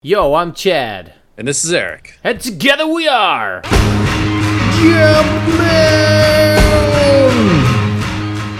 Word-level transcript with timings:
Yo, 0.00 0.34
I'm 0.34 0.52
Chad. 0.52 1.12
And 1.36 1.48
this 1.48 1.64
is 1.64 1.72
Eric. 1.72 2.20
And 2.22 2.40
together 2.40 2.86
we 2.86 3.08
are. 3.08 3.62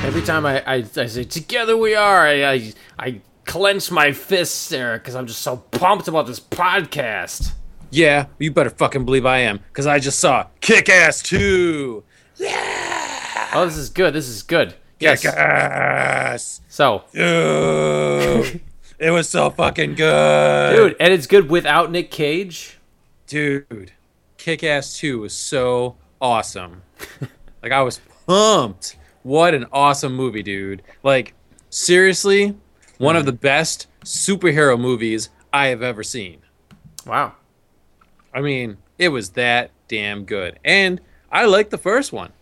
Every 0.05 0.23
time 0.23 0.45
I, 0.45 0.61
I, 0.67 0.85
I 0.97 1.07
say 1.07 1.23
together 1.23 1.77
we 1.77 1.95
are, 1.95 2.27
I, 2.27 2.45
I, 2.45 2.73
I 2.99 3.21
clench 3.45 3.93
my 3.93 4.11
fists, 4.11 4.73
Eric, 4.73 5.03
because 5.03 5.15
I'm 5.15 5.29
just 5.29 5.41
so 5.41 5.59
pumped 5.59 6.09
about 6.09 6.27
this 6.27 6.41
podcast. 6.41 7.53
Yeah, 7.93 8.27
you 8.41 8.51
better 8.51 8.71
fucking 8.71 9.05
believe 9.05 9.25
I 9.25 9.39
am, 9.39 9.59
because 9.59 9.87
I 9.87 10.01
just 10.01 10.19
saw 10.19 10.49
Kick 10.61 10.89
Ass 10.89 11.23
2. 11.23 12.03
Yeah! 12.39 13.51
Oh, 13.55 13.65
this 13.65 13.77
is 13.77 13.91
good. 13.91 14.13
This 14.13 14.27
is 14.27 14.43
good. 14.43 14.75
Yes. 14.99 15.23
Kick 15.23 15.35
Ass! 15.35 16.63
So, 16.69 17.05
it 18.99 19.11
was 19.11 19.29
so 19.29 19.51
fucking 19.51 19.95
good. 19.95 20.77
dude, 20.77 20.97
and 21.01 21.13
it's 21.13 21.27
good 21.27 21.51
without 21.51 21.91
Nick 21.91 22.11
Cage. 22.11 22.79
Dude, 23.27 23.93
Kick 24.37 24.65
Ass 24.65 24.97
2 24.99 25.21
was 25.21 25.33
so 25.35 25.97
awesome. 26.21 26.83
like, 27.63 27.73
I 27.73 27.83
was 27.83 28.01
pumped. 28.27 28.97
What 29.23 29.55
an 29.55 29.67
awesome 29.73 30.15
movie, 30.15 30.43
dude. 30.43 30.83
Like, 31.03 31.35
seriously, 31.71 32.57
one 32.99 33.17
of 33.17 33.27
the 33.27 33.33
best 33.33 33.87
superhero 34.05 34.79
movies 34.81 35.31
I 35.53 35.67
have 35.67 35.83
ever 35.83 36.03
seen. 36.03 36.41
Wow. 37.07 37.35
I 38.33 38.41
mean, 38.41 38.79
it 38.99 39.09
was 39.09 39.31
that 39.31 39.71
damn 39.89 40.25
good. 40.25 40.59
And 40.65 41.01
I 41.31 41.47
liked 41.47 41.71
the 41.71 41.79
first 41.79 42.13
one. 42.13 42.33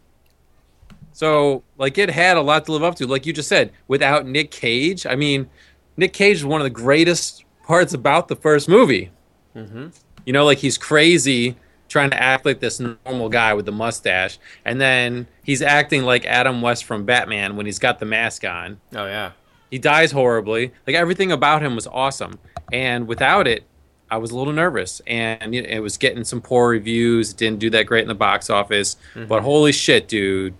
So, 1.12 1.62
like, 1.78 1.96
it 1.96 2.10
had 2.10 2.36
a 2.36 2.42
lot 2.42 2.66
to 2.66 2.72
live 2.72 2.82
up 2.82 2.94
to. 2.96 3.06
Like 3.06 3.24
you 3.24 3.32
just 3.32 3.48
said, 3.48 3.72
without 3.88 4.26
Nick 4.26 4.50
Cage, 4.50 5.06
I 5.06 5.16
mean, 5.16 5.48
Nick 5.96 6.12
Cage 6.12 6.36
is 6.36 6.44
one 6.44 6.60
of 6.60 6.64
the 6.64 6.70
greatest 6.70 7.44
parts 7.64 7.94
about 7.94 8.28
the 8.28 8.36
first 8.36 8.68
movie. 8.68 9.10
Mm-hmm. 9.54 9.88
You 10.24 10.32
know, 10.32 10.44
like, 10.44 10.58
he's 10.58 10.78
crazy 10.78 11.56
trying 11.88 12.10
to 12.10 12.20
act 12.20 12.44
like 12.44 12.58
this 12.60 12.80
normal 12.80 13.28
guy 13.28 13.54
with 13.54 13.64
the 13.64 13.72
mustache. 13.72 14.38
And 14.64 14.80
then 14.80 15.28
he's 15.44 15.62
acting 15.62 16.02
like 16.02 16.26
Adam 16.26 16.60
West 16.60 16.84
from 16.84 17.04
Batman 17.04 17.56
when 17.56 17.64
he's 17.66 17.78
got 17.78 18.00
the 18.00 18.06
mask 18.06 18.44
on. 18.44 18.80
Oh, 18.94 19.06
yeah. 19.06 19.32
He 19.70 19.78
dies 19.78 20.12
horribly. 20.12 20.72
Like, 20.86 20.96
everything 20.96 21.32
about 21.32 21.62
him 21.62 21.74
was 21.74 21.86
awesome. 21.86 22.38
And 22.72 23.06
without 23.06 23.46
it, 23.46 23.64
I 24.10 24.18
was 24.18 24.30
a 24.30 24.36
little 24.36 24.52
nervous, 24.52 25.00
and 25.06 25.52
it 25.54 25.80
was 25.80 25.96
getting 25.96 26.22
some 26.22 26.40
poor 26.40 26.70
reviews. 26.70 27.32
It 27.32 27.36
didn't 27.38 27.58
do 27.58 27.70
that 27.70 27.86
great 27.86 28.02
in 28.02 28.08
the 28.08 28.14
box 28.14 28.48
office, 28.48 28.96
but 29.26 29.42
holy 29.42 29.72
shit, 29.72 30.06
dude! 30.06 30.54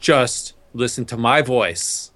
Just 0.00 0.54
listen 0.74 1.04
to 1.06 1.16
my 1.16 1.40
voice, 1.40 2.10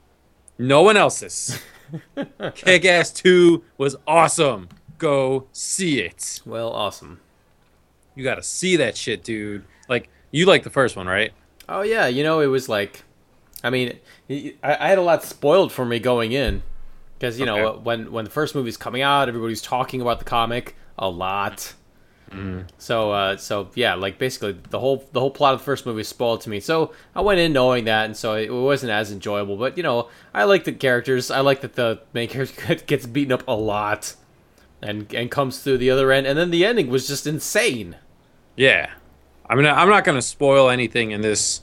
no 0.58 0.82
one 0.82 0.96
else's. 0.96 1.60
Kick 2.54 2.84
Ass 2.84 3.12
Two 3.12 3.64
was 3.78 3.96
awesome. 4.06 4.68
Go 4.98 5.46
see 5.52 6.00
it. 6.00 6.40
Well, 6.44 6.72
awesome. 6.72 7.20
You 8.14 8.24
got 8.24 8.36
to 8.36 8.42
see 8.42 8.76
that 8.76 8.96
shit, 8.96 9.24
dude. 9.24 9.64
Like 9.88 10.08
you 10.30 10.46
like 10.46 10.64
the 10.64 10.70
first 10.70 10.96
one, 10.96 11.06
right? 11.06 11.32
Oh 11.68 11.82
yeah, 11.82 12.06
you 12.06 12.22
know 12.22 12.40
it 12.40 12.46
was 12.46 12.68
like, 12.68 13.04
I 13.64 13.70
mean, 13.70 13.98
I, 14.28 14.54
I 14.62 14.88
had 14.88 14.98
a 14.98 15.02
lot 15.02 15.22
spoiled 15.22 15.72
for 15.72 15.84
me 15.84 15.98
going 15.98 16.32
in, 16.32 16.62
because 17.18 17.38
you 17.38 17.46
know 17.46 17.80
when 17.82 18.10
when 18.10 18.24
the 18.24 18.30
first 18.30 18.54
movie's 18.54 18.76
coming 18.76 19.02
out, 19.02 19.28
everybody's 19.28 19.62
talking 19.62 20.00
about 20.00 20.18
the 20.18 20.24
comic 20.24 20.76
a 20.98 21.08
lot. 21.08 21.74
So 22.78 23.12
uh, 23.12 23.36
so 23.36 23.70
yeah, 23.74 23.94
like 23.94 24.18
basically 24.18 24.56
the 24.70 24.78
whole 24.78 25.04
the 25.12 25.20
whole 25.20 25.30
plot 25.30 25.54
of 25.54 25.60
the 25.60 25.64
first 25.64 25.86
movie 25.86 26.02
spoiled 26.02 26.40
to 26.42 26.50
me. 26.50 26.60
So 26.60 26.92
I 27.14 27.20
went 27.20 27.40
in 27.40 27.52
knowing 27.52 27.84
that, 27.84 28.06
and 28.06 28.16
so 28.16 28.34
it 28.34 28.50
wasn't 28.50 28.92
as 28.92 29.12
enjoyable. 29.12 29.56
But 29.56 29.76
you 29.76 29.82
know, 29.82 30.08
I 30.32 30.44
like 30.44 30.64
the 30.64 30.72
characters. 30.72 31.30
I 31.30 31.40
like 31.40 31.60
that 31.60 31.74
the 31.74 32.00
main 32.12 32.28
character 32.28 32.74
gets 32.86 33.06
beaten 33.06 33.32
up 33.32 33.46
a 33.46 33.54
lot, 33.54 34.14
and 34.80 35.12
and 35.14 35.30
comes 35.30 35.60
through 35.60 35.78
the 35.78 35.90
other 35.90 36.10
end, 36.12 36.26
and 36.26 36.38
then 36.38 36.50
the 36.50 36.64
ending 36.64 36.88
was 36.88 37.06
just 37.06 37.26
insane. 37.26 37.96
Yeah. 38.56 38.90
I 39.48 39.54
mean, 39.54 39.66
I'm 39.66 39.88
not 39.88 40.04
going 40.04 40.16
to 40.16 40.22
spoil 40.22 40.70
anything 40.70 41.10
in 41.10 41.20
this 41.20 41.62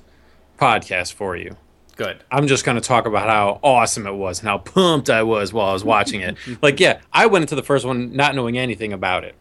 podcast 0.59 1.13
for 1.13 1.35
you. 1.35 1.55
Good. 1.99 2.23
I'm 2.31 2.47
just 2.47 2.63
going 2.63 2.75
to 2.75 2.81
talk 2.81 3.05
about 3.05 3.27
how 3.27 3.59
awesome 3.61 4.07
it 4.07 4.13
was 4.13 4.39
and 4.39 4.47
how 4.47 4.59
pumped 4.59 5.09
I 5.09 5.21
was 5.23 5.51
while 5.51 5.71
I 5.71 5.73
was 5.73 5.83
watching 5.83 6.21
it. 6.21 6.37
like, 6.61 6.79
yeah, 6.79 7.01
I 7.11 7.25
went 7.25 7.43
into 7.43 7.55
the 7.55 7.61
first 7.61 7.85
one 7.85 8.15
not 8.15 8.35
knowing 8.35 8.57
anything 8.57 8.93
about 8.93 9.25
it 9.25 9.35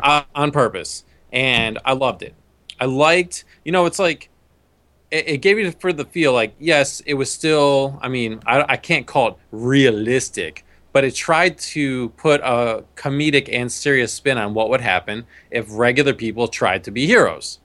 uh, 0.00 0.22
on 0.32 0.52
purpose, 0.52 1.02
and 1.32 1.76
I 1.84 1.94
loved 1.94 2.22
it. 2.22 2.36
I 2.78 2.84
liked, 2.84 3.42
you 3.64 3.72
know, 3.72 3.84
it's 3.86 3.98
like 3.98 4.30
it, 5.10 5.26
it 5.28 5.36
gave 5.38 5.58
you 5.58 5.72
for 5.72 5.92
the 5.92 6.04
feel 6.04 6.32
like 6.32 6.54
yes, 6.60 7.00
it 7.00 7.14
was 7.14 7.32
still. 7.32 7.98
I 8.00 8.06
mean, 8.06 8.38
I, 8.46 8.64
I 8.68 8.76
can't 8.76 9.08
call 9.08 9.30
it 9.30 9.36
realistic, 9.50 10.64
but 10.92 11.02
it 11.02 11.16
tried 11.16 11.58
to 11.58 12.10
put 12.10 12.40
a 12.42 12.84
comedic 12.94 13.48
and 13.52 13.72
serious 13.72 14.12
spin 14.12 14.38
on 14.38 14.54
what 14.54 14.70
would 14.70 14.82
happen 14.82 15.26
if 15.50 15.66
regular 15.68 16.14
people 16.14 16.46
tried 16.46 16.84
to 16.84 16.92
be 16.92 17.08
heroes 17.08 17.58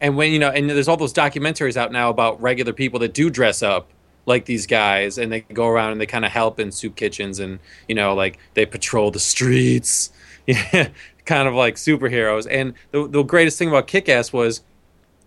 and 0.00 0.16
when 0.16 0.32
you 0.32 0.38
know 0.38 0.50
and 0.50 0.68
there's 0.68 0.88
all 0.88 0.96
those 0.96 1.14
documentaries 1.14 1.76
out 1.76 1.92
now 1.92 2.10
about 2.10 2.40
regular 2.40 2.72
people 2.72 2.98
that 3.00 3.14
do 3.14 3.30
dress 3.30 3.62
up 3.62 3.88
like 4.26 4.44
these 4.44 4.66
guys 4.66 5.18
and 5.18 5.30
they 5.30 5.40
go 5.40 5.68
around 5.68 5.92
and 5.92 6.00
they 6.00 6.06
kind 6.06 6.24
of 6.24 6.32
help 6.32 6.58
in 6.58 6.72
soup 6.72 6.96
kitchens 6.96 7.38
and 7.38 7.58
you 7.88 7.94
know 7.94 8.14
like 8.14 8.38
they 8.54 8.66
patrol 8.66 9.10
the 9.10 9.20
streets 9.20 10.10
kind 11.26 11.48
of 11.48 11.54
like 11.54 11.74
superheroes. 11.74 12.46
And 12.50 12.74
the, 12.92 13.06
the 13.06 13.22
greatest 13.22 13.58
thing 13.58 13.68
about 13.68 13.86
kick-ass 13.86 14.32
was 14.32 14.62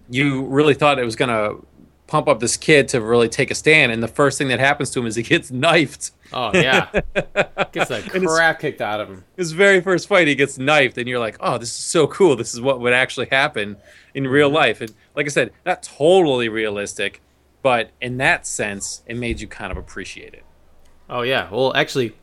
you 0.09 0.45
really 0.45 0.73
thought 0.73 0.97
it 0.97 1.05
was 1.05 1.15
to 1.29 1.63
pump 2.09 2.27
up 2.27 2.39
this 2.39 2.57
kid 2.57 2.87
to 2.89 3.01
really 3.01 3.29
take 3.29 3.51
a 3.51 3.55
stand 3.55 3.91
and 3.91 4.01
the 4.01 4.07
first 4.07 4.37
thing 4.37 4.47
that 4.49 4.59
happens 4.59 4.89
to 4.91 4.99
him 4.99 5.05
is 5.05 5.15
he 5.15 5.23
gets 5.23 5.51
knifed. 5.51 6.11
Oh 6.33 6.51
yeah, 6.53 6.89
gets 7.71 7.89
the 7.89 8.21
crap 8.25 8.59
kicked 8.59 8.81
out 8.81 8.99
of 8.99 9.09
him. 9.09 9.23
his 9.37 9.51
very 9.51 9.81
first 9.81 10.07
fight 10.07 10.27
he 10.27 10.35
gets 10.35 10.57
knifed 10.57 10.97
and 10.97 11.07
you're 11.07 11.19
like 11.19 11.37
oh 11.39 11.57
this 11.57 11.69
is 11.69 11.75
so 11.75 12.07
cool. 12.07 12.35
This 12.35 12.53
is 12.53 12.61
what 12.61 12.79
would 12.81 12.93
actually 12.93 13.27
happen 13.27 13.77
in 14.13 14.27
real 14.27 14.49
life. 14.49 14.81
And 14.81 14.93
like 15.15 15.25
i 15.25 15.29
said 15.29 15.51
not 15.65 15.83
totally 15.83 16.49
realistic 16.49 17.21
but 17.61 17.91
in 18.01 18.17
that 18.17 18.47
sense 18.47 19.03
it 19.05 19.17
made 19.17 19.39
you 19.41 19.47
kind 19.47 19.71
of 19.71 19.77
appreciate 19.77 20.33
it. 20.33 20.43
Oh 21.09 21.21
yeah. 21.23 21.49
Well, 21.49 21.75
actually, 21.75 22.13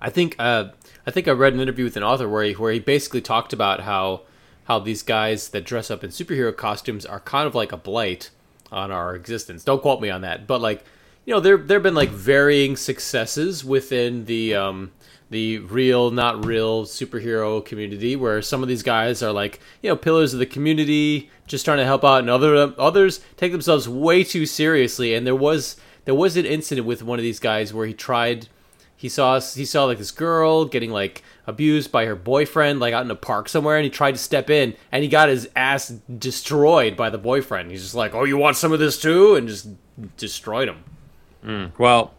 I 0.00 0.10
think 0.10 0.34
uh, 0.38 0.70
I 1.06 1.10
think 1.10 1.28
I 1.28 1.32
read 1.32 1.52
an 1.52 1.60
interview 1.60 1.84
with 1.84 1.96
an 1.96 2.02
author 2.02 2.28
where 2.28 2.44
he 2.44 2.52
where 2.52 2.72
he 2.72 2.80
basically 2.80 3.20
talked 3.20 3.52
about 3.52 3.80
how 3.80 4.22
how 4.64 4.78
these 4.78 5.02
guys 5.02 5.50
that 5.50 5.64
dress 5.64 5.90
up 5.90 6.02
in 6.02 6.10
superhero 6.10 6.56
costumes 6.56 7.04
are 7.04 7.20
kind 7.20 7.46
of 7.46 7.54
like 7.54 7.72
a 7.72 7.76
blight 7.76 8.30
on 8.70 8.90
our 8.90 9.14
existence. 9.14 9.64
Don't 9.64 9.82
quote 9.82 10.00
me 10.00 10.10
on 10.10 10.22
that, 10.22 10.46
but 10.46 10.60
like 10.60 10.84
you 11.28 11.34
know, 11.34 11.40
there 11.40 11.58
there've 11.58 11.82
been 11.82 11.94
like 11.94 12.08
varying 12.08 12.74
successes 12.74 13.62
within 13.62 14.24
the 14.24 14.54
um, 14.54 14.92
the 15.30 15.58
real, 15.58 16.10
not 16.10 16.46
real 16.46 16.86
superhero 16.86 17.62
community, 17.62 18.16
where 18.16 18.40
some 18.40 18.62
of 18.62 18.68
these 18.68 18.82
guys 18.82 19.22
are 19.22 19.32
like 19.32 19.60
you 19.82 19.90
know 19.90 19.96
pillars 19.96 20.32
of 20.32 20.38
the 20.38 20.46
community, 20.46 21.30
just 21.46 21.66
trying 21.66 21.78
to 21.78 21.84
help 21.84 22.02
out, 22.02 22.20
and 22.20 22.30
other 22.30 22.74
others 22.78 23.20
take 23.36 23.52
themselves 23.52 23.86
way 23.86 24.24
too 24.24 24.46
seriously. 24.46 25.14
And 25.14 25.26
there 25.26 25.36
was 25.36 25.76
there 26.06 26.14
was 26.14 26.38
an 26.38 26.46
incident 26.46 26.86
with 26.86 27.02
one 27.02 27.18
of 27.18 27.22
these 27.22 27.40
guys 27.40 27.74
where 27.74 27.86
he 27.86 27.92
tried 27.92 28.48
he 28.96 29.10
saw 29.10 29.38
he 29.38 29.66
saw 29.66 29.84
like 29.84 29.98
this 29.98 30.10
girl 30.10 30.64
getting 30.64 30.90
like 30.90 31.22
abused 31.48 31.90
by 31.90 32.04
her 32.04 32.14
boyfriend 32.14 32.78
like 32.78 32.92
out 32.92 33.04
in 33.04 33.10
a 33.10 33.16
park 33.16 33.48
somewhere 33.48 33.76
and 33.76 33.84
he 33.84 33.90
tried 33.90 34.12
to 34.12 34.18
step 34.18 34.50
in 34.50 34.74
and 34.92 35.02
he 35.02 35.08
got 35.08 35.28
his 35.30 35.48
ass 35.56 35.88
destroyed 36.18 36.94
by 36.94 37.08
the 37.10 37.18
boyfriend. 37.18 37.70
He's 37.70 37.82
just 37.82 37.94
like 37.94 38.14
oh 38.14 38.24
you 38.24 38.36
want 38.36 38.56
some 38.56 38.70
of 38.72 38.78
this 38.78 39.00
too? 39.00 39.34
and 39.34 39.48
just 39.48 39.68
destroyed 40.16 40.68
him. 40.68 41.72
Well 41.78 42.14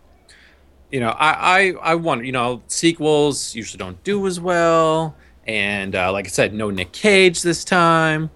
you 0.92 1.00
know 1.00 1.10
i 1.10 1.60
i, 1.60 1.92
I 1.92 1.96
wonder 1.96 2.24
you 2.26 2.32
know 2.32 2.64
sequels 2.68 3.54
usually 3.54 3.78
don't 3.78 4.04
do 4.04 4.26
as 4.26 4.40
well 4.40 5.16
and 5.46 5.96
uh, 5.96 6.12
like 6.12 6.26
i 6.26 6.30
said 6.30 6.52
no 6.52 6.72
nick 6.72 6.92
cage 6.92 7.44
this 7.44 7.64
time 7.64 8.32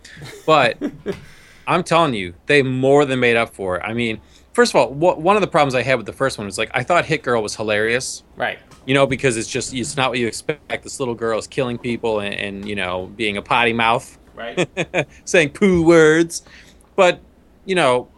but 0.46 0.78
i'm 1.68 1.84
telling 1.84 2.14
you 2.14 2.36
they 2.46 2.62
more 2.62 3.06
than 3.06 3.20
made 3.20 3.36
up 3.38 3.56
for 3.56 3.78
it. 3.78 3.82
I 3.84 3.94
mean 3.94 4.22
first 4.54 4.72
of 4.72 4.76
all 4.76 4.94
wha- 4.94 5.16
one 5.16 5.36
of 5.36 5.42
the 5.42 5.48
problems 5.48 5.74
i 5.74 5.82
had 5.82 5.96
with 5.96 6.06
the 6.06 6.14
first 6.14 6.38
one 6.38 6.46
was 6.46 6.60
like 6.60 6.70
i 6.76 6.84
thought 6.84 7.06
hit 7.06 7.24
girl 7.24 7.42
was 7.42 7.56
hilarious. 7.56 8.22
Right 8.36 8.60
you 8.86 8.94
know, 8.94 9.08
because 9.08 9.38
it's 9.38 9.48
just 9.48 9.74
it's 9.74 9.98
not 9.98 10.10
what 10.10 10.20
you 10.20 10.28
expect. 10.28 10.84
This 10.84 11.00
little 11.00 11.16
girl 11.16 11.40
is 11.40 11.48
killing 11.48 11.78
people 11.78 12.20
and, 12.20 12.34
and 12.34 12.68
you 12.68 12.76
know 12.76 13.08
being 13.16 13.38
a 13.38 13.42
potty 13.42 13.74
mouth, 13.74 14.18
right 14.36 14.68
saying 15.26 15.52
poo 15.52 15.86
words. 15.86 16.44
But 16.96 17.20
you 17.66 17.76
know, 17.76 18.10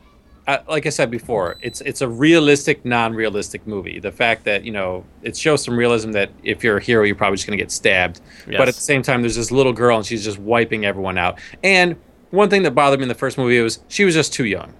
uh, 0.47 0.59
like 0.67 0.85
I 0.85 0.89
said 0.89 1.09
before, 1.09 1.57
it's 1.61 1.81
it's 1.81 2.01
a 2.01 2.07
realistic, 2.07 2.85
non-realistic 2.85 3.65
movie. 3.65 3.99
The 3.99 4.11
fact 4.11 4.43
that 4.45 4.63
you 4.63 4.71
know 4.71 5.03
it 5.23 5.35
shows 5.35 5.63
some 5.63 5.75
realism 5.75 6.11
that 6.11 6.31
if 6.43 6.63
you're 6.63 6.77
a 6.77 6.83
hero, 6.83 7.03
you're 7.03 7.15
probably 7.15 7.37
just 7.37 7.47
going 7.47 7.57
to 7.57 7.63
get 7.63 7.71
stabbed. 7.71 8.21
Yes. 8.47 8.57
But 8.57 8.67
at 8.67 8.75
the 8.75 8.81
same 8.81 9.01
time, 9.01 9.21
there's 9.21 9.35
this 9.35 9.51
little 9.51 9.73
girl 9.73 9.97
and 9.97 10.05
she's 10.05 10.23
just 10.23 10.37
wiping 10.37 10.85
everyone 10.85 11.17
out. 11.17 11.39
And 11.63 11.95
one 12.29 12.49
thing 12.49 12.63
that 12.63 12.71
bothered 12.71 12.99
me 12.99 13.03
in 13.03 13.09
the 13.09 13.15
first 13.15 13.37
movie 13.37 13.59
was 13.59 13.79
she 13.87 14.05
was 14.05 14.13
just 14.13 14.33
too 14.33 14.45
young. 14.45 14.73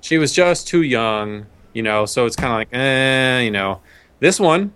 She 0.00 0.18
was 0.18 0.32
just 0.32 0.68
too 0.68 0.82
young, 0.82 1.46
you 1.72 1.82
know. 1.82 2.06
So 2.06 2.24
it's 2.24 2.36
kind 2.36 2.52
of 2.52 2.58
like, 2.58 2.68
eh, 2.72 3.40
you 3.40 3.50
know. 3.50 3.80
This 4.20 4.40
one, 4.40 4.72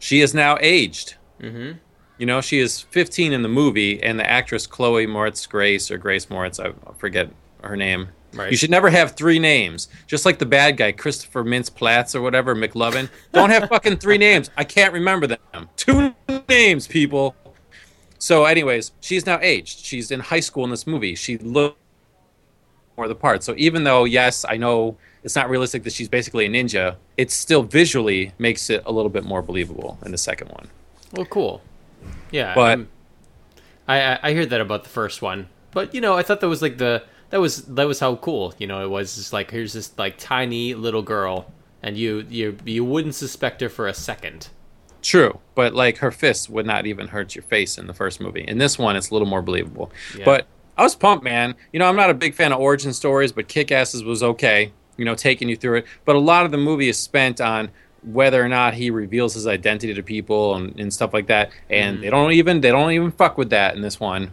she 0.00 0.20
is 0.20 0.34
now 0.34 0.58
aged. 0.60 1.14
mm-hmm 1.40 1.78
You 2.18 2.26
know, 2.26 2.40
she 2.40 2.58
is 2.58 2.80
15 2.80 3.32
in 3.32 3.42
the 3.42 3.48
movie, 3.48 4.02
and 4.02 4.18
the 4.18 4.28
actress 4.28 4.66
Chloe 4.66 5.06
Moretz 5.06 5.48
Grace 5.48 5.90
or 5.90 5.98
Grace 5.98 6.26
Moretz, 6.26 6.58
I 6.58 6.72
forget 6.98 7.30
her 7.62 7.76
name. 7.76 8.08
Right. 8.32 8.50
You 8.50 8.56
should 8.56 8.70
never 8.70 8.90
have 8.90 9.12
three 9.12 9.38
names, 9.38 9.88
just 10.06 10.24
like 10.24 10.38
the 10.38 10.46
bad 10.46 10.76
guy 10.76 10.92
Christopher 10.92 11.44
Mintz 11.44 11.72
Platts 11.72 12.14
or 12.14 12.20
whatever 12.20 12.54
McLovin. 12.54 13.08
Don't 13.32 13.50
have 13.50 13.68
fucking 13.68 13.96
three 13.98 14.18
names. 14.28 14.50
I 14.56 14.64
can't 14.64 14.92
remember 14.92 15.26
them. 15.26 15.68
Two 15.76 16.14
names, 16.48 16.86
people. 16.86 17.34
So, 18.18 18.44
anyways, 18.44 18.92
she's 19.00 19.26
now 19.26 19.38
aged. 19.40 19.78
She's 19.84 20.10
in 20.10 20.20
high 20.20 20.40
school 20.40 20.64
in 20.64 20.70
this 20.70 20.86
movie. 20.86 21.14
She 21.14 21.38
looked 21.38 21.78
more 22.96 23.08
the 23.08 23.14
part. 23.14 23.42
So 23.42 23.54
even 23.56 23.82
though 23.84 24.04
yes, 24.04 24.44
I 24.46 24.58
know 24.58 24.96
it's 25.22 25.36
not 25.36 25.50
realistic 25.50 25.82
that 25.84 25.92
she's 25.92 26.08
basically 26.08 26.46
a 26.46 26.48
ninja, 26.48 26.96
it 27.16 27.30
still 27.30 27.62
visually 27.62 28.32
makes 28.38 28.70
it 28.70 28.82
a 28.86 28.92
little 28.92 29.10
bit 29.10 29.24
more 29.24 29.42
believable 29.42 29.98
in 30.04 30.12
the 30.12 30.18
second 30.18 30.48
one. 30.48 30.68
Well, 31.12 31.26
cool. 31.26 31.62
Yeah, 32.30 32.54
But- 32.54 32.80
I, 33.88 34.00
I 34.14 34.18
I 34.22 34.34
heard 34.34 34.50
that 34.50 34.60
about 34.60 34.84
the 34.84 34.90
first 34.90 35.20
one, 35.22 35.48
but 35.72 35.94
you 35.94 36.00
know, 36.00 36.16
I 36.16 36.22
thought 36.22 36.40
that 36.40 36.48
was 36.48 36.62
like 36.62 36.78
the 36.78 37.02
that 37.30 37.40
was 37.40 37.62
that 37.64 37.86
was 37.86 37.98
how 38.00 38.16
cool 38.16 38.54
you 38.58 38.66
know 38.66 38.84
it 38.84 38.88
was. 38.88 39.16
Just 39.16 39.32
like 39.32 39.50
here's 39.50 39.72
this 39.72 39.92
like 39.98 40.16
tiny 40.18 40.74
little 40.74 41.02
girl, 41.02 41.50
and 41.82 41.96
you 41.96 42.24
you 42.30 42.56
you 42.64 42.84
wouldn't 42.84 43.14
suspect 43.16 43.60
her 43.60 43.68
for 43.68 43.88
a 43.88 43.94
second. 43.94 44.48
True, 45.02 45.40
but 45.54 45.74
like 45.74 45.98
her 45.98 46.10
fists 46.10 46.48
would 46.48 46.66
not 46.66 46.86
even 46.86 47.08
hurt 47.08 47.34
your 47.34 47.42
face 47.42 47.78
in 47.78 47.86
the 47.86 47.94
first 47.94 48.20
movie. 48.20 48.44
In 48.46 48.58
this 48.58 48.78
one, 48.78 48.96
it's 48.96 49.10
a 49.10 49.14
little 49.14 49.28
more 49.28 49.42
believable. 49.42 49.90
Yeah. 50.16 50.24
But 50.24 50.46
I 50.76 50.82
was 50.82 50.94
pumped, 50.94 51.24
man. 51.24 51.54
You 51.72 51.78
know, 51.80 51.86
I'm 51.86 51.96
not 51.96 52.10
a 52.10 52.14
big 52.14 52.34
fan 52.34 52.52
of 52.52 52.60
origin 52.60 52.92
stories, 52.92 53.32
but 53.32 53.48
Kick 53.48 53.72
Asses 53.72 54.04
was 54.04 54.22
okay. 54.22 54.72
You 55.00 55.06
know, 55.06 55.14
taking 55.14 55.48
you 55.48 55.56
through 55.56 55.78
it. 55.78 55.86
But 56.04 56.14
a 56.14 56.18
lot 56.18 56.44
of 56.44 56.52
the 56.52 56.58
movie 56.58 56.88
is 56.88 56.98
spent 56.98 57.40
on 57.40 57.70
whether 58.02 58.42
or 58.42 58.48
not 58.48 58.74
he 58.74 58.90
reveals 58.90 59.34
his 59.34 59.46
identity 59.46 59.94
to 59.94 60.02
people 60.02 60.54
and, 60.56 60.78
and 60.78 60.92
stuff 60.92 61.14
like 61.14 61.26
that. 61.28 61.50
And 61.68 62.02
they 62.02 62.10
don't 62.10 62.32
even 62.32 62.60
they 62.60 62.70
don't 62.70 62.92
even 62.92 63.10
fuck 63.10 63.38
with 63.38 63.50
that 63.50 63.74
in 63.74 63.80
this 63.80 63.98
one. 63.98 64.32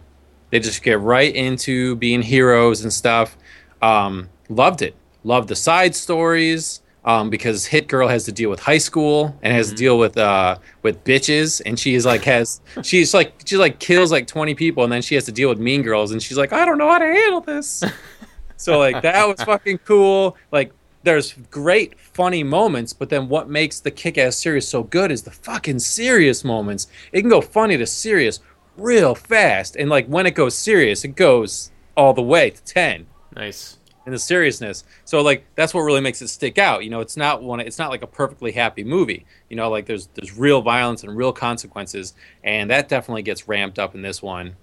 They 0.50 0.60
just 0.60 0.82
get 0.82 1.00
right 1.00 1.34
into 1.34 1.96
being 1.96 2.22
heroes 2.22 2.82
and 2.82 2.92
stuff. 2.92 3.36
Um, 3.82 4.28
loved 4.50 4.82
it. 4.82 4.94
Loved 5.24 5.48
the 5.48 5.56
side 5.56 5.94
stories 5.94 6.82
um, 7.08 7.30
because 7.30 7.64
Hit 7.64 7.88
Girl 7.88 8.06
has 8.06 8.24
to 8.24 8.32
deal 8.32 8.50
with 8.50 8.60
high 8.60 8.78
school 8.78 9.38
and 9.42 9.52
has 9.54 9.70
to 9.70 9.74
deal 9.74 9.98
with 9.98 10.18
uh, 10.18 10.58
with 10.82 11.02
bitches, 11.04 11.62
and 11.64 11.78
she's 11.78 12.04
like 12.04 12.24
has 12.24 12.60
she's 12.82 13.14
like 13.14 13.34
she 13.44 13.56
like 13.56 13.78
kills 13.78 14.12
like 14.12 14.26
twenty 14.26 14.54
people, 14.54 14.84
and 14.84 14.92
then 14.92 15.02
she 15.02 15.14
has 15.14 15.24
to 15.24 15.32
deal 15.32 15.48
with 15.48 15.58
Mean 15.58 15.82
Girls, 15.82 16.12
and 16.12 16.22
she's 16.22 16.36
like 16.36 16.52
I 16.52 16.64
don't 16.64 16.78
know 16.78 16.90
how 16.90 16.98
to 16.98 17.06
handle 17.06 17.40
this. 17.40 17.82
so 18.58 18.78
like 18.78 19.00
that 19.02 19.26
was 19.26 19.42
fucking 19.42 19.78
cool. 19.78 20.36
Like 20.52 20.72
there's 21.04 21.32
great 21.50 21.98
funny 21.98 22.42
moments, 22.42 22.92
but 22.92 23.08
then 23.08 23.28
what 23.30 23.48
makes 23.48 23.80
the 23.80 23.90
kick-ass 23.90 24.36
series 24.36 24.68
so 24.68 24.82
good 24.82 25.10
is 25.10 25.22
the 25.22 25.30
fucking 25.30 25.78
serious 25.78 26.44
moments. 26.44 26.88
It 27.12 27.22
can 27.22 27.30
go 27.30 27.40
funny 27.40 27.78
to 27.78 27.86
serious 27.86 28.40
real 28.76 29.14
fast, 29.14 29.76
and 29.76 29.88
like 29.88 30.06
when 30.06 30.26
it 30.26 30.34
goes 30.34 30.54
serious, 30.54 31.04
it 31.04 31.16
goes 31.16 31.70
all 31.96 32.12
the 32.12 32.22
way 32.22 32.50
to 32.50 32.62
ten 32.64 33.06
Nice. 33.34 33.78
And 34.04 34.14
the 34.14 34.18
seriousness. 34.18 34.84
So 35.04 35.20
like 35.20 35.44
that's 35.54 35.74
what 35.74 35.82
really 35.82 36.00
makes 36.00 36.22
it 36.22 36.28
stick 36.28 36.56
out. 36.58 36.82
You 36.82 36.90
know, 36.90 37.00
it's 37.00 37.16
not 37.16 37.42
one. 37.42 37.60
It's 37.60 37.78
not 37.78 37.90
like 37.90 38.02
a 38.02 38.06
perfectly 38.06 38.52
happy 38.52 38.82
movie. 38.82 39.26
You 39.50 39.56
know, 39.56 39.70
like 39.70 39.84
there's 39.86 40.08
there's 40.14 40.36
real 40.36 40.62
violence 40.62 41.04
and 41.04 41.14
real 41.16 41.32
consequences, 41.32 42.14
and 42.42 42.70
that 42.70 42.88
definitely 42.88 43.22
gets 43.22 43.48
ramped 43.48 43.78
up 43.78 43.94
in 43.94 44.02
this 44.02 44.22
one. 44.22 44.56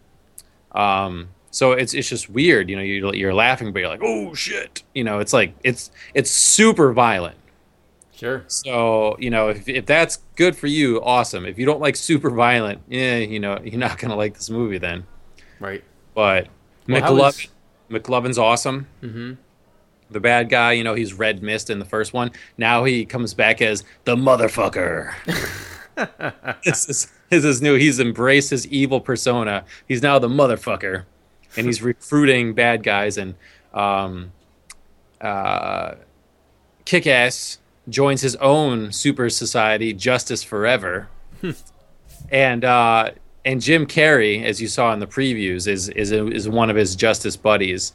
Um, 0.72 1.30
so 1.56 1.72
it's 1.72 1.94
it's 1.94 2.10
just 2.10 2.30
weird. 2.30 2.70
You 2.70 2.76
know, 2.76 2.82
you're 2.82 3.16
you're 3.16 3.34
laughing, 3.34 3.72
but 3.72 3.80
you're 3.80 3.88
like, 3.88 4.02
oh 4.04 4.34
shit. 4.34 4.84
You 4.94 5.06
know, 5.06 5.20
it's 5.20 5.32
like 5.32 5.56
it's 5.64 5.90
it's 6.14 6.30
super 6.30 6.92
violent. 6.92 7.38
Sure. 8.14 8.44
So 8.48 9.16
you 9.20 9.30
know, 9.30 9.48
if 9.48 9.70
if 9.70 9.86
that's 9.86 10.18
good 10.36 10.58
for 10.58 10.68
you, 10.68 11.02
awesome. 11.02 11.46
If 11.46 11.58
you 11.58 11.66
don't 11.66 11.80
like 11.80 11.96
super 11.96 12.30
violent, 12.30 12.82
yeah, 12.90 13.20
you 13.20 13.40
know, 13.40 13.58
you're 13.64 13.80
not 13.80 13.98
gonna 14.00 14.18
like 14.18 14.34
this 14.34 14.50
movie 14.50 14.80
then. 14.80 15.06
Right. 15.62 15.82
But 16.14 16.50
Well, 16.90 17.02
McLovin, 17.02 17.46
is- 17.46 17.50
McLovin's 17.90 18.38
awesome. 18.38 18.88
Mm-hmm. 19.02 19.34
The 20.12 20.20
bad 20.20 20.50
guy, 20.50 20.74
you 20.74 20.84
know, 20.84 20.94
he's 20.94 21.14
Red 21.14 21.42
Mist 21.42 21.70
in 21.70 21.80
the 21.80 21.86
first 21.86 22.12
one. 22.12 22.32
Now 22.58 22.84
he 22.84 23.06
comes 23.06 23.34
back 23.34 23.62
as 23.62 23.86
the 24.04 24.18
motherfucker. 24.18 25.14
this 26.66 26.90
is 26.90 27.08
this 27.30 27.46
is 27.46 27.62
new. 27.62 27.76
He's 27.76 28.02
embraced 28.02 28.50
his 28.50 28.68
evil 28.68 29.00
persona. 29.00 29.64
He's 29.88 30.02
now 30.04 30.20
the 30.20 30.28
motherfucker, 30.28 31.06
and 31.58 31.66
he's 31.66 31.82
recruiting 31.82 32.54
bad 32.54 32.84
guys. 32.84 33.18
And 33.18 33.36
um, 33.74 34.32
uh, 35.22 35.96
Kick-Ass 36.86 37.60
joins 37.90 38.22
his 38.22 38.36
own 38.38 38.92
super 38.92 39.30
society, 39.30 39.94
Justice 39.94 40.44
Forever, 40.44 41.10
and 42.30 42.64
uh, 42.64 43.12
and 43.44 43.62
Jim 43.62 43.86
Carrey, 43.86 44.44
as 44.44 44.62
you 44.62 44.68
saw 44.68 44.92
in 44.94 45.00
the 45.00 45.08
previews, 45.08 45.68
is 45.68 45.90
is 45.90 46.12
is 46.12 46.50
one 46.50 46.70
of 46.70 46.76
his 46.76 46.96
Justice 46.96 47.36
buddies. 47.36 47.94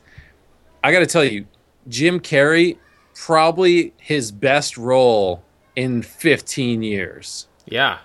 I 0.83 0.93
got 0.93 1.01
to 1.01 1.07
tell 1.07 1.25
you, 1.25 1.47
Jim 1.89 2.21
Carrey 2.21 2.79
probably 3.15 3.93
his 3.99 4.33
best 4.33 4.79
role 4.79 5.43
in 5.77 6.03
15 6.03 6.83
years. 6.83 7.49
Yeah. 7.67 7.99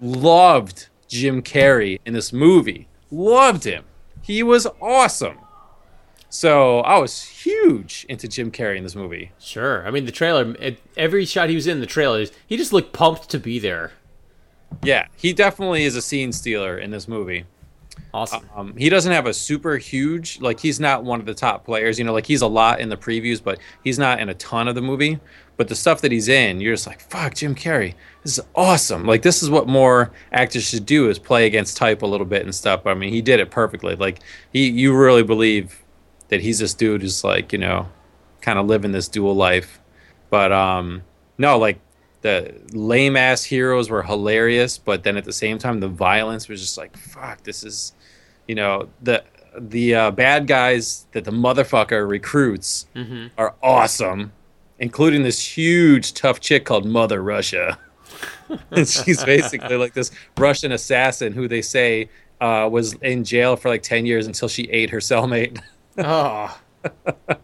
Loved 0.00 0.88
Jim 1.08 1.42
Carrey 1.42 1.98
in 2.06 2.14
this 2.14 2.32
movie. 2.32 2.88
Loved 3.10 3.64
him. 3.64 3.84
He 4.22 4.42
was 4.42 4.66
awesome. 4.80 5.38
So 6.30 6.80
I 6.80 6.98
was 6.98 7.22
huge 7.22 8.06
into 8.08 8.26
Jim 8.26 8.50
Carrey 8.50 8.78
in 8.78 8.84
this 8.84 8.94
movie. 8.94 9.32
Sure. 9.38 9.86
I 9.86 9.90
mean, 9.90 10.06
the 10.06 10.12
trailer. 10.12 10.56
Every 10.96 11.26
shot 11.26 11.50
he 11.50 11.54
was 11.54 11.66
in 11.66 11.80
the 11.80 11.86
trailers, 11.86 12.32
he 12.46 12.56
just 12.56 12.72
looked 12.72 12.94
pumped 12.94 13.28
to 13.30 13.38
be 13.38 13.58
there. 13.58 13.92
Yeah, 14.82 15.08
he 15.14 15.34
definitely 15.34 15.84
is 15.84 15.94
a 15.94 16.00
scene 16.00 16.32
stealer 16.32 16.78
in 16.78 16.90
this 16.90 17.06
movie. 17.06 17.44
Awesome. 18.14 18.48
Um, 18.54 18.76
he 18.76 18.88
doesn't 18.88 19.12
have 19.12 19.26
a 19.26 19.34
super 19.34 19.76
huge 19.76 20.40
like 20.40 20.60
he's 20.60 20.80
not 20.80 21.04
one 21.04 21.20
of 21.20 21.26
the 21.26 21.34
top 21.34 21.64
players. 21.64 21.98
You 21.98 22.04
know, 22.04 22.12
like 22.12 22.26
he's 22.26 22.42
a 22.42 22.46
lot 22.46 22.80
in 22.80 22.88
the 22.88 22.96
previews, 22.96 23.42
but 23.42 23.58
he's 23.84 23.98
not 23.98 24.20
in 24.20 24.28
a 24.28 24.34
ton 24.34 24.68
of 24.68 24.74
the 24.74 24.82
movie. 24.82 25.18
But 25.56 25.68
the 25.68 25.74
stuff 25.74 26.00
that 26.00 26.10
he's 26.10 26.28
in, 26.28 26.60
you're 26.60 26.74
just 26.74 26.86
like, 26.86 27.00
fuck, 27.00 27.34
Jim 27.34 27.54
Carrey, 27.54 27.94
this 28.22 28.38
is 28.38 28.44
awesome. 28.54 29.04
Like 29.06 29.22
this 29.22 29.42
is 29.42 29.50
what 29.50 29.68
more 29.68 30.10
actors 30.32 30.64
should 30.64 30.86
do 30.86 31.08
is 31.10 31.18
play 31.18 31.46
against 31.46 31.76
type 31.76 32.02
a 32.02 32.06
little 32.06 32.26
bit 32.26 32.42
and 32.42 32.54
stuff. 32.54 32.86
I 32.86 32.94
mean, 32.94 33.12
he 33.12 33.20
did 33.22 33.38
it 33.38 33.50
perfectly. 33.50 33.94
Like 33.94 34.20
he, 34.52 34.68
you 34.70 34.96
really 34.96 35.22
believe 35.22 35.82
that 36.28 36.40
he's 36.40 36.58
this 36.58 36.72
dude 36.74 37.02
who's 37.02 37.22
like, 37.22 37.52
you 37.52 37.58
know, 37.58 37.88
kind 38.40 38.58
of 38.58 38.66
living 38.66 38.92
this 38.92 39.08
dual 39.08 39.34
life. 39.36 39.78
But 40.30 40.50
um, 40.52 41.02
no, 41.36 41.58
like 41.58 41.78
the 42.22 42.54
lame 42.72 43.16
ass 43.16 43.44
heroes 43.44 43.90
were 43.90 44.02
hilarious, 44.02 44.78
but 44.78 45.04
then 45.04 45.16
at 45.16 45.24
the 45.24 45.32
same 45.32 45.58
time, 45.58 45.80
the 45.80 45.88
violence 45.88 46.48
was 46.48 46.60
just 46.60 46.78
like, 46.78 46.96
fuck, 46.96 47.42
this 47.42 47.62
is, 47.62 47.92
you 48.48 48.54
know, 48.54 48.88
the 49.02 49.22
the 49.58 49.94
uh, 49.94 50.10
bad 50.10 50.46
guys 50.46 51.06
that 51.12 51.24
the 51.24 51.30
motherfucker 51.30 52.08
recruits 52.08 52.86
Mm-hmm. 52.96 53.26
are 53.36 53.54
awesome, 53.62 54.32
including 54.82 55.22
this 55.22 55.40
huge 55.40 56.12
tough 56.12 56.40
chick 56.40 56.64
called 56.64 56.84
Mother 56.84 57.22
Russia. 57.22 57.78
and 58.72 58.86
she's 58.86 59.24
basically 59.24 59.76
like 59.76 59.94
this 59.94 60.10
Russian 60.36 60.72
assassin 60.72 61.32
who 61.32 61.46
they 61.46 61.62
say 61.62 62.10
uh, 62.40 62.68
was 62.70 62.94
in 62.94 63.22
jail 63.22 63.54
for 63.56 63.68
like 63.68 63.82
10 63.82 64.04
years 64.04 64.26
until 64.26 64.48
she 64.48 64.64
ate 64.64 64.90
her 64.90 64.98
cellmate. 64.98 65.62
oh. 65.98 66.60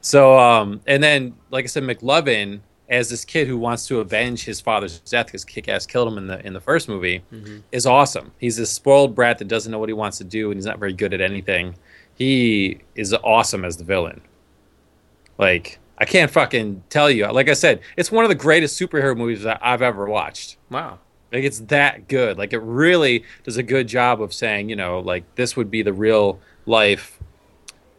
So, 0.00 0.38
um, 0.38 0.80
and 0.86 1.02
then, 1.02 1.34
like 1.50 1.64
I 1.64 1.68
said, 1.68 1.82
McLovin 1.82 2.60
as 2.88 3.10
this 3.10 3.26
kid 3.26 3.46
who 3.46 3.58
wants 3.58 3.86
to 3.88 4.00
avenge 4.00 4.42
his 4.42 4.58
father's 4.58 5.00
death 5.00 5.26
because 5.26 5.44
Kick-Ass 5.44 5.84
killed 5.84 6.08
him 6.08 6.16
in 6.16 6.26
the 6.28 6.46
in 6.46 6.54
the 6.54 6.60
first 6.60 6.88
movie 6.88 7.22
is 7.72 7.84
awesome. 7.84 8.32
He's 8.38 8.56
this 8.56 8.70
spoiled 8.70 9.14
brat 9.14 9.36
that 9.38 9.48
doesn't 9.48 9.70
know 9.70 9.78
what 9.78 9.90
he 9.90 9.92
wants 9.92 10.16
to 10.18 10.24
do 10.24 10.50
and 10.50 10.56
he's 10.56 10.64
not 10.64 10.78
very 10.78 10.94
good 10.94 11.12
at 11.12 11.20
anything. 11.20 11.74
He 12.14 12.80
is 12.94 13.12
awesome 13.12 13.66
as 13.66 13.76
the 13.76 13.84
villain. 13.84 14.22
Like 15.36 15.78
I 15.98 16.04
can't 16.04 16.30
fucking 16.30 16.84
tell 16.88 17.10
you. 17.10 17.26
Like 17.26 17.48
I 17.48 17.54
said, 17.54 17.80
it's 17.96 18.10
one 18.10 18.24
of 18.24 18.28
the 18.28 18.34
greatest 18.34 18.80
superhero 18.80 19.16
movies 19.16 19.42
that 19.42 19.58
I've 19.62 19.82
ever 19.82 20.06
watched. 20.06 20.56
Wow. 20.70 20.98
Like 21.32 21.44
it's 21.44 21.60
that 21.60 22.08
good. 22.08 22.38
Like 22.38 22.52
it 22.52 22.60
really 22.60 23.24
does 23.44 23.56
a 23.56 23.62
good 23.62 23.86
job 23.86 24.22
of 24.22 24.32
saying, 24.32 24.68
you 24.68 24.76
know, 24.76 25.00
like 25.00 25.24
this 25.34 25.56
would 25.56 25.70
be 25.70 25.82
the 25.82 25.92
real 25.92 26.40
life 26.66 27.18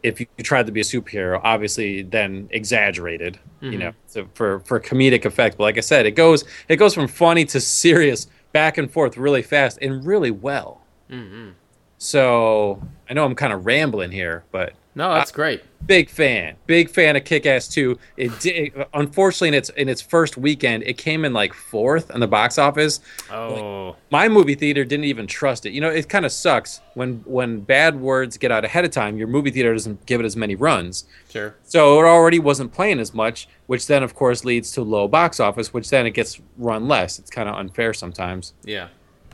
if 0.02 0.18
you 0.18 0.26
tried 0.42 0.66
to 0.66 0.72
be 0.72 0.80
a 0.80 0.84
superhero. 0.84 1.40
Obviously, 1.44 2.02
then 2.02 2.48
exaggerated, 2.50 3.38
you 3.60 3.78
know, 3.78 3.92
so 4.06 4.26
for 4.34 4.60
for 4.60 4.80
comedic 4.80 5.26
effect. 5.26 5.58
But 5.58 5.64
like 5.64 5.76
I 5.78 5.82
said, 5.82 6.06
it 6.06 6.12
goes 6.12 6.44
it 6.68 6.76
goes 6.76 6.94
from 6.94 7.06
funny 7.06 7.44
to 7.46 7.60
serious, 7.60 8.26
back 8.52 8.78
and 8.78 8.90
forth, 8.90 9.16
really 9.16 9.42
fast 9.42 9.78
and 9.80 10.04
really 10.04 10.30
well. 10.30 10.80
Mm-hmm. 11.10 11.50
So 11.98 12.82
I 13.08 13.14
know 13.14 13.24
I'm 13.24 13.34
kind 13.34 13.52
of 13.52 13.66
rambling 13.66 14.10
here, 14.10 14.44
but 14.50 14.72
No, 14.96 15.14
that's 15.14 15.30
great. 15.30 15.62
big 15.86 16.10
fan, 16.10 16.56
big 16.66 16.90
fan 16.90 17.14
of 17.14 17.24
Kick 17.24 17.46
Ass 17.46 17.68
2. 17.68 17.96
It 18.16 18.40
did, 18.40 18.72
unfortunately 18.92 19.48
in 19.48 19.54
its 19.54 19.68
in 19.70 19.88
its 19.88 20.00
first 20.02 20.36
weekend, 20.36 20.82
it 20.82 20.98
came 20.98 21.24
in 21.24 21.32
like 21.32 21.54
fourth 21.54 22.10
on 22.12 22.18
the 22.18 22.26
box 22.26 22.58
office 22.58 22.98
Oh. 23.30 23.94
my 24.10 24.28
movie 24.28 24.56
theater 24.56 24.84
didn't 24.84 25.04
even 25.04 25.28
trust 25.28 25.64
it. 25.64 25.70
You 25.72 25.80
know, 25.80 25.90
it 25.90 26.08
kind 26.08 26.26
of 26.26 26.32
sucks 26.32 26.80
when 26.94 27.22
when 27.24 27.60
bad 27.60 28.00
words 28.00 28.36
get 28.36 28.50
out 28.50 28.64
ahead 28.64 28.84
of 28.84 28.90
time. 28.90 29.16
Your 29.16 29.28
movie 29.28 29.50
theater 29.52 29.72
doesn't 29.72 30.04
give 30.06 30.20
it 30.20 30.24
as 30.26 30.36
many 30.36 30.56
runs, 30.56 31.04
Sure. 31.30 31.54
so 31.62 32.00
it 32.00 32.04
already 32.04 32.40
wasn't 32.40 32.72
playing 32.72 32.98
as 32.98 33.14
much, 33.14 33.48
which 33.68 33.86
then 33.86 34.02
of 34.02 34.14
course 34.14 34.44
leads 34.44 34.72
to 34.72 34.82
low 34.82 35.06
box 35.06 35.38
office, 35.38 35.72
which 35.72 35.88
then 35.88 36.04
it 36.04 36.10
gets 36.10 36.40
run 36.58 36.88
less. 36.88 37.18
It's 37.20 37.30
kind 37.30 37.48
of 37.48 37.54
unfair 37.54 37.94
sometimes. 37.94 38.54
Yeah. 38.64 38.88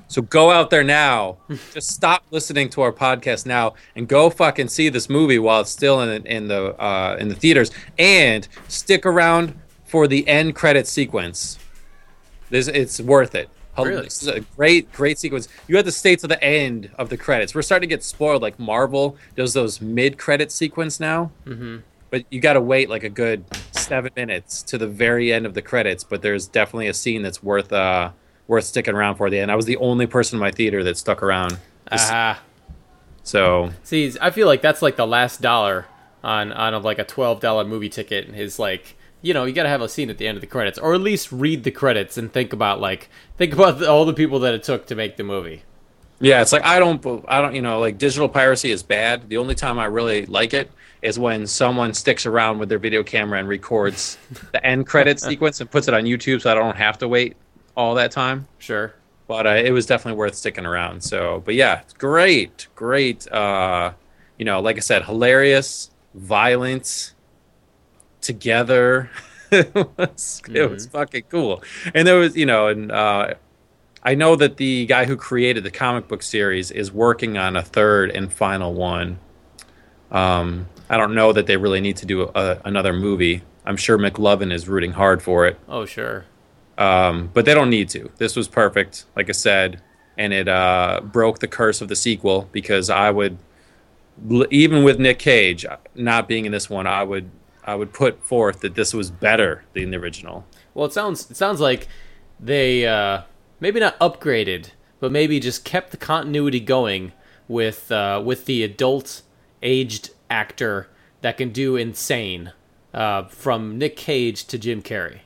So 0.08 0.22
go 0.22 0.50
out 0.50 0.70
there 0.70 0.84
now. 0.84 1.38
Just 1.74 1.90
stop 1.90 2.24
listening 2.30 2.68
to 2.70 2.82
our 2.82 2.92
podcast 2.92 3.44
now 3.46 3.74
and 3.96 4.06
go 4.06 4.30
fucking 4.30 4.68
see 4.68 4.88
this 4.88 5.08
movie 5.10 5.38
while 5.38 5.60
it's 5.62 5.70
still 5.70 6.00
in 6.00 6.26
in 6.26 6.48
the 6.48 6.80
uh, 6.80 7.16
in 7.18 7.28
the 7.28 7.34
theaters, 7.34 7.70
and 7.98 8.46
stick 8.68 9.04
around 9.04 9.58
for 9.84 10.06
the 10.06 10.26
end 10.28 10.54
credit 10.54 10.86
sequence. 10.86 11.58
This 12.50 12.68
it's 12.68 13.00
worth 13.00 13.34
it. 13.34 13.48
Really? 13.78 14.04
This 14.04 14.22
is 14.22 14.28
a 14.28 14.40
great, 14.40 14.90
great 14.92 15.18
sequence. 15.18 15.48
You 15.68 15.76
had 15.76 15.84
the 15.84 15.92
states 15.92 16.22
of 16.24 16.30
the 16.30 16.42
end 16.42 16.88
of 16.96 17.10
the 17.10 17.16
credits. 17.18 17.54
We're 17.54 17.60
starting 17.60 17.86
to 17.90 17.94
get 17.94 18.02
spoiled. 18.02 18.40
Like 18.40 18.58
Marvel 18.58 19.18
does 19.34 19.52
those 19.52 19.82
mid-credit 19.82 20.50
sequence 20.50 20.98
now, 20.98 21.30
Mm-hmm. 21.44 21.78
but 22.08 22.24
you 22.30 22.40
got 22.40 22.54
to 22.54 22.60
wait 22.62 22.88
like 22.88 23.02
a 23.04 23.10
good 23.10 23.44
seven 23.72 24.12
minutes 24.16 24.62
to 24.62 24.78
the 24.78 24.86
very 24.86 25.30
end 25.30 25.44
of 25.44 25.52
the 25.52 25.60
credits. 25.60 26.04
But 26.04 26.22
there's 26.22 26.46
definitely 26.48 26.86
a 26.88 26.94
scene 26.94 27.20
that's 27.22 27.42
worth 27.42 27.70
uh 27.70 28.12
worth 28.48 28.64
sticking 28.64 28.94
around 28.94 29.16
for 29.16 29.28
the 29.30 29.38
end. 29.38 29.50
I 29.50 29.56
was 29.56 29.66
the 29.66 29.76
only 29.78 30.06
person 30.06 30.36
in 30.36 30.40
my 30.40 30.50
theater 30.50 30.84
that 30.84 30.96
stuck 30.96 31.22
around. 31.22 31.58
Ah, 31.90 32.42
So 33.22 33.70
see, 33.82 34.12
I 34.20 34.30
feel 34.30 34.46
like 34.46 34.62
that's 34.62 34.82
like 34.82 34.96
the 34.96 35.06
last 35.06 35.40
dollar 35.40 35.86
on 36.22 36.52
on 36.52 36.74
a, 36.74 36.78
like 36.78 36.98
a 36.98 37.04
twelve 37.04 37.40
dollar 37.40 37.64
movie 37.64 37.88
ticket 37.88 38.28
is 38.34 38.58
like 38.58 38.96
you 39.22 39.32
know 39.34 39.44
you 39.44 39.52
got 39.52 39.64
to 39.64 39.68
have 39.68 39.80
a 39.80 39.88
scene 39.88 40.10
at 40.10 40.18
the 40.18 40.26
end 40.26 40.36
of 40.36 40.40
the 40.40 40.46
credits 40.46 40.78
or 40.78 40.94
at 40.94 41.00
least 41.00 41.30
read 41.32 41.64
the 41.64 41.70
credits 41.70 42.16
and 42.18 42.32
think 42.32 42.52
about 42.52 42.80
like 42.80 43.08
think 43.36 43.52
about 43.52 43.78
the, 43.78 43.88
all 43.88 44.04
the 44.04 44.12
people 44.12 44.38
that 44.40 44.54
it 44.54 44.62
took 44.62 44.86
to 44.86 44.94
make 44.94 45.16
the 45.16 45.24
movie. 45.24 45.62
Yeah, 46.18 46.40
it's 46.40 46.52
like 46.52 46.64
I 46.64 46.78
don't, 46.78 47.04
I 47.28 47.42
don't, 47.42 47.54
you 47.54 47.60
know, 47.60 47.78
like 47.78 47.98
digital 47.98 48.28
piracy 48.28 48.70
is 48.70 48.82
bad. 48.82 49.28
The 49.28 49.36
only 49.36 49.54
time 49.54 49.78
I 49.78 49.84
really 49.84 50.24
like 50.24 50.54
it 50.54 50.70
is 51.02 51.18
when 51.18 51.46
someone 51.46 51.92
sticks 51.92 52.24
around 52.24 52.58
with 52.58 52.70
their 52.70 52.78
video 52.78 53.02
camera 53.02 53.38
and 53.38 53.46
records 53.46 54.16
the 54.52 54.64
end 54.64 54.86
credit 54.86 55.20
sequence 55.28 55.60
and 55.60 55.70
puts 55.70 55.88
it 55.88 55.94
on 55.94 56.04
YouTube, 56.04 56.40
so 56.40 56.50
I 56.50 56.54
don't 56.54 56.76
have 56.76 56.96
to 56.98 57.08
wait 57.08 57.36
all 57.76 57.94
that 57.94 58.10
time. 58.10 58.48
Sure. 58.58 58.94
But 59.28 59.46
uh, 59.46 59.50
it 59.50 59.72
was 59.72 59.86
definitely 59.86 60.18
worth 60.18 60.34
sticking 60.34 60.66
around. 60.66 61.02
So, 61.02 61.42
but 61.44 61.54
yeah, 61.54 61.82
great, 61.98 62.68
great. 62.74 63.30
Uh, 63.30 63.92
you 64.38 64.44
know, 64.44 64.60
like 64.60 64.76
I 64.76 64.80
said, 64.80 65.04
hilarious, 65.04 65.90
violent, 66.14 67.12
together. 68.20 69.10
it 69.50 69.74
was, 69.96 70.42
it 70.52 70.70
was 70.70 70.86
fucking 70.86 71.24
cool. 71.30 71.62
And 71.94 72.06
there 72.06 72.16
was, 72.16 72.36
you 72.36 72.46
know, 72.46 72.68
and 72.68 72.90
uh, 72.92 73.34
I 74.02 74.14
know 74.14 74.36
that 74.36 74.56
the 74.56 74.86
guy 74.86 75.04
who 75.04 75.16
created 75.16 75.64
the 75.64 75.70
comic 75.70 76.08
book 76.08 76.22
series 76.22 76.70
is 76.70 76.92
working 76.92 77.38
on 77.38 77.56
a 77.56 77.62
third 77.62 78.10
and 78.10 78.32
final 78.32 78.74
one. 78.74 79.18
Um, 80.10 80.68
I 80.88 80.96
don't 80.96 81.14
know 81.14 81.32
that 81.32 81.46
they 81.46 81.56
really 81.56 81.80
need 81.80 81.96
to 81.98 82.06
do 82.06 82.22
a, 82.22 82.60
another 82.64 82.92
movie. 82.92 83.42
I'm 83.64 83.76
sure 83.76 83.98
McLovin 83.98 84.52
is 84.52 84.68
rooting 84.68 84.92
hard 84.92 85.22
for 85.22 85.46
it, 85.46 85.58
Oh 85.68 85.84
sure. 85.86 86.24
Um, 86.78 87.30
but 87.32 87.44
they 87.44 87.54
don't 87.54 87.70
need 87.70 87.88
to. 87.90 88.10
This 88.18 88.36
was 88.36 88.48
perfect, 88.48 89.04
like 89.16 89.28
I 89.28 89.32
said, 89.32 89.80
and 90.18 90.32
it 90.32 90.48
uh, 90.48 91.00
broke 91.04 91.38
the 91.38 91.48
curse 91.48 91.80
of 91.80 91.88
the 91.88 91.96
sequel 91.96 92.48
because 92.52 92.90
I 92.90 93.10
would, 93.10 93.38
even 94.50 94.84
with 94.84 94.98
Nick 94.98 95.18
Cage 95.18 95.64
not 95.94 96.28
being 96.28 96.46
in 96.46 96.52
this 96.52 96.70
one, 96.70 96.86
I 96.86 97.02
would 97.02 97.30
I 97.64 97.74
would 97.74 97.92
put 97.92 98.22
forth 98.22 98.60
that 98.60 98.76
this 98.76 98.94
was 98.94 99.10
better 99.10 99.64
than 99.72 99.90
the 99.90 99.96
original. 99.96 100.46
Well, 100.72 100.86
it 100.86 100.92
sounds 100.92 101.30
it 101.30 101.36
sounds 101.36 101.60
like 101.60 101.88
they 102.38 102.86
uh, 102.86 103.22
maybe 103.60 103.80
not 103.80 103.98
upgraded, 103.98 104.70
but 105.00 105.10
maybe 105.10 105.40
just 105.40 105.64
kept 105.64 105.90
the 105.90 105.96
continuity 105.96 106.60
going 106.60 107.12
with 107.48 107.90
uh, 107.90 108.22
with 108.24 108.46
the 108.46 108.62
adult 108.62 109.22
aged 109.62 110.10
actor 110.30 110.88
that 111.22 111.36
can 111.36 111.50
do 111.50 111.76
insane 111.76 112.52
uh, 112.94 113.24
from 113.24 113.78
Nick 113.78 113.96
Cage 113.96 114.44
to 114.46 114.58
Jim 114.58 114.82
Carrey. 114.82 115.20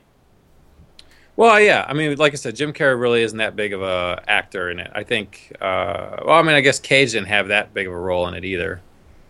Well, 1.41 1.59
yeah. 1.59 1.83
I 1.87 1.93
mean, 1.93 2.15
like 2.17 2.33
I 2.33 2.35
said, 2.35 2.55
Jim 2.55 2.71
Carrey 2.71 3.01
really 3.01 3.23
isn't 3.23 3.39
that 3.39 3.55
big 3.55 3.73
of 3.73 3.81
a 3.81 4.23
actor 4.27 4.69
in 4.69 4.79
it. 4.79 4.91
I 4.93 5.01
think. 5.03 5.51
Uh, 5.59 6.17
well, 6.23 6.37
I 6.37 6.43
mean, 6.43 6.53
I 6.53 6.61
guess 6.61 6.79
Cage 6.79 7.13
didn't 7.13 7.29
have 7.29 7.47
that 7.47 7.73
big 7.73 7.87
of 7.87 7.93
a 7.93 7.97
role 7.97 8.27
in 8.27 8.35
it 8.35 8.45
either. 8.45 8.79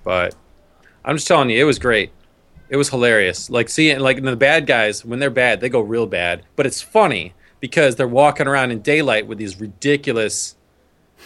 But 0.03 0.35
I'm 1.05 1.15
just 1.15 1.25
telling 1.25 1.49
you, 1.49 1.57
it 1.57 1.63
was 1.63 1.79
great. 1.79 2.11
It 2.67 2.75
was 2.75 2.89
hilarious. 2.89 3.49
Like 3.49 3.69
seeing, 3.69 4.01
like 4.01 4.21
the 4.21 4.35
bad 4.35 4.67
guys 4.67 5.05
when 5.05 5.19
they're 5.19 5.29
bad, 5.29 5.61
they 5.61 5.69
go 5.69 5.79
real 5.79 6.05
bad. 6.05 6.43
But 6.57 6.65
it's 6.65 6.81
funny 6.81 7.33
because 7.61 7.95
they're 7.95 8.09
walking 8.09 8.45
around 8.45 8.71
in 8.71 8.81
daylight 8.81 9.25
with 9.25 9.37
these 9.37 9.61
ridiculous 9.61 10.57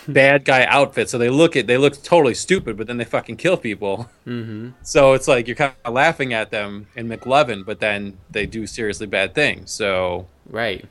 bad 0.08 0.46
guy 0.46 0.66
outfit, 0.66 1.10
So 1.10 1.18
they 1.18 1.30
look 1.30 1.56
at 1.56 1.68
they 1.68 1.78
look 1.78 2.02
totally 2.04 2.34
stupid, 2.34 2.78
but 2.78 2.88
then 2.88 2.98
they 2.98 3.04
fucking 3.06 3.38
kill 3.38 3.58
people. 3.58 4.10
Mm-hmm. 4.28 4.70
So 4.84 5.14
it's 5.14 5.28
like 5.28 5.48
you're 5.48 5.56
kind 5.56 5.74
of 5.84 5.94
laughing 5.94 6.34
at 6.34 6.52
them 6.52 6.88
in 6.96 7.08
McLovin, 7.08 7.66
but 7.66 7.80
then 7.80 8.18
they 8.30 8.46
do 8.46 8.66
seriously 8.68 9.08
bad 9.08 9.34
things. 9.36 9.72
So 9.72 10.28
Right. 10.50 10.86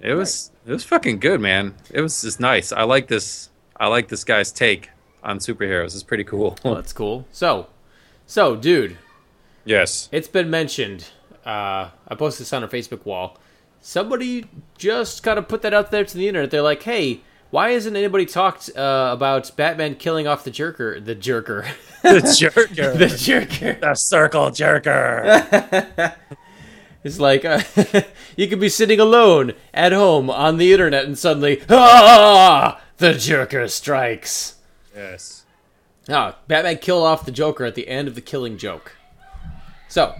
it 0.00 0.14
was 0.14 0.50
it 0.66 0.72
was 0.72 0.84
fucking 0.84 1.18
good, 1.20 1.40
man. 1.40 1.74
It 1.90 2.00
was 2.00 2.22
just 2.22 2.40
nice. 2.40 2.72
I 2.72 2.82
like 2.82 3.08
this. 3.08 3.48
I 3.78 3.86
like 3.86 4.08
this 4.08 4.24
guy's 4.24 4.52
take 4.52 4.90
on 5.22 5.38
superheroes. 5.38 5.94
It's 5.94 6.02
pretty 6.02 6.24
cool. 6.24 6.56
Well, 6.64 6.74
that's 6.74 6.92
cool. 6.92 7.26
So, 7.32 7.66
so 8.26 8.56
dude, 8.56 8.98
yes. 9.64 10.08
it's 10.12 10.28
been 10.28 10.50
mentioned. 10.50 11.08
Uh, 11.44 11.88
I 12.06 12.14
posted 12.16 12.44
this 12.44 12.52
on 12.52 12.62
our 12.62 12.68
Facebook 12.68 13.04
wall. 13.06 13.38
Somebody 13.80 14.44
just 14.76 15.22
kind 15.22 15.38
of 15.38 15.48
put 15.48 15.62
that 15.62 15.72
out 15.72 15.90
there 15.90 16.04
to 16.04 16.16
the 16.16 16.28
internet. 16.28 16.50
They're 16.50 16.60
like, 16.60 16.82
"Hey, 16.82 17.22
why 17.50 17.70
hasn't 17.70 17.96
anybody 17.96 18.26
talked 18.26 18.70
uh, 18.76 19.10
about 19.12 19.54
Batman 19.56 19.96
killing 19.96 20.26
off 20.26 20.44
the 20.44 20.50
jerker? 20.50 21.04
The 21.04 21.16
jerker, 21.16 21.66
The 22.02 22.20
jerker. 22.20 22.94
the 22.98 23.06
jerker." 23.06 23.80
the 23.80 23.94
circle 23.94 24.50
jerker. 24.50 26.14
It's 27.02 27.18
like 27.18 27.46
uh, 27.46 27.62
you 28.36 28.46
could 28.46 28.60
be 28.60 28.68
sitting 28.68 29.00
alone 29.00 29.54
at 29.72 29.92
home 29.92 30.28
on 30.28 30.58
the 30.58 30.70
internet, 30.70 31.06
and 31.06 31.16
suddenly, 31.18 31.62
ah, 31.70 32.78
the 32.98 33.12
jerker 33.12 33.70
strikes. 33.70 34.56
yes. 34.94 35.44
Ah, 36.10 36.36
Batman 36.46 36.76
killed 36.76 37.06
off 37.06 37.24
the 37.24 37.32
Joker 37.32 37.64
at 37.64 37.74
the 37.74 37.88
end 37.88 38.06
of 38.06 38.16
the 38.16 38.20
Killing 38.20 38.58
Joke. 38.58 38.96
So, 39.88 40.14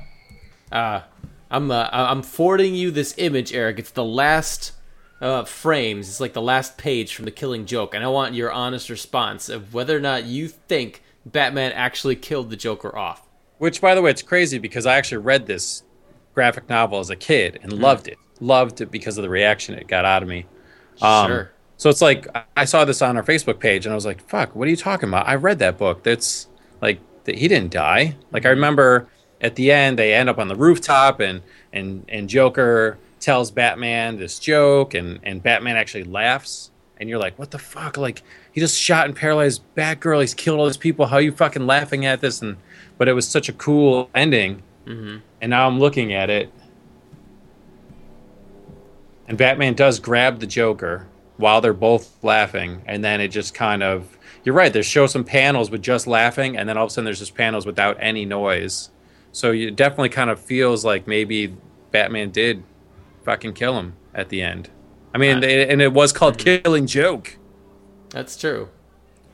uh, 0.73 1.03
I'm 1.51 1.71
uh, 1.71 1.89
I'm 1.93 2.23
forwarding 2.23 2.75
you 2.75 2.91
this 2.91 3.15
image, 3.19 3.53
Eric. 3.53 3.79
It's 3.79 3.91
the 3.91 4.03
last 4.03 4.73
uh, 5.21 5.45
frames. 5.45 6.09
It's 6.09 6.21
like 6.21 6.33
the 6.33 6.43
last 6.43 6.79
page 6.79 7.15
from 7.15 7.25
the 7.25 7.31
Killing 7.31 7.67
Joke, 7.67 7.95
and 7.95 8.03
I 8.03 8.09
want 8.09 8.35
your 8.35 8.51
honest 8.51 8.91
response 8.91 9.49
of 9.49 9.75
whether 9.75 9.97
or 9.97 10.01
not 10.01 10.25
you 10.25 10.49
think 10.49 11.03
Batman 11.27 11.73
actually 11.73 12.17
killed 12.17 12.51
the 12.51 12.57
Joker 12.57 12.97
off. 12.97 13.27
Which, 13.59 13.81
by 13.81 13.95
the 13.95 14.03
way, 14.03 14.11
it's 14.11 14.23
crazy 14.23 14.59
because 14.59 14.87
I 14.87 14.97
actually 14.97 15.19
read 15.19 15.47
this 15.47 15.83
graphic 16.35 16.69
novel 16.69 16.99
as 17.01 17.11
a 17.11 17.17
kid 17.17 17.59
and 17.63 17.73
loved 17.73 18.09
it. 18.09 18.17
Loved 18.41 18.81
it 18.81 18.91
because 18.91 19.19
of 19.19 19.23
the 19.23 19.29
reaction 19.29 19.75
it 19.75 19.87
got 19.87 20.07
out 20.07 20.23
of 20.23 20.29
me. 20.29 20.47
Um, 21.03 21.27
sure. 21.27 21.51
So 21.77 21.91
it's 21.91 22.01
like 22.01 22.27
I 22.57 22.65
saw 22.65 22.85
this 22.85 23.03
on 23.03 23.17
our 23.17 23.23
Facebook 23.23 23.59
page, 23.59 23.87
and 23.87 23.93
I 23.93 23.95
was 23.95 24.07
like, 24.07 24.27
"Fuck, 24.29 24.55
what 24.55 24.67
are 24.67 24.71
you 24.71 24.77
talking 24.77 25.09
about?" 25.09 25.29
I 25.29 25.35
read 25.35 25.59
that 25.59 25.79
book. 25.79 26.03
That's 26.03 26.47
like 26.81 27.01
that 27.25 27.37
he 27.37 27.49
didn't 27.49 27.73
die. 27.73 28.17
Like 28.33 28.47
I 28.47 28.51
remember 28.51 29.09
at 29.41 29.57
the 29.57 29.73
end, 29.73 29.99
they 29.99 30.15
end 30.15 30.29
up 30.29 30.39
on 30.39 30.49
the 30.49 30.57
rooftop, 30.57 31.21
and 31.21 31.43
and 31.73 32.05
and 32.09 32.29
Joker 32.29 32.99
tells 33.21 33.51
Batman 33.51 34.19
this 34.19 34.39
joke, 34.39 34.95
and 34.95 35.21
and 35.23 35.43
Batman 35.43 35.77
actually 35.77 36.05
laughs, 36.05 36.71
and 36.99 37.09
you're 37.09 37.19
like, 37.19 37.39
"What 37.39 37.51
the 37.51 37.59
fuck?" 37.59 37.97
Like 37.97 38.23
he 38.53 38.61
just 38.61 38.79
shot 38.79 39.07
and 39.07 39.15
paralyzed 39.15 39.63
Batgirl. 39.77 40.21
He's 40.23 40.35
killed 40.35 40.59
all 40.59 40.67
these 40.67 40.77
people. 40.77 41.07
How 41.07 41.17
are 41.17 41.21
you 41.23 41.33
fucking 41.33 41.67
laughing 41.67 42.07
at 42.07 42.21
this? 42.21 42.43
And 42.43 42.57
but 42.99 43.09
it 43.09 43.13
was 43.13 43.27
such 43.29 43.49
a 43.49 43.53
cool 43.53 44.11
ending, 44.15 44.63
Mm-hmm. 44.87 45.19
and 45.41 45.51
now 45.51 45.67
I'm 45.69 45.79
looking 45.79 46.13
at 46.15 46.31
it, 46.31 46.51
and 49.29 49.39
Batman 49.39 49.75
does 49.75 49.99
grab 50.01 50.41
the 50.41 50.47
Joker 50.47 51.07
while 51.37 51.61
they're 51.61 51.73
both 51.73 52.23
laughing, 52.23 52.83
and 52.87 53.05
then 53.05 53.21
it 53.21 53.29
just 53.29 53.55
kind 53.55 53.83
of 53.83 54.17
you're 54.43 54.55
right. 54.55 54.73
They 54.73 54.81
show 54.83 55.07
some 55.07 55.23
panels 55.25 55.71
with 55.71 55.83
just 55.83 56.07
laughing, 56.07 56.57
and 56.57 56.69
then 56.69 56.77
all 56.79 56.85
of 56.85 56.91
a 56.91 56.93
sudden 56.93 57.05
there's 57.05 57.19
just 57.19 57.35
panels 57.35 57.67
without 57.67 57.97
any 58.01 58.25
noise. 58.25 58.89
So 59.33 59.53
it 59.53 59.77
definitely 59.77 60.09
kind 60.09 60.31
of 60.31 60.41
feels 60.41 60.85
like 60.85 61.07
maybe 61.07 61.55
Batman 61.93 62.31
did 62.31 62.63
fucking 63.31 63.53
kill 63.55 63.79
him 63.79 63.95
at 64.13 64.29
the 64.29 64.43
end. 64.43 64.69
I 65.15 65.19
mean, 65.19 65.45
it- 65.45 65.71
and 65.71 65.81
it 65.81 65.93
was 65.93 66.13
called 66.13 66.37
Killing 66.37 66.87
Joke. 66.89 67.37
That's 68.11 68.37
true. 68.37 68.69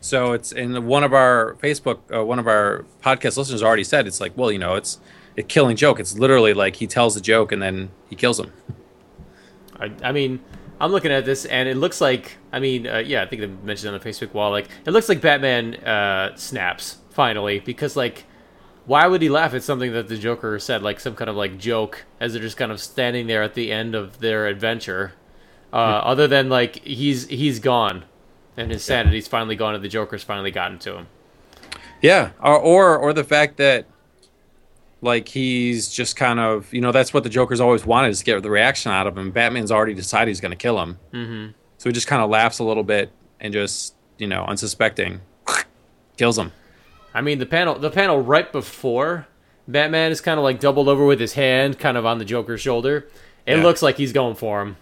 So 0.03 0.33
it's 0.33 0.53
in 0.53 0.87
one 0.87 1.03
of 1.03 1.15
our 1.15 1.57
Facebook, 1.63 2.01
uh, 2.15 2.23
one 2.25 2.39
of 2.39 2.47
our 2.47 2.85
podcast 3.03 3.39
listeners 3.39 3.63
already 3.63 3.85
said 3.85 4.07
it's 4.07 4.21
like, 4.21 4.37
well, 4.37 4.53
you 4.53 4.59
know, 4.59 4.75
it's 4.75 4.99
a 5.39 5.43
killing 5.43 5.77
joke. 5.77 5.99
It's 5.99 6.19
literally 6.19 6.53
like 6.53 6.77
he 6.77 6.87
tells 6.87 7.17
a 7.17 7.23
joke 7.23 7.53
and 7.53 7.63
then 7.63 7.89
he 8.11 8.17
kills 8.17 8.39
him. 8.39 8.53
I, 9.81 9.91
I 10.03 10.13
mean, 10.13 10.41
I'm 10.79 10.93
looking 10.93 11.11
at 11.11 11.25
this, 11.25 11.47
and 11.47 11.67
it 11.69 11.79
looks 11.79 12.03
like, 12.03 12.37
I 12.53 12.61
mean, 12.61 12.87
uh, 12.87 12.99
yeah, 12.99 13.23
I 13.23 13.27
think 13.27 13.41
they 13.41 13.47
mentioned 13.47 13.95
on 13.95 13.99
the 13.99 14.07
Facebook 14.07 14.35
wall, 14.35 14.51
like, 14.51 14.69
it 14.87 14.91
looks 14.91 15.09
like 15.09 15.23
Batman 15.23 15.77
uh, 15.77 16.37
snaps, 16.37 16.99
finally, 17.11 17.61
because, 17.61 17.97
like, 17.97 18.25
why 18.87 19.07
would 19.07 19.21
he 19.23 19.29
laugh 19.29 19.53
at 19.55 19.63
something 19.63 19.93
that 19.93 20.09
the 20.09 20.17
Joker 20.17 20.59
said, 20.59 20.83
like 20.83 21.01
some 21.01 21.15
kind 21.15 21.29
of, 21.29 21.37
like, 21.37 21.59
joke, 21.59 22.05
as 22.21 22.33
they're 22.33 22.43
just 22.43 22.57
kind 22.57 22.73
of 22.73 22.81
standing 22.81 23.27
there 23.27 23.43
at 23.43 23.55
the 23.55 23.71
end 23.73 23.95
of 23.95 24.21
their 24.21 24.47
adventure, 24.47 25.13
uh, 25.73 25.77
other 25.77 26.27
than, 26.29 26.49
like, 26.49 26.77
he's 26.85 27.27
he's 27.29 27.59
gone, 27.59 28.05
and 28.57 28.71
his 28.71 28.85
sanity's 28.85 29.27
finally 29.29 29.57
gone, 29.57 29.75
and 29.75 29.83
the 29.85 29.89
Joker's 29.89 30.23
finally 30.23 30.51
gotten 30.51 30.79
to 30.81 30.95
him. 30.97 31.07
Yeah, 32.01 32.31
or 32.41 32.57
or, 32.59 32.97
or 32.99 33.13
the 33.13 33.25
fact 33.25 33.57
that 33.59 33.87
like 35.03 35.29
he's 35.29 35.91
just 35.91 36.17
kind 36.17 36.41
of 36.41 36.73
you 36.73 36.81
know 36.81 36.91
that's 36.93 37.13
what 37.13 37.23
the 37.23 37.29
Joker's 37.29 37.61
always 37.61 37.85
wanted 37.85 38.09
is 38.11 38.21
to 38.21 38.25
get 38.25 38.43
the 38.43 38.51
reaction 38.51 38.91
out 38.93 39.07
of 39.07 39.17
him. 39.17 39.31
Batman's 39.31 39.71
already 39.73 39.95
decided 39.95 40.29
he's 40.29 40.41
going 40.41 40.51
to 40.53 40.57
kill 40.57 40.81
him, 40.81 40.99
Mm-hmm. 41.13 41.53
so 41.79 41.89
he 41.89 41.93
just 41.93 42.07
kind 42.07 42.23
of 42.23 42.31
laughs 42.31 42.59
a 42.61 42.65
little 42.65 42.83
bit 42.83 43.11
and 43.41 43.53
just 43.53 43.95
you 44.19 44.27
know 44.27 44.45
unsuspecting 44.45 45.21
kills 46.17 46.39
him. 46.39 46.53
I 47.17 47.23
mean, 47.23 47.39
the 47.39 47.47
panel 47.47 47.79
the 47.79 47.91
panel 47.91 48.21
right 48.21 48.51
before 48.53 49.27
Batman 49.67 50.13
is 50.13 50.21
kind 50.21 50.39
of 50.39 50.45
like 50.45 50.61
doubled 50.61 50.89
over 50.89 51.05
with 51.05 51.19
his 51.19 51.33
hand, 51.33 51.79
kind 51.79 51.97
of 51.97 52.05
on 52.07 52.19
the 52.19 52.25
Joker's 52.25 52.61
shoulder. 52.61 53.09
It 53.47 53.57
Yeah. 53.57 53.63
looks 53.63 53.83
like 53.83 53.97
he's 53.97 54.13
going 54.13 54.35
for 54.37 54.61
him. 54.63 54.77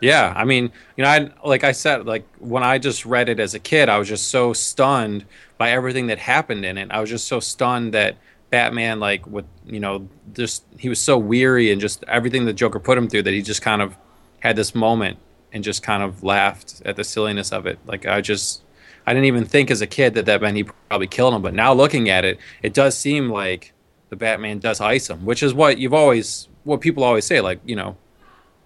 Yeah, 0.00 0.32
I 0.34 0.44
mean, 0.44 0.72
you 0.96 1.04
know, 1.04 1.10
I 1.10 1.28
like 1.44 1.62
I 1.64 1.72
said, 1.72 2.06
like 2.06 2.24
when 2.38 2.62
I 2.62 2.78
just 2.78 3.04
read 3.04 3.28
it 3.28 3.38
as 3.40 3.54
a 3.54 3.58
kid, 3.58 3.88
I 3.90 3.98
was 3.98 4.08
just 4.08 4.28
so 4.28 4.52
stunned 4.54 5.26
by 5.58 5.72
everything 5.72 6.06
that 6.06 6.18
happened 6.18 6.64
in 6.64 6.78
it. 6.78 6.88
I 6.90 7.00
was 7.00 7.10
just 7.10 7.26
so 7.28 7.38
stunned 7.40 7.92
that 7.92 8.16
Batman, 8.48 8.98
like, 8.98 9.26
with 9.26 9.44
you 9.66 9.78
know, 9.80 10.08
just 10.32 10.64
he 10.78 10.88
was 10.88 10.98
so 11.00 11.18
weary 11.18 11.70
and 11.70 11.80
just 11.80 12.02
everything 12.08 12.46
the 12.46 12.52
Joker 12.54 12.80
put 12.80 12.96
him 12.96 13.08
through 13.08 13.22
that 13.24 13.34
he 13.34 13.42
just 13.42 13.62
kind 13.62 13.82
of 13.82 13.94
had 14.40 14.56
this 14.56 14.74
moment 14.74 15.18
and 15.52 15.62
just 15.62 15.82
kind 15.82 16.02
of 16.02 16.22
laughed 16.22 16.80
at 16.86 16.96
the 16.96 17.04
silliness 17.04 17.52
of 17.52 17.66
it. 17.66 17.78
Like 17.86 18.06
I 18.06 18.20
just, 18.22 18.62
I 19.10 19.12
didn't 19.12 19.26
even 19.26 19.44
think 19.44 19.72
as 19.72 19.80
a 19.80 19.88
kid 19.88 20.14
that 20.14 20.26
that 20.26 20.40
meant 20.40 20.56
he 20.56 20.62
probably 20.62 21.08
killed 21.08 21.34
him. 21.34 21.42
But 21.42 21.52
now 21.52 21.72
looking 21.72 22.08
at 22.08 22.24
it, 22.24 22.38
it 22.62 22.72
does 22.72 22.96
seem 22.96 23.28
like 23.28 23.72
the 24.08 24.14
Batman 24.14 24.60
does 24.60 24.80
ice 24.80 25.10
him, 25.10 25.24
which 25.24 25.42
is 25.42 25.52
what 25.52 25.78
you've 25.78 25.92
always, 25.92 26.46
what 26.62 26.80
people 26.80 27.02
always 27.02 27.24
say, 27.24 27.40
like 27.40 27.60
you 27.64 27.74
know 27.74 27.96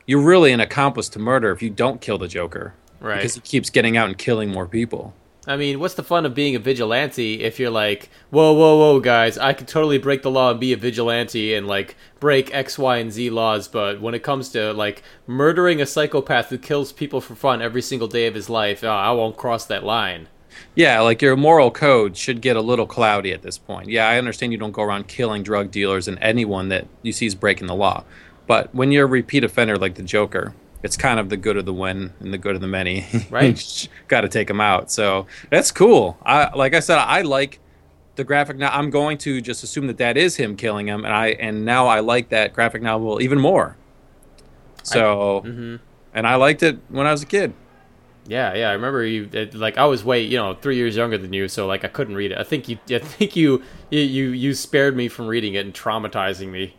you're 0.05 0.21
really 0.21 0.53
an 0.53 0.61
accomplice 0.61 1.09
to 1.09 1.19
murder 1.19 1.51
if 1.51 1.63
you 1.63 1.71
don't 1.71 2.03
kill 2.03 2.19
the 2.19 2.29
Joker. 2.29 2.75
Right. 3.01 3.17
Because 3.17 3.37
he 3.37 3.41
keeps 3.41 3.71
getting 3.71 3.97
out 3.97 4.09
and 4.09 4.19
killing 4.19 4.51
more 4.51 4.67
people. 4.67 5.15
I 5.47 5.57
mean, 5.57 5.79
what's 5.79 5.95
the 5.95 6.03
fun 6.03 6.25
of 6.25 6.35
being 6.35 6.57
a 6.57 6.59
vigilante 6.59 7.43
if 7.43 7.59
you're 7.59 7.71
like, 7.71 8.09
whoa, 8.31 8.55
whoa, 8.55 8.79
whoa, 8.79 9.01
guys, 9.01 9.37
I 9.37 9.53
could 9.53 9.69
totally 9.69 9.99
break 9.99 10.23
the 10.23 10.31
law 10.31 10.51
and 10.51 10.61
be 10.61 10.73
a 10.73 10.77
vigilante 10.77 11.55
and 11.55 11.67
like 11.67 11.97
break 12.19 12.55
X, 12.55 12.79
Y, 12.79 12.97
and 12.97 13.13
Z 13.13 13.29
laws, 13.31 13.69
but 13.69 14.01
when 14.01 14.15
it 14.15 14.23
comes 14.23 14.49
to 14.51 14.73
like 14.73 15.03
murdering 15.27 15.83
a 15.83 15.87
psychopath 15.87 16.49
who 16.49 16.57
kills 16.57 16.93
people 16.93 17.21
for 17.21 17.35
fun 17.35 17.61
every 17.61 17.83
single 17.83 18.09
day 18.09 18.27
of 18.27 18.35
his 18.35 18.49
life, 18.49 18.83
oh, 18.83 18.89
I 18.89 19.13
won't 19.13 19.37
cross 19.37 19.67
that 19.67 19.85
line. 19.85 20.29
Yeah, 20.75 21.01
like 21.01 21.23
your 21.23 21.37
moral 21.37 21.71
code 21.71 22.17
should 22.17 22.41
get 22.41 22.57
a 22.57 22.61
little 22.61 22.87
cloudy 22.87 23.33
at 23.33 23.43
this 23.43 23.59
point. 23.59 23.89
Yeah, 23.89 24.09
I 24.09 24.19
understand 24.19 24.53
you 24.53 24.59
don't 24.59 24.73
go 24.73 24.83
around 24.83 25.09
killing 25.09 25.43
drug 25.43 25.71
dealers 25.71 26.09
and 26.09 26.19
anyone 26.21 26.69
that 26.69 26.87
you 27.03 27.13
see 27.13 27.27
is 27.27 27.35
breaking 27.35 27.67
the 27.67 27.75
law. 27.75 28.05
But 28.47 28.75
when 28.75 28.93
you're 28.93 29.07
a 29.07 29.09
repeat 29.09 29.45
offender 29.45 29.77
like 29.77 29.95
the 29.95 30.03
Joker, 30.03 30.55
it's 30.83 30.97
kind 30.97 31.19
of 31.19 31.31
the 31.31 31.37
good 31.37 31.57
of 31.57 31.65
the 31.65 31.73
win 31.73 32.13
and 32.21 32.33
the 32.33 32.39
good 32.39 32.55
of 32.55 32.61
the 32.61 32.69
many. 32.69 33.07
Right. 33.31 33.89
Got 34.09 34.21
to 34.21 34.29
take 34.29 34.49
them 34.49 34.61
out. 34.61 34.91
So 34.91 35.27
that's 35.51 35.73
cool. 35.73 36.19
I 36.25 36.55
like 36.55 36.75
I 36.75 36.81
said, 36.81 36.99
I 36.99 37.23
like 37.23 37.59
the 38.17 38.25
graphic 38.25 38.57
now. 38.59 38.71
I'm 38.73 38.91
going 38.91 39.19
to 39.19 39.41
just 39.41 39.65
assume 39.65 39.87
that 39.89 39.99
that 39.99 40.17
is 40.17 40.37
him 40.37 40.57
killing 40.57 40.87
him, 40.87 41.05
and 41.05 41.15
I 41.15 41.29
and 41.29 41.65
now 41.65 41.87
I 41.87 42.01
like 42.01 42.29
that 42.29 42.53
graphic 42.53 42.83
novel 42.83 43.21
even 43.21 43.41
more. 43.41 43.77
So, 44.83 45.39
I, 45.39 45.49
mm-hmm. 45.49 45.77
and 46.13 46.27
I 46.27 46.35
liked 46.37 46.63
it 46.63 46.79
when 46.91 47.07
I 47.07 47.13
was 47.13 47.23
a 47.23 47.27
kid. 47.27 47.55
Yeah, 48.27 48.55
yeah, 48.55 48.71
I 48.71 48.73
remember 48.73 49.05
you. 49.05 49.29
It, 49.33 49.55
like 49.55 49.77
I 49.77 49.85
was 49.85 50.03
way, 50.05 50.23
you 50.23 50.37
know, 50.37 50.55
three 50.55 50.77
years 50.77 50.97
younger 50.97 51.19
than 51.19 51.33
you, 51.33 51.47
so 51.49 51.67
like 51.67 51.85
I 51.85 51.89
couldn't 51.89 52.15
read 52.15 52.33
it. 52.33 52.39
I 52.39 52.43
think 52.43 52.69
you, 52.69 52.79
I 52.91 52.99
think 52.99 53.37
you, 53.37 53.63
you, 53.91 54.01
you, 54.01 54.55
spared 54.55 54.97
me 54.97 55.09
from 55.09 55.27
reading 55.27 55.55
it 55.55 55.67
and 55.67 55.75
traumatizing 55.75 56.51
me. 56.51 56.75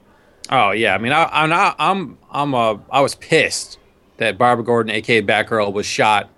Oh 0.49 0.71
yeah, 0.71 0.95
I 0.95 0.97
mean, 0.97 1.11
I, 1.11 1.29
I'm 1.31 1.49
not, 1.49 1.75
I'm 1.77 2.17
I'm 2.31 2.55
uh, 2.55 2.77
I 2.89 3.01
was 3.01 3.15
pissed 3.15 3.77
that 4.17 4.37
Barbara 4.37 4.65
Gordon, 4.65 4.91
aka 4.91 5.21
Batgirl, 5.21 5.71
was 5.71 5.85
shot 5.85 6.29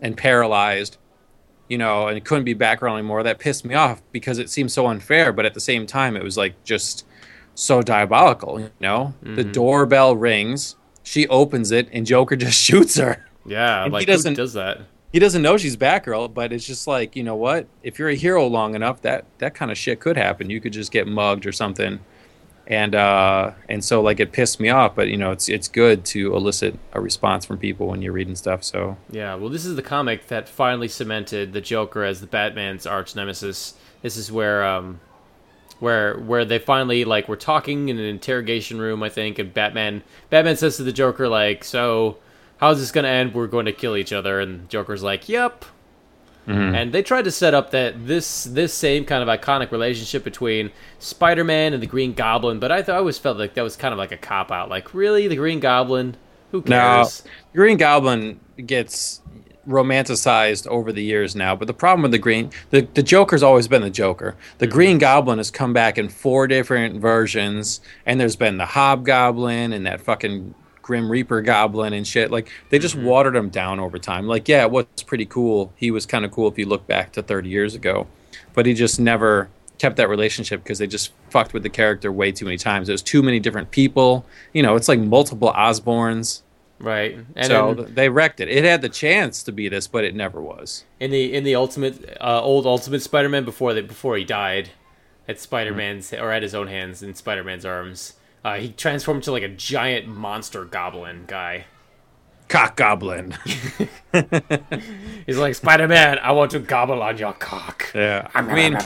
and 0.00 0.16
paralyzed, 0.16 0.96
you 1.68 1.76
know, 1.76 2.08
and 2.08 2.24
couldn't 2.24 2.44
be 2.44 2.54
Batgirl 2.54 2.94
anymore. 2.94 3.22
That 3.22 3.38
pissed 3.38 3.66
me 3.66 3.74
off 3.74 4.02
because 4.12 4.38
it 4.38 4.48
seemed 4.48 4.72
so 4.72 4.86
unfair, 4.86 5.30
but 5.30 5.44
at 5.44 5.52
the 5.52 5.60
same 5.60 5.86
time, 5.86 6.16
it 6.16 6.22
was 6.22 6.38
like 6.38 6.62
just 6.64 7.04
so 7.54 7.82
diabolical. 7.82 8.60
You 8.60 8.70
know, 8.80 9.14
mm-hmm. 9.22 9.34
the 9.34 9.44
doorbell 9.44 10.16
rings, 10.16 10.76
she 11.02 11.26
opens 11.28 11.70
it, 11.70 11.88
and 11.92 12.06
Joker 12.06 12.36
just 12.36 12.58
shoots 12.58 12.96
her. 12.96 13.27
Yeah, 13.48 13.84
and 13.84 13.92
like 13.92 14.00
he 14.00 14.06
doesn't, 14.06 14.34
does 14.34 14.52
that? 14.54 14.80
He 15.12 15.18
doesn't 15.18 15.40
know 15.40 15.56
she's 15.56 15.76
Batgirl, 15.76 16.34
but 16.34 16.52
it's 16.52 16.66
just 16.66 16.86
like 16.86 17.16
you 17.16 17.22
know 17.22 17.36
what? 17.36 17.66
If 17.82 17.98
you're 17.98 18.10
a 18.10 18.14
hero 18.14 18.46
long 18.46 18.74
enough, 18.74 19.02
that 19.02 19.24
that 19.38 19.54
kind 19.54 19.70
of 19.70 19.78
shit 19.78 20.00
could 20.00 20.16
happen. 20.16 20.50
You 20.50 20.60
could 20.60 20.72
just 20.72 20.92
get 20.92 21.06
mugged 21.06 21.46
or 21.46 21.52
something 21.52 22.00
and 22.68 22.94
uh, 22.94 23.52
and 23.70 23.82
so 23.82 24.02
like 24.02 24.20
it 24.20 24.30
pissed 24.30 24.60
me 24.60 24.68
off. 24.68 24.94
But 24.94 25.08
you 25.08 25.16
know, 25.16 25.32
it's 25.32 25.48
it's 25.48 25.68
good 25.68 26.04
to 26.06 26.36
elicit 26.36 26.78
a 26.92 27.00
response 27.00 27.46
from 27.46 27.56
people 27.58 27.88
when 27.88 28.02
you're 28.02 28.12
reading 28.12 28.36
stuff. 28.36 28.62
So 28.62 28.98
yeah, 29.10 29.34
well, 29.34 29.48
this 29.48 29.64
is 29.64 29.74
the 29.74 29.82
comic 29.82 30.28
that 30.28 30.48
finally 30.48 30.88
cemented 30.88 31.54
the 31.54 31.62
Joker 31.62 32.04
as 32.04 32.20
the 32.20 32.26
Batman's 32.26 32.86
arch 32.86 33.16
nemesis. 33.16 33.74
This 34.02 34.18
is 34.18 34.30
where 34.30 34.66
um, 34.66 35.00
where 35.80 36.18
where 36.18 36.44
they 36.44 36.58
finally 36.58 37.06
like 37.06 37.26
were 37.26 37.36
talking 37.36 37.88
in 37.88 37.98
an 37.98 38.04
interrogation 38.04 38.78
room, 38.78 39.02
I 39.02 39.08
think, 39.08 39.38
and 39.38 39.52
Batman 39.52 40.02
Batman 40.28 40.56
says 40.56 40.76
to 40.76 40.82
the 40.82 40.92
Joker 40.92 41.26
like, 41.26 41.64
"So, 41.64 42.18
how's 42.58 42.78
this 42.78 42.92
gonna 42.92 43.08
end? 43.08 43.34
We're 43.34 43.46
going 43.46 43.66
to 43.66 43.72
kill 43.72 43.96
each 43.96 44.12
other." 44.12 44.40
And 44.40 44.68
Joker's 44.68 45.02
like, 45.02 45.28
"Yep." 45.28 45.64
Mm-hmm. 46.48 46.74
And 46.74 46.92
they 46.94 47.02
tried 47.02 47.22
to 47.22 47.30
set 47.30 47.52
up 47.52 47.72
that 47.72 48.06
this 48.06 48.44
this 48.44 48.72
same 48.72 49.04
kind 49.04 49.22
of 49.22 49.28
iconic 49.28 49.70
relationship 49.70 50.24
between 50.24 50.70
Spider-Man 50.98 51.74
and 51.74 51.82
the 51.82 51.86
Green 51.86 52.14
Goblin, 52.14 52.58
but 52.58 52.72
I, 52.72 52.76
th- 52.76 52.88
I 52.88 52.96
always 52.96 53.18
felt 53.18 53.36
like 53.36 53.52
that 53.54 53.62
was 53.62 53.76
kind 53.76 53.92
of 53.92 53.98
like 53.98 54.12
a 54.12 54.16
cop 54.16 54.50
out. 54.50 54.70
Like, 54.70 54.94
really, 54.94 55.28
the 55.28 55.36
Green 55.36 55.60
Goblin? 55.60 56.16
Who 56.52 56.62
cares? 56.62 57.22
No, 57.24 57.30
Green 57.52 57.76
Goblin 57.76 58.40
gets 58.64 59.20
romanticized 59.68 60.66
over 60.68 60.90
the 60.90 61.02
years 61.02 61.36
now, 61.36 61.54
but 61.54 61.66
the 61.66 61.74
problem 61.74 62.00
with 62.00 62.12
the 62.12 62.18
Green, 62.18 62.50
the, 62.70 62.88
the 62.94 63.02
Joker's 63.02 63.42
always 63.42 63.68
been 63.68 63.82
the 63.82 63.90
Joker. 63.90 64.34
The 64.56 64.66
mm-hmm. 64.66 64.74
Green 64.74 64.98
Goblin 64.98 65.36
has 65.36 65.50
come 65.50 65.74
back 65.74 65.98
in 65.98 66.08
four 66.08 66.46
different 66.46 66.98
versions, 66.98 67.82
and 68.06 68.18
there's 68.18 68.36
been 68.36 68.56
the 68.56 68.64
Hobgoblin 68.64 69.74
and 69.74 69.84
that 69.84 70.00
fucking 70.00 70.54
Grim 70.88 71.10
Reaper 71.10 71.42
Goblin 71.42 71.92
and 71.92 72.06
shit. 72.06 72.30
Like 72.30 72.50
they 72.70 72.78
just 72.78 72.96
mm-hmm. 72.96 73.04
watered 73.04 73.36
him 73.36 73.50
down 73.50 73.78
over 73.78 73.98
time. 73.98 74.26
Like 74.26 74.48
yeah, 74.48 74.62
it 74.62 74.70
was 74.70 74.86
pretty 75.06 75.26
cool. 75.26 75.70
He 75.76 75.90
was 75.90 76.06
kind 76.06 76.24
of 76.24 76.30
cool 76.30 76.48
if 76.48 76.58
you 76.58 76.64
look 76.64 76.86
back 76.86 77.12
to 77.12 77.22
30 77.22 77.50
years 77.50 77.74
ago, 77.74 78.06
but 78.54 78.64
he 78.64 78.72
just 78.72 78.98
never 78.98 79.50
kept 79.76 79.96
that 79.96 80.08
relationship 80.08 80.64
because 80.64 80.78
they 80.78 80.86
just 80.86 81.12
fucked 81.28 81.52
with 81.52 81.62
the 81.62 81.68
character 81.68 82.10
way 82.10 82.32
too 82.32 82.46
many 82.46 82.56
times. 82.56 82.88
There's 82.88 83.02
too 83.02 83.22
many 83.22 83.38
different 83.38 83.70
people. 83.70 84.24
You 84.54 84.62
know, 84.62 84.76
it's 84.76 84.88
like 84.88 84.98
multiple 84.98 85.52
Osborns. 85.52 86.40
Right. 86.78 87.18
And 87.36 87.46
so 87.46 87.72
in, 87.72 87.94
they 87.94 88.08
wrecked 88.08 88.40
it. 88.40 88.48
It 88.48 88.64
had 88.64 88.80
the 88.80 88.88
chance 88.88 89.42
to 89.42 89.52
be 89.52 89.68
this, 89.68 89.86
but 89.86 90.04
it 90.04 90.14
never 90.14 90.40
was. 90.40 90.86
In 90.98 91.10
the 91.10 91.34
in 91.34 91.44
the 91.44 91.54
ultimate 91.54 92.16
uh, 92.18 92.40
old 92.40 92.64
Ultimate 92.64 93.02
Spider-Man 93.02 93.44
before 93.44 93.74
that 93.74 93.88
before 93.88 94.16
he 94.16 94.24
died, 94.24 94.70
at 95.28 95.38
Spider-Man's 95.38 96.10
mm-hmm. 96.10 96.24
or 96.24 96.32
at 96.32 96.42
his 96.42 96.54
own 96.54 96.66
hands 96.66 97.02
in 97.02 97.14
Spider-Man's 97.14 97.66
arms. 97.66 98.14
Uh, 98.44 98.56
he 98.56 98.70
transformed 98.70 99.18
into 99.18 99.32
like 99.32 99.42
a 99.42 99.48
giant 99.48 100.06
monster 100.06 100.64
goblin 100.64 101.24
guy. 101.26 101.66
Cock 102.48 102.76
goblin. 102.76 103.34
He's 105.26 105.36
like 105.36 105.54
Spider 105.54 105.86
Man. 105.86 106.18
I 106.20 106.32
want 106.32 106.52
to 106.52 106.58
gobble 106.60 107.02
on 107.02 107.18
your 107.18 107.34
cock. 107.34 107.90
Yeah, 107.94 108.28
I 108.34 108.40
mean, 108.40 108.78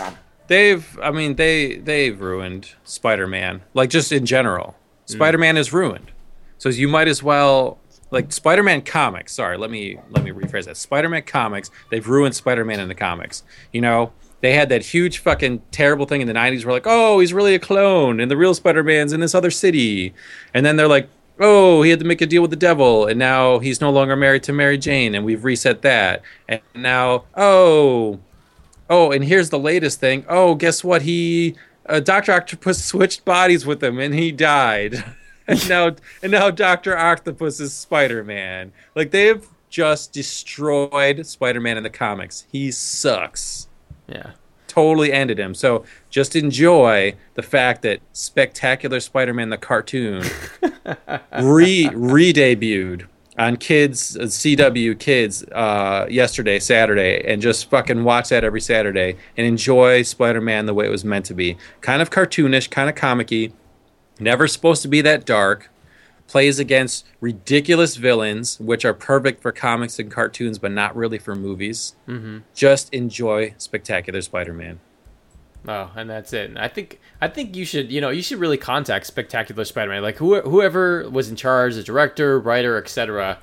they've. 0.48 0.98
I 1.00 1.12
mean, 1.12 1.36
they 1.36 1.76
they've 1.76 2.20
ruined 2.20 2.74
Spider 2.84 3.28
Man. 3.28 3.62
Like 3.72 3.90
just 3.90 4.10
in 4.10 4.26
general, 4.26 4.76
Spider 5.06 5.38
Man 5.38 5.54
mm. 5.54 5.58
is 5.58 5.72
ruined. 5.72 6.10
So 6.58 6.68
you 6.70 6.88
might 6.88 7.08
as 7.08 7.22
well 7.22 7.78
like 8.12 8.32
Spider 8.32 8.62
Man 8.62 8.82
comics. 8.82 9.32
Sorry, 9.32 9.56
let 9.56 9.70
me 9.70 9.98
let 10.10 10.22
me 10.22 10.30
rephrase 10.30 10.66
that. 10.66 10.76
Spider 10.76 11.08
Man 11.08 11.22
comics. 11.22 11.70
They've 11.90 12.06
ruined 12.06 12.36
Spider 12.36 12.64
Man 12.64 12.78
in 12.78 12.88
the 12.88 12.94
comics. 12.94 13.42
You 13.72 13.80
know, 13.80 14.12
they 14.42 14.54
had 14.54 14.68
that 14.68 14.84
huge 14.84 15.18
fucking 15.18 15.62
terrible 15.70 16.04
thing 16.04 16.20
in 16.20 16.26
the 16.26 16.34
90s 16.34 16.64
where 16.64 16.74
like 16.74 16.86
oh 16.86 17.20
he's 17.20 17.32
really 17.32 17.54
a 17.54 17.58
clone 17.58 18.20
and 18.20 18.30
the 18.30 18.36
real 18.36 18.54
spider-man's 18.54 19.12
in 19.12 19.20
this 19.20 19.34
other 19.34 19.50
city. 19.50 20.12
And 20.52 20.66
then 20.66 20.76
they're 20.76 20.88
like 20.88 21.08
oh 21.40 21.82
he 21.82 21.90
had 21.90 22.00
to 22.00 22.04
make 22.04 22.20
a 22.20 22.26
deal 22.26 22.42
with 22.42 22.50
the 22.50 22.56
devil 22.56 23.06
and 23.06 23.18
now 23.18 23.60
he's 23.60 23.80
no 23.80 23.90
longer 23.90 24.14
married 24.14 24.42
to 24.42 24.52
mary 24.52 24.76
jane 24.76 25.14
and 25.14 25.24
we've 25.24 25.44
reset 25.44 25.80
that. 25.82 26.22
And 26.48 26.60
now 26.74 27.24
oh 27.36 28.18
oh 28.90 29.12
and 29.12 29.24
here's 29.24 29.50
the 29.50 29.58
latest 29.58 30.00
thing. 30.00 30.26
Oh 30.28 30.56
guess 30.56 30.84
what? 30.84 31.02
He 31.02 31.54
uh, 31.86 32.00
dr 32.00 32.30
octopus 32.30 32.84
switched 32.84 33.24
bodies 33.24 33.64
with 33.64 33.82
him 33.82 33.98
and 33.98 34.12
he 34.12 34.30
died. 34.30 35.02
And 35.44 35.68
now 35.68 35.96
and 36.22 36.30
now 36.30 36.50
dr 36.50 36.96
octopus 36.96 37.58
is 37.58 37.74
spider-man. 37.74 38.72
Like 38.94 39.10
they've 39.10 39.44
just 39.68 40.12
destroyed 40.12 41.26
spider-man 41.26 41.76
in 41.76 41.82
the 41.82 41.90
comics. 41.90 42.46
He 42.52 42.70
sucks 42.70 43.66
yeah. 44.08 44.32
Totally 44.68 45.12
ended 45.12 45.38
him. 45.38 45.54
So 45.54 45.84
just 46.08 46.34
enjoy 46.34 47.14
the 47.34 47.42
fact 47.42 47.82
that 47.82 48.00
Spectacular 48.12 49.00
Spider-Man 49.00 49.50
the 49.50 49.58
cartoon 49.58 50.24
re 51.42 51.90
re 51.92 52.32
debuted 52.32 53.06
on 53.38 53.56
kids 53.56 54.16
uh, 54.16 54.22
CW 54.22 54.98
kids 54.98 55.42
uh, 55.52 56.06
yesterday 56.08 56.58
Saturday 56.58 57.22
and 57.26 57.42
just 57.42 57.68
fucking 57.68 58.04
watch 58.04 58.30
that 58.30 58.44
every 58.44 58.60
Saturday 58.60 59.16
and 59.36 59.46
enjoy 59.46 60.02
Spider-Man 60.02 60.66
the 60.66 60.74
way 60.74 60.86
it 60.86 60.90
was 60.90 61.04
meant 61.04 61.26
to 61.26 61.34
be. 61.34 61.56
Kind 61.80 62.00
of 62.00 62.10
cartoonish, 62.10 62.70
kind 62.70 62.88
of 62.88 62.96
comicky. 62.96 63.52
Never 64.20 64.46
supposed 64.46 64.82
to 64.82 64.88
be 64.88 65.00
that 65.02 65.26
dark 65.26 65.70
plays 66.32 66.58
against 66.58 67.04
ridiculous 67.20 67.96
villains, 67.96 68.58
which 68.58 68.86
are 68.86 68.94
perfect 68.94 69.42
for 69.42 69.52
comics 69.52 69.98
and 69.98 70.10
cartoons, 70.10 70.58
but 70.58 70.72
not 70.72 70.96
really 70.96 71.18
for 71.18 71.34
movies. 71.34 71.94
Mm-hmm. 72.08 72.38
Just 72.54 72.92
enjoy 72.94 73.54
Spectacular 73.58 74.22
Spider-Man. 74.22 74.80
Oh, 75.68 75.92
and 75.94 76.08
that's 76.08 76.32
it. 76.32 76.56
I 76.56 76.68
think 76.68 77.00
I 77.20 77.28
think 77.28 77.54
you 77.54 77.66
should 77.66 77.92
you 77.92 78.00
know 78.00 78.08
you 78.08 78.22
should 78.22 78.40
really 78.40 78.56
contact 78.56 79.06
Spectacular 79.06 79.64
Spider-Man, 79.66 80.02
like 80.02 80.16
who, 80.16 80.40
whoever 80.40 81.08
was 81.10 81.28
in 81.28 81.36
charge, 81.36 81.74
the 81.74 81.82
director, 81.82 82.40
writer, 82.40 82.78
etc. 82.78 83.38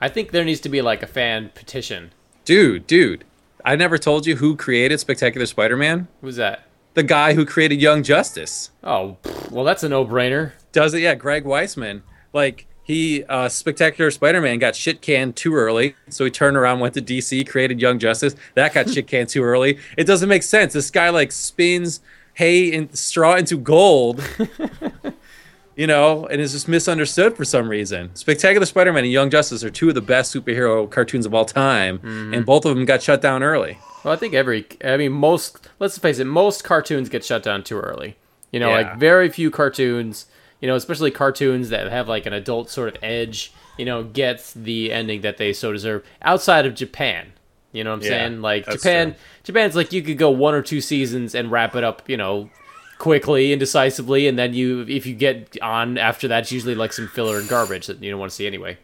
I 0.00 0.08
think 0.08 0.30
there 0.30 0.44
needs 0.44 0.60
to 0.60 0.68
be 0.68 0.80
like 0.80 1.02
a 1.02 1.08
fan 1.08 1.50
petition. 1.56 2.12
Dude, 2.44 2.86
dude, 2.86 3.24
I 3.64 3.74
never 3.74 3.98
told 3.98 4.28
you 4.28 4.36
who 4.36 4.54
created 4.56 5.00
Spectacular 5.00 5.44
Spider-Man. 5.44 6.06
Who's 6.20 6.36
that? 6.36 6.68
The 6.94 7.02
guy 7.02 7.34
who 7.34 7.44
created 7.44 7.82
Young 7.82 8.04
Justice. 8.04 8.70
Oh, 8.84 9.18
well, 9.50 9.64
that's 9.64 9.82
a 9.82 9.88
no-brainer. 9.88 10.52
Does 10.70 10.94
it? 10.94 11.00
Yeah, 11.00 11.16
Greg 11.16 11.44
Weisman 11.44 12.02
like 12.32 12.66
he 12.82 13.22
uh, 13.24 13.48
spectacular 13.48 14.10
Spider-Man 14.10 14.58
got 14.58 14.74
shit 14.74 15.02
canned 15.02 15.36
too 15.36 15.54
early, 15.54 15.94
so 16.08 16.24
he 16.24 16.30
turned 16.30 16.56
around, 16.56 16.80
went 16.80 16.94
to 16.94 17.02
DC, 17.02 17.46
created 17.48 17.80
Young 17.80 17.98
Justice. 17.98 18.34
That 18.54 18.72
got 18.72 18.88
shit 18.88 19.06
canned 19.06 19.28
too 19.28 19.42
early. 19.44 19.78
It 19.96 20.04
doesn't 20.04 20.28
make 20.28 20.42
sense. 20.42 20.72
This 20.72 20.90
guy 20.90 21.10
like 21.10 21.30
spins 21.32 22.00
hay 22.34 22.72
and 22.74 22.96
straw 22.96 23.34
into 23.34 23.56
gold, 23.58 24.22
you 25.76 25.86
know, 25.86 26.26
and 26.26 26.40
is 26.40 26.52
just 26.52 26.66
misunderstood 26.68 27.36
for 27.36 27.44
some 27.44 27.68
reason. 27.68 28.14
Spectacular 28.14 28.66
Spider-Man 28.66 29.04
and 29.04 29.12
Young 29.12 29.30
Justice 29.30 29.62
are 29.62 29.70
two 29.70 29.88
of 29.90 29.94
the 29.94 30.00
best 30.00 30.34
superhero 30.34 30.88
cartoons 30.90 31.26
of 31.26 31.34
all 31.34 31.44
time, 31.44 32.00
and 32.32 32.44
both 32.46 32.64
of 32.64 32.74
them 32.74 32.84
got 32.84 33.02
shut 33.02 33.20
down 33.20 33.42
early. 33.42 33.78
Well, 34.04 34.14
I 34.14 34.16
think 34.16 34.34
every, 34.34 34.66
I 34.84 34.96
mean, 34.96 35.12
most, 35.12 35.68
let's 35.78 35.98
face 35.98 36.18
it, 36.20 36.24
most 36.24 36.64
cartoons 36.64 37.08
get 37.08 37.24
shut 37.24 37.42
down 37.42 37.64
too 37.64 37.78
early. 37.78 38.16
You 38.52 38.60
know, 38.60 38.70
Yeah. 38.70 38.76
like 38.76 38.96
very 38.98 39.28
few 39.28 39.50
cartoons, 39.50 40.26
you 40.60 40.68
know, 40.68 40.74
especially 40.76 41.10
cartoons 41.10 41.68
that 41.70 41.90
have 41.90 42.08
like 42.08 42.26
an 42.26 42.32
adult 42.32 42.70
sort 42.70 42.88
of 42.88 43.02
edge, 43.02 43.52
you 43.76 43.84
know, 43.84 44.02
gets 44.04 44.52
the 44.52 44.92
ending 44.92 45.20
that 45.22 45.36
they 45.36 45.52
so 45.52 45.72
deserve 45.72 46.04
outside 46.22 46.66
of 46.66 46.74
Japan. 46.74 47.32
You 47.72 47.84
know 47.84 47.90
what 47.90 47.96
I'm 47.96 48.02
Yeah, 48.02 48.08
saying? 48.08 48.40
Like 48.40 48.66
Japan, 48.66 49.12
true. 49.12 49.20
Japan's 49.44 49.76
like 49.76 49.92
you 49.92 50.02
could 50.02 50.18
go 50.18 50.30
one 50.30 50.54
or 50.54 50.62
two 50.62 50.80
seasons 50.80 51.34
and 51.34 51.50
wrap 51.50 51.76
it 51.76 51.84
up, 51.84 52.08
you 52.08 52.16
know, 52.16 52.50
quickly 52.98 53.52
and 53.52 53.60
decisively, 53.60 54.26
and 54.26 54.38
then 54.38 54.54
you, 54.54 54.84
if 54.88 55.06
you 55.06 55.14
get 55.14 55.56
on 55.62 55.98
after 55.98 56.26
that, 56.28 56.40
it's 56.40 56.52
usually 56.52 56.74
like 56.74 56.92
some 56.92 57.06
filler 57.08 57.38
and 57.38 57.48
garbage 57.48 57.86
that 57.86 58.02
you 58.02 58.10
don't 58.10 58.18
want 58.18 58.30
to 58.30 58.34
see 58.34 58.46
anyway. 58.46 58.76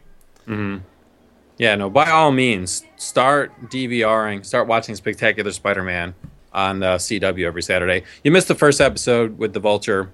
Yeah, 1.57 1.75
no, 1.75 1.89
by 1.89 2.09
all 2.09 2.31
means, 2.31 2.83
start 2.97 3.51
DVRing, 3.69 4.45
start 4.45 4.67
watching 4.67 4.95
Spectacular 4.95 5.51
Spider 5.51 5.83
Man 5.83 6.13
on 6.53 6.83
uh, 6.83 6.95
CW 6.95 7.45
every 7.45 7.61
Saturday. 7.63 8.03
You 8.23 8.31
missed 8.31 8.47
the 8.47 8.55
first 8.55 8.79
episode 8.81 9.37
with 9.37 9.53
the 9.53 9.59
Vulture. 9.59 10.11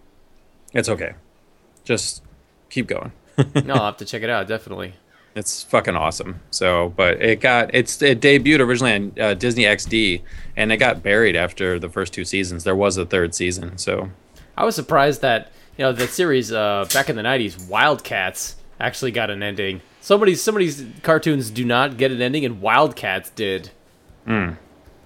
It's 0.73 0.87
okay. 0.89 1.13
Just 1.83 2.23
keep 2.69 2.87
going. 2.87 3.11
no, 3.65 3.73
I'll 3.75 3.85
have 3.85 3.97
to 3.97 4.05
check 4.05 4.23
it 4.23 4.29
out 4.29 4.47
definitely. 4.47 4.93
It's 5.33 5.63
fucking 5.63 5.95
awesome. 5.95 6.41
So, 6.51 6.93
but 6.95 7.21
it 7.21 7.39
got 7.39 7.73
it's 7.73 8.01
it 8.01 8.19
debuted 8.19 8.59
originally 8.59 8.93
on 8.93 9.13
uh, 9.19 9.33
Disney 9.33 9.63
XD, 9.63 10.21
and 10.57 10.71
it 10.71 10.77
got 10.77 11.01
buried 11.01 11.35
after 11.35 11.79
the 11.79 11.89
first 11.89 12.13
two 12.13 12.25
seasons. 12.25 12.65
There 12.65 12.75
was 12.75 12.97
a 12.97 13.05
third 13.05 13.33
season, 13.33 13.77
so 13.77 14.09
I 14.57 14.65
was 14.65 14.75
surprised 14.75 15.21
that 15.21 15.51
you 15.77 15.85
know 15.85 15.93
that 15.93 16.09
series 16.09 16.51
uh, 16.51 16.85
back 16.93 17.09
in 17.09 17.15
the 17.15 17.21
'90s, 17.21 17.69
Wildcats, 17.69 18.57
actually 18.79 19.11
got 19.11 19.29
an 19.29 19.41
ending. 19.41 19.81
Some 20.01 20.21
of 20.21 20.27
these 20.27 20.41
some 20.41 20.55
of 20.55 20.59
these 20.59 20.85
cartoons 21.01 21.49
do 21.49 21.63
not 21.63 21.95
get 21.95 22.11
an 22.11 22.21
ending, 22.21 22.43
and 22.43 22.59
Wildcats 22.59 23.29
did. 23.29 23.71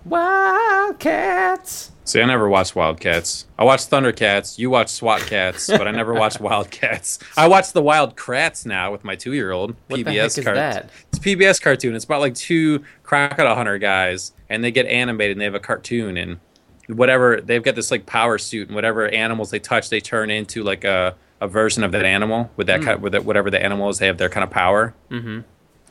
Wildcats. 0.05 1.91
See, 2.05 2.21
I 2.21 2.25
never 2.25 2.47
watched 2.47 2.75
Wildcats. 2.75 3.47
I 3.57 3.63
watched 3.63 3.89
Thundercats. 3.89 4.59
You 4.59 4.69
watched 4.69 4.91
SWAT 4.91 5.21
Kats, 5.21 5.65
but 5.69 5.87
I 5.87 5.91
never 5.91 6.13
watched 6.13 6.39
Wildcats. 6.39 7.17
I 7.35 7.47
watch 7.47 7.71
the 7.73 7.81
Wild 7.81 8.15
Kratts 8.15 8.63
now 8.63 8.91
with 8.91 9.03
my 9.03 9.15
two-year-old. 9.15 9.75
What 9.87 9.97
the 9.97 10.03
PBS 10.03 10.15
heck 10.15 10.37
is 10.37 10.43
cart- 10.43 10.55
that? 10.55 10.89
It's 11.09 11.17
a 11.17 11.21
PBS 11.21 11.59
cartoon. 11.59 11.95
It's 11.95 12.05
about 12.05 12.21
like 12.21 12.35
two 12.35 12.83
crocodile 13.01 13.55
hunter 13.55 13.79
guys, 13.79 14.33
and 14.49 14.63
they 14.63 14.69
get 14.71 14.85
animated, 14.85 15.31
and 15.35 15.41
they 15.41 15.45
have 15.45 15.55
a 15.55 15.59
cartoon, 15.59 16.15
and 16.15 16.39
whatever 16.87 17.41
they've 17.41 17.63
got 17.63 17.73
this 17.73 17.89
like 17.89 18.05
power 18.05 18.37
suit, 18.37 18.67
and 18.67 18.75
whatever 18.75 19.07
animals 19.07 19.49
they 19.49 19.57
touch, 19.59 19.89
they 19.89 19.99
turn 19.99 20.29
into 20.29 20.61
like 20.61 20.83
a, 20.83 21.15
a 21.41 21.47
version 21.47 21.83
of 21.83 21.91
that 21.93 22.05
animal 22.05 22.51
with 22.55 22.67
that 22.67 22.83
kind 22.83 23.01
with 23.01 23.13
that, 23.13 23.25
whatever 23.25 23.49
the 23.49 23.61
animal 23.61 23.89
is. 23.89 23.97
They 23.97 24.05
have 24.05 24.19
their 24.19 24.29
kind 24.29 24.43
of 24.43 24.51
power. 24.51 24.93
Mm-hmm. 25.09 25.39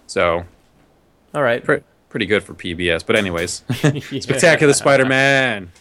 So 0.07 0.45
All 1.35 1.43
right. 1.43 1.65
pre- 1.65 1.83
pretty 2.09 2.27
good 2.27 2.45
for 2.45 2.55
PBS. 2.55 3.05
But 3.05 3.17
anyways. 3.17 3.65
Spectacular 4.23 4.73
Spider-Man. 4.75 5.73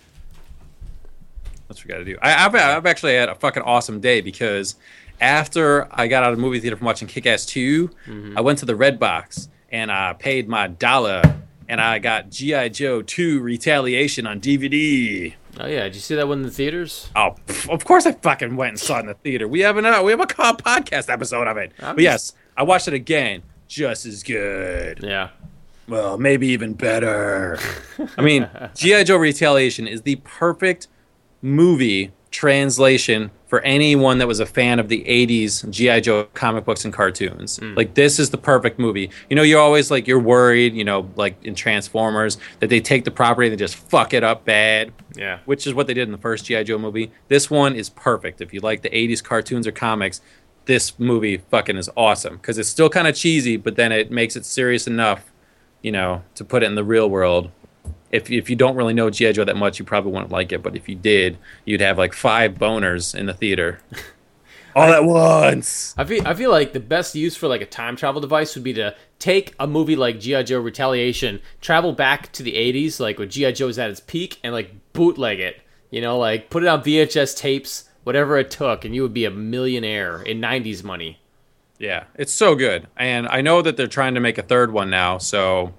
That's 1.74 1.82
what 1.82 1.88
we 1.88 1.94
got 1.94 1.98
to 2.00 2.06
do. 2.06 2.18
I, 2.22 2.46
I've, 2.46 2.56
I've 2.56 2.86
actually 2.86 3.16
had 3.16 3.30
a 3.30 3.36
fucking 3.36 3.64
awesome 3.64 4.00
day 4.00 4.22
because 4.22 4.76
after 5.20 5.88
I 5.92 6.08
got 6.08 6.24
out 6.24 6.32
of 6.32 6.38
the 6.38 6.42
movie 6.42 6.60
theater 6.60 6.76
from 6.76 6.86
watching 6.86 7.08
Kick-Ass 7.08 7.46
2, 7.48 7.90
I 8.36 8.42
went 8.42 8.60
to 8.60 8.66
the 8.66 8.76
Red 8.76 9.00
Box 9.00 9.50
and 9.72 9.92
I 9.92 10.14
paid 10.14 10.48
my 10.48 10.68
dollar 10.68 11.22
and 11.68 11.82
I 11.82 12.00
got 12.00 12.30
G.I. 12.30 12.70
Joe 12.70 13.02
2 13.02 13.40
Retaliation 13.40 14.28
on 14.28 14.40
DVD. 14.40 15.34
Oh 15.60 15.68
yeah, 15.68 15.84
did 15.84 15.96
you 15.96 16.02
see 16.02 16.16
that 16.16 16.28
one 16.28 16.40
in 16.40 16.44
the 16.44 16.52
theaters? 16.52 17.10
Oh, 17.16 17.36
of 17.70 17.86
course 17.86 18.06
I 18.06 18.12
fucking 18.14 18.56
went 18.56 18.70
and 18.70 18.80
saw 18.80 18.98
it 18.98 19.02
in 19.02 19.06
the 19.08 19.14
theater. 19.14 19.48
We 19.48 19.60
have 19.62 19.78
an 19.78 19.86
uh, 19.86 20.02
we 20.02 20.12
have 20.12 20.20
a 20.20 20.26
podcast 20.26 21.10
episode 21.12 21.48
of 21.48 21.58
it. 21.58 21.72
I'm 21.80 21.96
but 21.96 22.04
yes, 22.04 22.34
I 22.58 22.64
watched 22.64 22.88
it 22.88 22.94
again. 22.96 23.44
Just 23.68 24.06
as 24.06 24.24
good. 24.24 25.00
Yeah. 25.02 25.30
Well, 25.88 26.18
maybe 26.18 26.48
even 26.48 26.74
better. 26.74 27.60
I 28.18 28.22
mean, 28.22 28.50
G.I. 28.76 29.04
Joe 29.04 29.18
Retaliation 29.18 29.88
is 29.88 30.04
the 30.04 30.16
perfect 30.18 30.88
movie 31.44 32.12
translation 32.32 33.30
for 33.46 33.62
anyone 33.62 34.18
that 34.18 34.28
was 34.28 34.40
a 34.40 34.46
fan 34.46 34.80
of 34.80 34.90
the 34.90 35.04
80s 35.04 35.70
G.I. 35.70 36.00
Joe 36.00 36.24
comic 36.34 36.66
books 36.66 36.84
and 36.84 36.92
cartoons. 36.92 37.60
Mm. 37.60 37.78
Like, 37.78 37.94
this 37.94 38.18
is 38.18 38.32
the 38.32 38.38
perfect 38.40 38.80
movie. 38.80 39.12
You 39.30 39.36
know, 39.36 39.44
you're 39.44 39.62
always 39.62 39.92
like, 39.92 40.08
you're 40.08 40.20
worried, 40.20 40.74
you 40.74 40.84
know, 40.84 41.08
like 41.16 41.36
in 41.46 41.54
Transformers, 41.54 42.40
that 42.60 42.72
they 42.72 42.80
take 42.80 43.04
the 43.06 43.12
property 43.12 43.48
and 43.48 43.54
they 43.54 43.58
just 43.64 43.76
fuck 43.76 44.16
it 44.16 44.24
up 44.24 44.46
bad, 44.46 44.92
Yeah. 45.16 45.40
which 45.46 45.68
is 45.68 45.76
what 45.76 45.86
they 45.86 45.94
did 45.94 46.08
in 46.08 46.12
the 46.12 46.18
first 46.18 46.46
G.I. 46.46 46.64
Joe 46.64 46.80
movie. 46.80 47.12
This 47.28 47.52
one 47.52 47.76
is 47.76 47.90
perfect. 47.92 48.42
If 48.42 48.52
you 48.52 48.60
like 48.62 48.82
the 48.82 48.90
80s 48.90 49.24
cartoons 49.24 49.68
or 49.68 49.72
comics, 49.72 50.20
this 50.66 50.98
movie 50.98 51.38
fucking 51.38 51.78
is 51.78 51.90
awesome 51.96 52.38
because 52.38 52.58
it's 52.58 52.70
still 52.70 52.90
kind 52.90 53.08
of 53.08 53.14
cheesy, 53.16 53.58
but 53.58 53.76
then 53.76 53.92
it 53.92 54.10
makes 54.10 54.36
it 54.36 54.46
serious 54.46 54.88
enough 54.88 55.30
you 55.84 55.92
know, 55.92 56.24
to 56.34 56.46
put 56.46 56.64
it 56.64 56.68
in 56.68 56.76
the 56.76 56.84
real 56.84 57.10
world. 57.10 57.52
If, 58.14 58.30
if 58.32 58.50
you 58.50 58.56
don't 58.56 58.76
really 58.76 58.94
know 58.94 59.10
G.I. 59.10 59.32
Joe 59.34 59.44
that 59.44 59.58
much, 59.58 59.80
you 59.80 59.86
probably 59.86 60.12
wouldn't 60.12 60.32
like 60.32 60.52
it. 60.52 60.62
But 60.62 60.76
if 60.76 60.88
you 60.88 60.96
did, 60.96 61.38
you'd 61.66 61.82
have 61.82 61.98
like 61.98 62.14
five 62.14 62.54
boners 62.54 63.16
in 63.16 63.26
the 63.26 63.34
theater. 63.34 63.82
All 64.76 64.92
at 64.92 65.04
once. 65.04 65.94
I 65.98 66.04
feel 66.04 66.26
I 66.26 66.34
feel 66.34 66.50
like 66.50 66.74
the 66.74 66.80
best 66.80 67.16
use 67.16 67.36
for 67.36 67.48
like 67.48 67.62
a 67.62 67.66
time 67.66 67.96
travel 67.96 68.22
device 68.22 68.56
would 68.56 68.64
be 68.64 68.74
to 68.74 68.96
take 69.20 69.54
a 69.60 69.68
movie 69.68 69.96
like 69.96 70.20
GI 70.20 70.46
Joe 70.46 70.60
Retaliation, 70.60 71.42
travel 71.62 71.94
back 71.94 72.32
to 72.34 72.44
the 72.44 72.54
80s 72.54 73.00
like 73.00 73.20
when 73.20 73.30
GI 73.30 73.54
Joe 73.54 73.68
was 73.68 73.78
at 73.78 73.92
its 73.92 74.00
peak 74.00 74.40
and 74.44 74.54
like 74.54 74.72
bootleg 74.94 75.40
it. 75.40 75.62
You 75.92 76.02
know, 76.02 76.18
like 76.18 76.50
put 76.50 76.64
it 76.64 76.68
on 76.68 76.84
VHS 76.84 77.38
tapes, 77.38 77.88
whatever 78.04 78.38
it 78.38 78.50
took 78.50 78.84
and 78.84 78.96
you 78.96 79.04
would 79.04 79.14
be 79.14 79.26
a 79.26 79.32
millionaire 79.32 80.24
in 80.24 80.42
90s 80.42 80.84
money. 80.84 81.20
Yeah, 81.78 82.06
it's 82.16 82.34
so 82.34 82.56
good. 82.56 82.88
And 82.98 83.28
I 83.28 83.42
know 83.42 83.62
that 83.62 83.78
they're 83.78 83.88
trying 83.88 84.14
to 84.14 84.20
make 84.20 84.38
a 84.38 84.44
third 84.44 84.72
one 84.72 84.90
now. 84.90 85.18
So, 85.18 85.74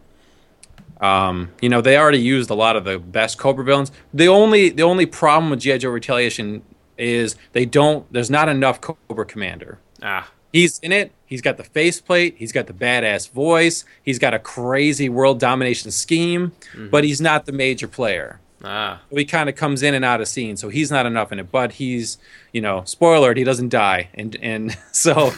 um, 1.05 1.51
you 1.61 1.69
know, 1.69 1.83
they 1.83 1.99
already 1.99 2.19
used 2.19 2.49
a 2.49 2.55
lot 2.55 2.77
of 2.77 2.85
the 2.85 2.99
best 2.99 3.37
Cobra 3.37 3.63
villains. 3.63 3.93
The 4.15 4.27
only 4.27 4.71
the 4.71 4.85
only 4.85 5.05
problem 5.05 5.51
with 5.51 5.61
G.I. 5.61 5.79
Joe 5.79 5.91
Retaliation 5.91 6.63
is 6.97 7.37
they 7.53 7.67
don't. 7.67 8.11
There's 8.11 8.31
not 8.31 8.49
enough 8.49 8.81
Cobra 8.81 9.27
Commander. 9.27 9.79
Ah. 10.03 10.31
He's 10.51 10.79
in 10.79 10.93
it. 10.93 11.13
He's 11.27 11.43
got 11.43 11.59
the 11.59 11.65
faceplate. 11.65 12.37
He's 12.39 12.53
got 12.53 12.69
the 12.69 12.73
badass 12.73 13.29
voice. 13.31 13.85
He's 14.03 14.19
got 14.19 14.33
a 14.33 14.39
crazy 14.39 15.09
world 15.09 15.41
domination 15.41 15.91
scheme, 15.91 16.53
but 16.91 17.05
he's 17.05 17.21
not 17.21 17.45
the 17.45 17.53
major 17.53 17.89
player. 17.89 18.41
Ah. 18.63 19.03
So 19.11 19.17
he 19.17 19.27
kind 19.27 19.51
of 19.51 19.57
comes 19.57 19.83
in 19.83 19.95
and 19.95 20.05
out 20.05 20.23
of 20.23 20.29
scene, 20.29 20.57
so 20.57 20.71
he's 20.71 20.91
not 20.91 21.05
enough 21.05 21.33
in 21.33 21.39
it. 21.39 21.51
But 21.51 21.73
he's, 21.73 22.17
you 22.53 22.63
know, 22.63 22.83
spoiler 22.87 23.17
alert, 23.17 23.37
he 23.37 23.45
doesn't 23.45 23.69
die, 23.69 24.09
and 24.15 24.37
and 24.41 24.79
so 24.93 25.35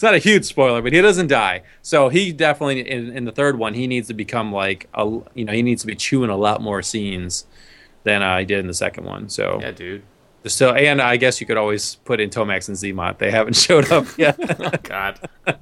it's 0.00 0.02
not 0.02 0.14
a 0.14 0.18
huge 0.18 0.46
spoiler, 0.46 0.80
but 0.80 0.94
he 0.94 1.02
doesn't 1.02 1.26
die. 1.26 1.60
So 1.82 2.08
he 2.08 2.32
definitely 2.32 2.80
in, 2.88 3.14
in 3.14 3.26
the 3.26 3.32
third 3.32 3.58
one, 3.58 3.74
he 3.74 3.86
needs 3.86 4.08
to 4.08 4.14
become 4.14 4.50
like 4.50 4.88
a, 4.94 5.04
you 5.34 5.44
know, 5.44 5.52
he 5.52 5.60
needs 5.60 5.82
to 5.82 5.86
be 5.86 5.94
chewing 5.94 6.30
a 6.30 6.38
lot 6.38 6.62
more 6.62 6.80
scenes 6.80 7.44
than 8.04 8.22
uh, 8.22 8.38
did 8.38 8.60
in 8.60 8.66
the 8.66 8.72
second 8.72 9.04
one. 9.04 9.28
So 9.28 9.58
Yeah, 9.60 9.72
dude. 9.72 10.02
Still, 10.46 10.72
and 10.72 11.02
I 11.02 11.18
guess 11.18 11.38
you 11.38 11.46
could 11.46 11.58
always 11.58 11.96
put 11.96 12.18
in 12.18 12.30
Tomax 12.30 12.68
and 12.68 12.78
Xamot. 12.78 13.18
They 13.18 13.30
haven't 13.30 13.56
showed 13.58 13.92
up 13.92 14.06
yet. 14.16 14.38
Oh 14.58 14.70
god. 14.82 15.20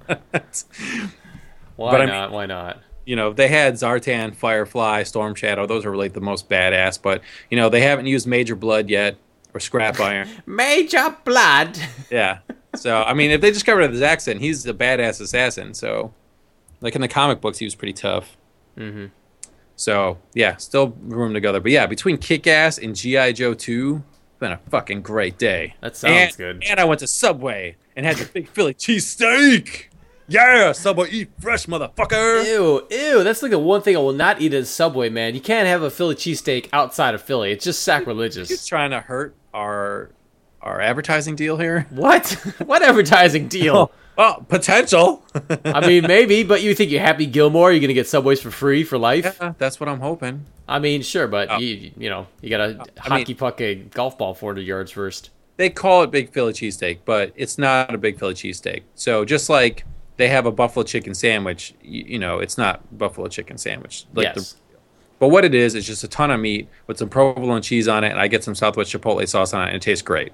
Why 1.75 1.91
But 1.91 2.03
I 2.03 2.05
not? 2.05 2.31
Why 2.31 2.47
not? 2.47 2.79
you 3.07 3.17
know, 3.17 3.33
they 3.33 3.49
had 3.49 3.75
Zartan, 3.75 4.37
Firefly, 4.37 5.03
Storm 5.03 5.35
Shadow. 5.35 5.67
Those 5.67 5.85
are 5.85 5.97
like 5.97 6.13
the 6.13 6.21
most 6.21 6.49
badass. 6.49 7.03
But 7.03 7.23
you 7.51 7.57
know, 7.57 7.71
they 7.71 7.81
haven't 7.81 8.07
used 8.07 8.29
Major 8.29 8.55
Blood 8.55 8.89
yet 8.89 9.17
or 9.53 9.59
Scrap 9.59 9.99
Iron. 9.99 10.29
Major 10.47 11.17
blood. 11.25 11.77
yeah. 12.09 12.39
So 12.79 13.03
I 13.03 13.15
mean, 13.15 13.31
if 13.31 13.41
they 13.41 13.51
just 13.51 13.67
got 13.67 13.75
rid 13.75 13.87
of 13.87 13.93
his 13.93 14.03
accent, 14.03 14.41
he's 14.41 14.65
a 14.67 14.75
badass 14.75 15.21
assassin. 15.21 15.75
So, 15.75 16.13
like 16.81 16.95
in 16.95 17.01
the 17.01 17.09
comic 17.09 17.41
books, 17.41 17.59
he 17.59 17.65
was 17.65 17.75
pretty 17.75 17.93
tough. 17.93 18.37
Mm-hmm. 18.77 19.07
So 19.77 20.19
yeah, 20.35 20.57
still 20.57 20.95
room 21.03 21.35
together. 21.35 21.61
But 21.61 21.73
yeah, 21.73 21.87
between 21.87 22.19
Kick 22.19 22.47
Ass 22.47 22.79
and 22.79 22.95
GI 22.97 23.33
Joe 23.35 23.55
Two, 23.55 24.03
been 24.39 24.53
a 24.53 24.59
fucking 24.71 25.03
great 25.03 25.39
day. 25.39 25.75
That 25.81 25.97
sounds 25.97 26.15
And- 26.15 26.37
good. 26.37 26.65
And 26.69 26.81
I 26.81 26.85
went 26.85 27.01
to 27.01 27.07
Subway 27.07 27.77
and 27.97 28.07
had 28.07 28.17
the 28.17 28.25
big 28.27 28.49
Philly 28.49 28.75
cheesesteak. 28.75 29.85
Yeah, 30.31 30.73
Subway 30.73 31.09
eat 31.11 31.31
fresh, 31.41 31.67
motherfucker. 31.67 32.45
Ew, 32.45 32.87
ew. 32.91 33.25
That's 33.25 33.43
like 33.43 33.51
the 33.51 33.59
one 33.59 33.81
thing 33.81 33.97
I 33.97 33.99
will 34.01 34.13
not 34.13 34.43
eat 34.43 34.53
at 34.53 34.67
Subway, 34.67 35.09
man. 35.09 35.35
You 35.35 35.41
can't 35.41 35.67
have 35.67 35.81
a 35.83 35.91
Philly 35.91 36.15
cheesesteak 36.15 36.69
outside 36.73 37.15
of 37.15 37.23
Philly. 37.23 37.51
It's 37.51 37.65
just 37.65 37.83
sacrilegious. 37.83 38.49
He's 38.51 38.67
trying 38.67 38.91
to 38.91 39.01
hurt 39.01 39.35
our 39.55 40.11
our 40.63 40.81
advertising 40.81 41.37
deal 41.37 41.57
here. 41.57 41.87
what? 41.91 42.31
what 42.65 42.83
advertising 42.83 43.49
deal? 43.49 43.77
Oh. 43.77 43.91
Well, 44.17 44.45
potential. 44.49 45.23
I 45.65 45.87
mean, 45.87 46.05
maybe, 46.09 46.43
but 46.43 46.61
you 46.61 46.75
think 46.75 46.91
you're 46.91 47.01
Happy 47.01 47.25
Gilmore? 47.25 47.71
You're 47.71 47.81
gonna 47.81 47.93
get 47.93 48.09
Subways 48.09 48.41
for 48.41 48.51
free 48.51 48.83
for 48.83 48.99
life? 48.99 49.39
Yeah, 49.41 49.53
that's 49.59 49.79
what 49.79 49.89
I'm 49.89 50.01
hoping. 50.01 50.45
I 50.67 50.81
mean, 50.81 51.03
sure, 51.03 51.29
but 51.29 51.51
oh. 51.53 51.59
you 51.59 51.93
you 51.97 52.11
know 52.11 52.27
you 52.41 52.51
gotta 52.51 52.65
I 52.65 53.09
mean- 53.11 53.21
hockey 53.21 53.35
puck 53.35 53.61
a 53.61 53.77
golf 53.77 54.19
ball 54.19 54.35
400 54.35 54.63
yards 54.63 54.91
first. 54.91 55.31
they 55.57 55.71
call 55.71 56.03
it 56.03 56.11
big 56.11 56.33
Philly 56.33 56.53
cheesesteak, 56.53 56.99
but 57.05 57.33
it's 57.37 57.59
not 57.59 57.95
a 57.95 57.99
big 57.99 58.19
Philly 58.19 58.35
cheesesteak. 58.35 58.83
So 58.97 59.25
just 59.25 59.49
like 59.49 59.85
they 60.17 60.29
have 60.29 60.47
a 60.47 60.53
buffalo 60.53 60.83
chicken 60.83 61.15
sandwich, 61.15 61.75
you, 61.81 62.05
you 62.05 62.19
know, 62.19 62.41
it's 62.41 62.59
not 62.59 62.99
buffalo 62.99 63.29
chicken 63.29 63.57
sandwich. 63.57 64.05
Like 64.15 64.35
yes. 64.35 64.53
the, 64.53 64.59
but 65.21 65.29
what 65.29 65.45
it 65.45 65.55
is 65.55 65.75
is 65.75 65.87
just 65.87 66.05
a 66.05 66.09
ton 66.09 66.31
of 66.31 66.41
meat 66.41 66.69
with 66.87 66.99
some 66.99 67.09
provolone 67.09 67.63
cheese 67.63 67.89
on 67.89 68.05
it, 68.05 68.11
and 68.11 68.21
I 68.21 68.29
get 68.29 68.45
some 68.45 68.55
Southwest 68.55 68.93
Chipotle 68.93 69.27
sauce 69.29 69.55
on 69.55 69.63
it, 69.63 69.67
and 69.69 69.77
it 69.77 69.83
tastes 69.83 70.03
great. 70.03 70.33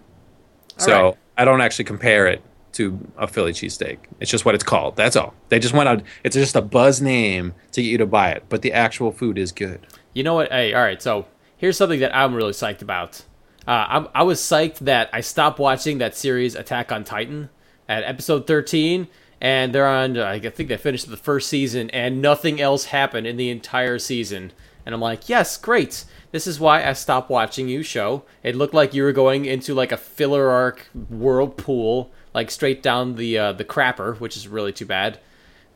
So 0.77 0.93
right. 0.93 1.17
I 1.39 1.45
don't 1.45 1.61
actually 1.61 1.85
compare 1.85 2.27
it 2.27 2.43
to 2.75 2.99
a 3.17 3.27
Philly 3.27 3.53
cheesesteak. 3.53 3.99
It's 4.21 4.31
just 4.31 4.45
what 4.45 4.55
it's 4.55 4.65
called. 4.65 4.97
That's 4.97 5.17
all. 5.17 5.35
They 5.49 5.59
just 5.59 5.75
went 5.75 5.89
out. 5.89 6.03
It's 6.25 6.35
just 6.35 6.57
a 6.57 6.63
buzz 6.63 7.01
name 7.01 7.55
to 7.73 7.83
get 7.83 7.89
you 7.89 7.99
to 7.99 8.07
buy 8.07 8.31
it, 8.31 8.45
but 8.49 8.63
the 8.63 8.73
actual 8.73 9.13
food 9.13 9.39
is 9.39 9.53
good. 9.53 9.87
You 10.13 10.23
know 10.25 10.35
what? 10.35 10.51
Hey, 10.51 10.75
all 10.75 10.83
right. 10.83 11.01
So 11.01 11.27
here's 11.57 11.77
something 11.77 12.01
that 12.01 12.15
I'm 12.15 12.35
really 12.35 12.53
psyched 12.53 12.83
about. 12.83 13.23
Uh, 13.67 13.87
I'm, 13.89 14.09
I 14.15 14.23
was 14.25 14.41
psyched 14.41 14.79
that 14.81 15.09
I 15.13 15.21
stopped 15.21 15.59
watching 15.59 15.99
that 15.99 16.17
series 16.17 16.55
Attack 16.55 16.93
on 16.93 17.05
Titan 17.05 17.49
at 17.89 18.03
episode 18.05 18.47
13, 18.47 19.09
and 19.41 19.75
they're 19.75 19.87
on. 19.87 20.19
I 20.19 20.39
think 20.39 20.69
they 20.69 20.77
finished 20.77 21.09
the 21.09 21.17
first 21.17 21.49
season, 21.49 21.91
and 21.91 22.21
nothing 22.21 22.61
else 22.61 22.87
happened 22.87 23.27
in 23.27 23.37
the 23.37 23.51
entire 23.51 23.99
season. 23.99 24.53
And 24.85 24.95
I'm 24.95 25.01
like, 25.01 25.29
yes, 25.29 25.57
great. 25.57 26.05
This 26.35 26.49
is 26.49 26.59
why 26.59 26.85
I 26.85 26.95
stopped 26.95 27.31
watching 27.31 27.69
you 27.69 27.85
show. 27.85 28.25
It 28.43 28.57
looked 28.57 28.75
like 28.75 28.93
you 28.93 29.05
were 29.05 29.13
going 29.13 29.45
into 29.45 29.73
like 29.73 29.93
a 29.93 29.97
filler 29.97 30.51
arc 30.51 30.89
whirlpool, 30.93 32.11
like 32.35 32.51
straight 32.51 32.83
down 32.83 33.15
the 33.15 33.39
uh, 33.39 33.53
the 33.53 33.65
crapper, 33.65 34.19
which 34.19 34.37
is 34.37 34.49
really 34.49 34.73
too 34.73 34.85
bad. 34.85 35.21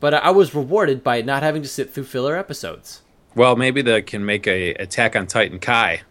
But 0.01 0.13
I 0.13 0.31
was 0.31 0.53
rewarded 0.53 1.01
by 1.01 1.21
not 1.21 1.43
having 1.43 1.61
to 1.61 1.67
sit 1.69 1.93
through 1.93 2.03
filler 2.03 2.35
episodes, 2.35 3.03
Well, 3.35 3.55
maybe 3.55 3.81
they 3.81 4.01
can 4.01 4.25
make 4.25 4.47
a 4.47 4.73
Attack 4.73 5.15
on 5.15 5.27
Titan 5.27 5.59
Kai, 5.59 6.01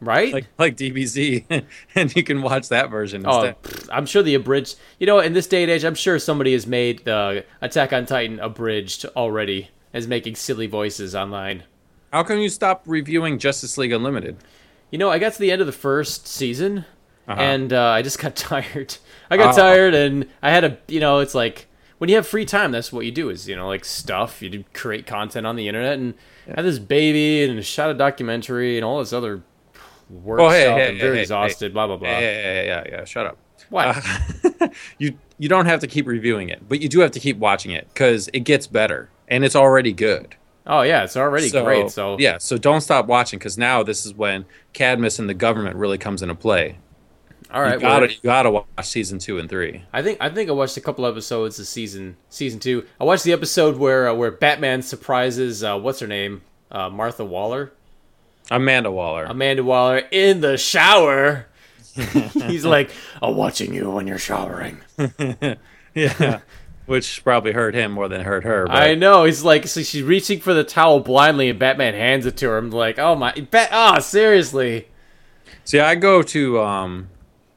right? 0.00 0.32
like 0.32 0.46
like 0.58 0.76
DBZ, 0.76 1.64
and 1.96 2.14
you 2.14 2.22
can 2.22 2.40
watch 2.40 2.68
that 2.68 2.90
version 2.90 3.24
Oh, 3.26 3.42
instead. 3.42 3.62
pfft, 3.64 3.88
I'm 3.90 4.06
sure 4.06 4.22
the 4.22 4.36
abridged. 4.36 4.76
You 5.00 5.08
know, 5.08 5.18
in 5.18 5.32
this 5.32 5.48
day 5.48 5.64
and 5.64 5.72
age, 5.72 5.84
I'm 5.84 5.96
sure 5.96 6.20
somebody 6.20 6.52
has 6.52 6.68
made 6.68 7.04
the 7.04 7.44
Attack 7.60 7.92
on 7.92 8.06
Titan 8.06 8.38
abridged 8.38 9.06
already, 9.16 9.70
as 9.92 10.06
making 10.06 10.36
silly 10.36 10.68
voices 10.68 11.16
online. 11.16 11.64
How 12.12 12.22
come 12.22 12.38
you 12.38 12.48
stop 12.48 12.82
reviewing 12.86 13.38
Justice 13.38 13.76
League 13.78 13.92
Unlimited? 13.92 14.36
You 14.90 14.98
know, 14.98 15.10
I 15.10 15.18
got 15.18 15.34
to 15.34 15.38
the 15.38 15.52
end 15.52 15.60
of 15.60 15.66
the 15.66 15.72
first 15.72 16.26
season, 16.26 16.84
Uh-huh. 17.26 17.40
and 17.40 17.72
uh, 17.72 17.88
I 17.90 18.02
just 18.02 18.18
got 18.18 18.34
tired. 18.36 18.96
I 19.30 19.36
got 19.36 19.54
Oh. 19.54 19.58
tired, 19.58 19.94
and 19.94 20.26
I 20.42 20.50
had 20.50 20.64
a. 20.64 20.78
You 20.88 21.00
know, 21.00 21.18
it's 21.18 21.34
like 21.34 21.66
when 21.98 22.08
you 22.08 22.16
have 22.16 22.26
free 22.26 22.44
time, 22.46 22.72
that's 22.72 22.90
what 22.92 23.04
you 23.04 23.12
do. 23.12 23.28
Is 23.28 23.46
you 23.48 23.56
know, 23.56 23.66
like 23.68 23.84
stuff. 23.84 24.40
You 24.40 24.48
do 24.48 24.64
create 24.72 25.06
content 25.06 25.46
on 25.46 25.56
the 25.56 25.68
internet, 25.68 25.98
and 25.98 26.14
I 26.48 26.52
had 26.56 26.64
this 26.64 26.78
baby, 26.78 27.44
and 27.50 27.64
shot 27.64 27.90
a 27.90 27.94
documentary, 27.94 28.76
and 28.78 28.84
all 28.84 28.98
this 29.00 29.12
other 29.12 29.42
work 30.08 30.40
Oh, 30.40 30.48
hey, 30.48 30.62
stuff. 30.62 30.76
hey, 30.78 30.88
I'm 30.88 30.94
hey, 30.94 31.00
very 31.00 31.16
hey, 31.16 31.22
exhausted. 31.22 31.74
Blah 31.74 31.86
blah 31.88 31.96
blah. 31.98 32.08
Yeah, 32.08 32.20
yeah, 32.20 32.42
yeah, 32.42 32.62
yeah, 32.62 32.84
yeah. 32.90 33.04
Shut 33.04 33.26
up. 33.26 33.36
What? 33.68 33.88
Uh, 34.60 34.68
you 34.98 35.18
you 35.36 35.50
don't 35.50 35.66
have 35.66 35.80
to 35.80 35.86
keep 35.86 36.06
reviewing 36.06 36.48
it, 36.48 36.66
but 36.66 36.80
you 36.80 36.88
do 36.88 37.00
have 37.00 37.10
to 37.10 37.20
keep 37.20 37.36
watching 37.36 37.72
it 37.72 37.86
because 37.92 38.30
it 38.32 38.40
gets 38.40 38.66
better 38.66 39.10
and 39.28 39.44
it's 39.44 39.54
already 39.54 39.92
good. 39.92 40.34
Oh 40.68 40.82
yeah, 40.82 41.04
it's 41.04 41.16
already 41.16 41.48
so, 41.48 41.64
great. 41.64 41.90
So 41.90 42.16
yeah, 42.18 42.38
so 42.38 42.58
don't 42.58 42.80
stop 42.80 43.06
watching 43.06 43.38
because 43.38 43.58
now 43.58 43.82
this 43.82 44.06
is 44.06 44.14
when 44.14 44.44
Cadmus 44.72 45.18
and 45.18 45.28
the 45.28 45.34
government 45.34 45.76
really 45.76 45.98
comes 45.98 46.22
into 46.22 46.34
play. 46.34 46.78
all 47.50 47.62
right. 47.62 47.74
you 47.74 47.80
gotta 47.80 48.06
well, 48.06 48.10
you 48.10 48.20
gotta 48.22 48.50
watch 48.50 48.66
season 48.82 49.18
two 49.18 49.38
and 49.38 49.48
three. 49.48 49.84
I 49.92 50.02
think 50.02 50.18
I 50.20 50.28
think 50.28 50.50
I 50.50 50.52
watched 50.52 50.76
a 50.76 50.80
couple 50.80 51.06
episodes 51.06 51.58
of 51.58 51.66
season 51.66 52.16
season 52.28 52.60
two. 52.60 52.86
I 53.00 53.04
watched 53.04 53.24
the 53.24 53.32
episode 53.32 53.76
where 53.76 54.08
uh, 54.08 54.14
where 54.14 54.30
Batman 54.30 54.82
surprises 54.82 55.64
uh, 55.64 55.78
what's 55.78 56.00
her 56.00 56.06
name 56.06 56.42
uh, 56.70 56.90
Martha 56.90 57.24
Waller, 57.24 57.72
Amanda 58.50 58.90
Waller. 58.90 59.24
Amanda 59.24 59.64
Waller 59.64 60.02
in 60.10 60.40
the 60.40 60.56
shower. 60.56 61.46
He's 61.94 62.64
like, 62.64 62.90
"I'm 63.20 63.36
watching 63.36 63.74
you 63.74 63.90
when 63.90 64.06
you're 64.06 64.18
showering." 64.18 64.78
yeah, 65.94 66.40
which 66.88 67.22
probably 67.22 67.52
hurt 67.52 67.74
him 67.74 67.92
more 67.92 68.08
than 68.08 68.22
hurt 68.22 68.44
her. 68.44 68.66
But 68.66 68.76
I 68.76 68.94
know. 68.94 69.24
He's 69.24 69.44
like, 69.44 69.66
so 69.68 69.82
she's 69.82 70.02
reaching 70.02 70.40
for 70.40 70.54
the 70.54 70.64
towel 70.64 71.00
blindly, 71.00 71.50
and 71.50 71.58
Batman 71.58 71.94
hands 71.94 72.26
it 72.26 72.36
to 72.38 72.48
her. 72.48 72.58
I'm 72.58 72.70
like, 72.70 72.98
"Oh 72.98 73.14
my, 73.14 73.32
Bat- 73.32 73.70
oh 73.72 73.98
seriously." 74.00 74.88
See, 75.64 75.78
I 75.78 75.94
go 75.96 76.22
to 76.22 76.60
um, 76.60 77.08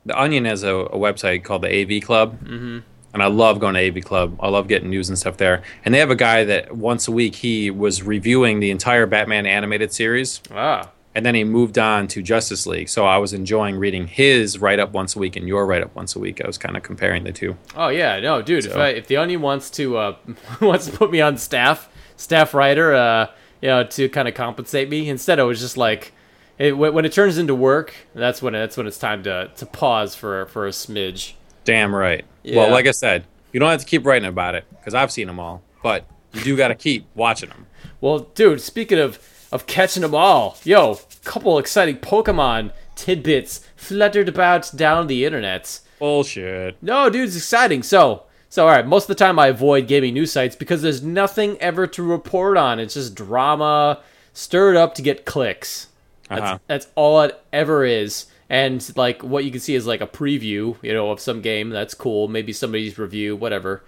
the 0.05 0.19
Onion 0.19 0.45
has 0.45 0.63
a, 0.63 0.75
a 0.75 0.97
website 0.97 1.43
called 1.43 1.61
the 1.61 1.69
AV 1.69 2.03
Club, 2.03 2.39
mm-hmm. 2.41 2.79
and 3.13 3.23
I 3.23 3.27
love 3.27 3.59
going 3.59 3.75
to 3.75 3.87
AV 3.87 4.03
Club. 4.03 4.37
I 4.41 4.49
love 4.49 4.67
getting 4.67 4.89
news 4.89 5.09
and 5.09 5.17
stuff 5.17 5.37
there. 5.37 5.63
And 5.85 5.93
they 5.93 5.99
have 5.99 6.11
a 6.11 6.15
guy 6.15 6.43
that 6.43 6.75
once 6.75 7.07
a 7.07 7.11
week 7.11 7.35
he 7.35 7.71
was 7.71 8.03
reviewing 8.03 8.59
the 8.59 8.71
entire 8.71 9.05
Batman 9.05 9.45
animated 9.45 9.93
series, 9.93 10.41
Ah, 10.51 10.91
and 11.13 11.25
then 11.25 11.35
he 11.35 11.43
moved 11.43 11.77
on 11.77 12.07
to 12.09 12.21
Justice 12.21 12.65
League. 12.65 12.87
So 12.89 13.05
I 13.05 13.17
was 13.17 13.33
enjoying 13.33 13.77
reading 13.77 14.07
his 14.07 14.59
write 14.59 14.79
up 14.79 14.91
once 14.91 15.15
a 15.15 15.19
week 15.19 15.35
and 15.35 15.47
your 15.47 15.65
write 15.65 15.83
up 15.83 15.93
once 15.95 16.15
a 16.15 16.19
week. 16.19 16.41
I 16.43 16.47
was 16.47 16.57
kind 16.57 16.77
of 16.77 16.83
comparing 16.83 17.23
the 17.23 17.31
two. 17.31 17.57
oh 17.75 17.89
yeah, 17.89 18.19
no, 18.19 18.41
dude. 18.41 18.65
If, 18.65 18.75
I, 18.75 18.89
if 18.89 19.07
the 19.07 19.17
Onion 19.17 19.41
wants 19.41 19.69
to 19.71 19.97
uh, 19.97 20.15
wants 20.61 20.85
to 20.85 20.97
put 20.97 21.11
me 21.11 21.21
on 21.21 21.37
staff, 21.37 21.89
staff 22.15 22.53
writer, 22.53 22.93
uh, 22.93 23.27
you 23.61 23.69
know, 23.69 23.83
to 23.83 24.09
kind 24.09 24.27
of 24.27 24.33
compensate 24.33 24.89
me, 24.89 25.09
instead 25.09 25.39
I 25.39 25.43
was 25.43 25.59
just 25.59 25.77
like, 25.77 26.13
it, 26.57 26.77
when 26.77 26.93
when 26.93 27.05
it 27.05 27.11
turns 27.11 27.37
into 27.37 27.55
work, 27.55 27.93
that's 28.13 28.41
when 28.41 28.53
that's 28.53 28.77
when 28.77 28.87
it's 28.87 28.97
time 28.97 29.23
to 29.23 29.51
to 29.55 29.65
pause 29.65 30.15
for 30.15 30.45
for 30.47 30.65
a 30.65 30.71
smidge. 30.71 31.33
Damn 31.63 31.93
right. 31.93 32.25
Yeah. 32.43 32.57
Well, 32.57 32.71
like 32.71 32.87
I 32.87 32.91
said, 32.91 33.25
you 33.51 33.59
don't 33.59 33.69
have 33.69 33.81
to 33.81 33.85
keep 33.85 34.05
writing 34.05 34.27
about 34.27 34.55
it 34.55 34.65
because 34.71 34.93
I've 34.93 35.11
seen 35.11 35.27
them 35.27 35.39
all, 35.39 35.61
but 35.83 36.05
you 36.33 36.41
do 36.41 36.57
got 36.57 36.69
to 36.69 36.75
keep 36.75 37.05
watching 37.13 37.49
them. 37.49 37.67
Well, 37.99 38.19
dude, 38.19 38.61
speaking 38.61 38.97
of 38.97 39.17
of 39.51 39.67
catching 39.67 40.01
them 40.01 40.15
all, 40.15 40.57
yo, 40.63 40.93
a 40.93 40.97
couple 41.25 41.57
exciting 41.59 41.97
Pokemon 41.97 42.71
tidbits 42.95 43.65
fluttered 43.75 44.29
about 44.29 44.71
down 44.75 45.07
the 45.07 45.25
internet. 45.25 45.79
Bullshit. 45.99 46.77
No, 46.81 47.09
dude, 47.09 47.27
it's 47.27 47.35
exciting. 47.37 47.83
So, 47.83 48.23
so 48.49 48.65
all 48.67 48.71
right. 48.73 48.85
Most 48.87 49.03
of 49.03 49.15
the 49.15 49.23
time, 49.23 49.37
I 49.39 49.47
avoid 49.47 49.87
gaming 49.87 50.13
news 50.13 50.31
sites 50.31 50.55
because 50.55 50.81
there's 50.81 51.03
nothing 51.03 51.57
ever 51.59 51.85
to 51.87 52.03
report 52.03 52.57
on. 52.57 52.79
It's 52.79 52.93
just 52.95 53.15
drama 53.15 53.99
stirred 54.33 54.75
up 54.77 54.95
to 54.95 55.01
get 55.01 55.25
clicks. 55.25 55.87
That's, 56.29 56.41
Uh-huh. 56.41 56.57
that's 56.67 56.87
all 56.95 57.21
it 57.21 57.43
ever 57.51 57.83
is. 57.85 58.25
And 58.49 58.85
like 58.97 59.23
what 59.23 59.45
you 59.45 59.51
can 59.51 59.59
see 59.59 59.75
is 59.75 59.85
like 59.87 60.01
a 60.01 60.07
preview, 60.07 60.75
you 60.81 60.93
know, 60.93 61.11
of 61.11 61.19
some 61.19 61.41
game. 61.41 61.69
That's 61.69 61.93
cool. 61.93 62.27
Maybe 62.27 62.51
somebody's 62.51 62.97
review, 62.97 63.35
whatever. 63.35 63.83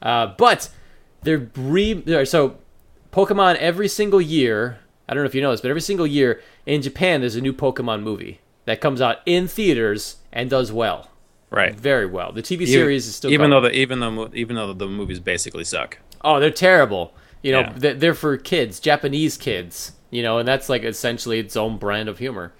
Uh, 0.00 0.28
but 0.38 0.68
they're 1.22 1.50
re 1.56 2.24
so 2.24 2.56
Pokemon 3.12 3.56
every 3.56 3.88
single 3.88 4.20
year. 4.20 4.78
I 5.08 5.14
don't 5.14 5.22
know 5.22 5.26
if 5.28 5.34
you 5.34 5.40
know 5.42 5.50
this, 5.52 5.60
but 5.60 5.68
every 5.70 5.80
single 5.80 6.06
year 6.06 6.40
in 6.66 6.82
Japan, 6.82 7.20
there's 7.20 7.36
a 7.36 7.40
new 7.40 7.52
Pokemon 7.52 8.02
movie 8.02 8.40
that 8.64 8.80
comes 8.80 9.00
out 9.00 9.18
in 9.26 9.46
theaters 9.48 10.16
and 10.32 10.50
does 10.50 10.72
well, 10.72 11.10
Right. 11.50 11.74
very 11.74 12.06
well. 12.06 12.32
The 12.32 12.42
TV 12.42 12.62
Even- 12.62 12.66
series 12.72 13.06
is 13.06 13.14
still 13.16 13.30
even 13.30 13.50
going. 13.50 13.62
though 13.62 13.68
the 13.68 13.74
even 13.76 14.00
though 14.00 14.30
even 14.34 14.56
though 14.56 14.72
the 14.72 14.88
movies 14.88 15.20
basically 15.20 15.64
suck. 15.64 15.98
Oh, 16.22 16.40
they're 16.40 16.50
terrible. 16.50 17.14
You 17.42 17.52
know, 17.52 17.60
Yeah. 17.60 17.72
they're, 17.76 17.94
they're 17.94 18.14
for 18.14 18.36
kids, 18.36 18.80
Japanese 18.80 19.36
kids. 19.36 19.92
You 20.10 20.22
know, 20.22 20.38
and 20.38 20.46
that's 20.48 20.68
like 20.68 20.82
essentially 20.84 21.38
its 21.38 21.56
own 21.56 21.76
brand 21.78 22.08
of 22.08 22.18
humor. 22.18 22.52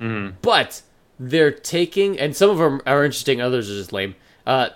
Mm-hmm. 0.00 0.36
But 0.42 0.82
they're 1.20 1.50
taking, 1.52 2.18
and 2.18 2.34
some 2.34 2.50
of 2.50 2.58
them 2.58 2.80
are 2.86 3.04
interesting, 3.04 3.40
others 3.40 3.70
are 3.70 3.74
just 3.74 3.92
lame. 3.92 4.14
Uh, 4.46 4.70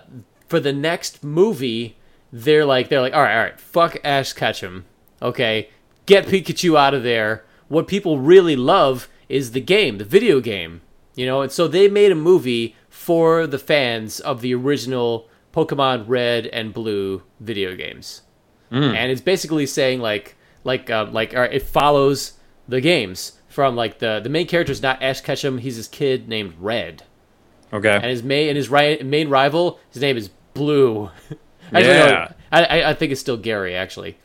for 0.47 0.59
the 0.59 0.71
next 0.73 1.23
movie, 1.23 1.97
they're 2.31 2.65
like, 2.65 2.87
they're 2.89 3.01
like, 3.01 3.13
all 3.13 3.21
right, 3.21 3.35
all 3.35 3.43
right, 3.43 3.59
fuck 3.59 3.97
Ash 4.03 4.31
Ketchum. 4.33 4.85
Okay, 5.21 5.69
get 6.07 6.25
Pikachu 6.25 6.75
out 6.77 6.95
of 6.95 7.03
there. 7.03 7.45
What 7.67 7.87
people 7.87 8.17
really 8.19 8.55
love 8.55 9.07
is 9.29 9.51
the 9.51 9.61
game, 9.61 9.99
the 9.99 10.03
video 10.05 10.39
game. 10.41 10.81
You 11.13 11.25
know, 11.27 11.41
and 11.41 11.51
so 11.51 11.67
they 11.67 11.87
made 11.87 12.11
a 12.11 12.15
movie 12.15 12.75
for 12.89 13.45
the 13.47 13.59
fans 13.59 14.19
of 14.19 14.41
the 14.41 14.53
original 14.55 15.27
Pokemon 15.53 16.05
Red 16.07 16.47
and 16.47 16.73
Blue 16.73 17.21
video 17.39 17.75
games 17.75 18.21
and 18.69 19.09
it's 19.11 19.21
basically 19.21 19.65
saying 19.65 20.01
like 20.01 20.35
like 20.65 20.89
uh, 20.89 21.05
like 21.09 21.31
right, 21.31 21.53
it 21.53 21.63
follows 21.63 22.33
the 22.67 22.81
games 22.81 23.39
from 23.47 23.77
like 23.77 23.99
the 23.99 24.19
the 24.21 24.27
main 24.29 24.45
character 24.45 24.73
is 24.73 24.81
not 24.81 25.01
Ash 25.01 25.21
Ketchum. 25.21 25.59
He's 25.59 25.77
this 25.77 25.87
kid 25.87 26.27
named 26.27 26.53
Red, 26.59 27.03
Okay. 27.71 27.95
and 27.95 28.03
his 28.07 28.23
main 28.23 28.49
and 28.49 28.57
his 28.57 28.69
ri- 28.69 29.01
main 29.03 29.29
rival 29.29 29.79
his 29.89 30.01
name 30.01 30.17
is 30.17 30.29
Blue. 30.53 31.09
Actually, 31.71 31.81
Yeah. 31.85 32.31
I, 32.51 32.63
I 32.65 32.89
I 32.89 32.93
think 32.93 33.13
it's 33.13 33.21
still 33.21 33.37
Gary 33.37 33.73
actually, 33.73 34.17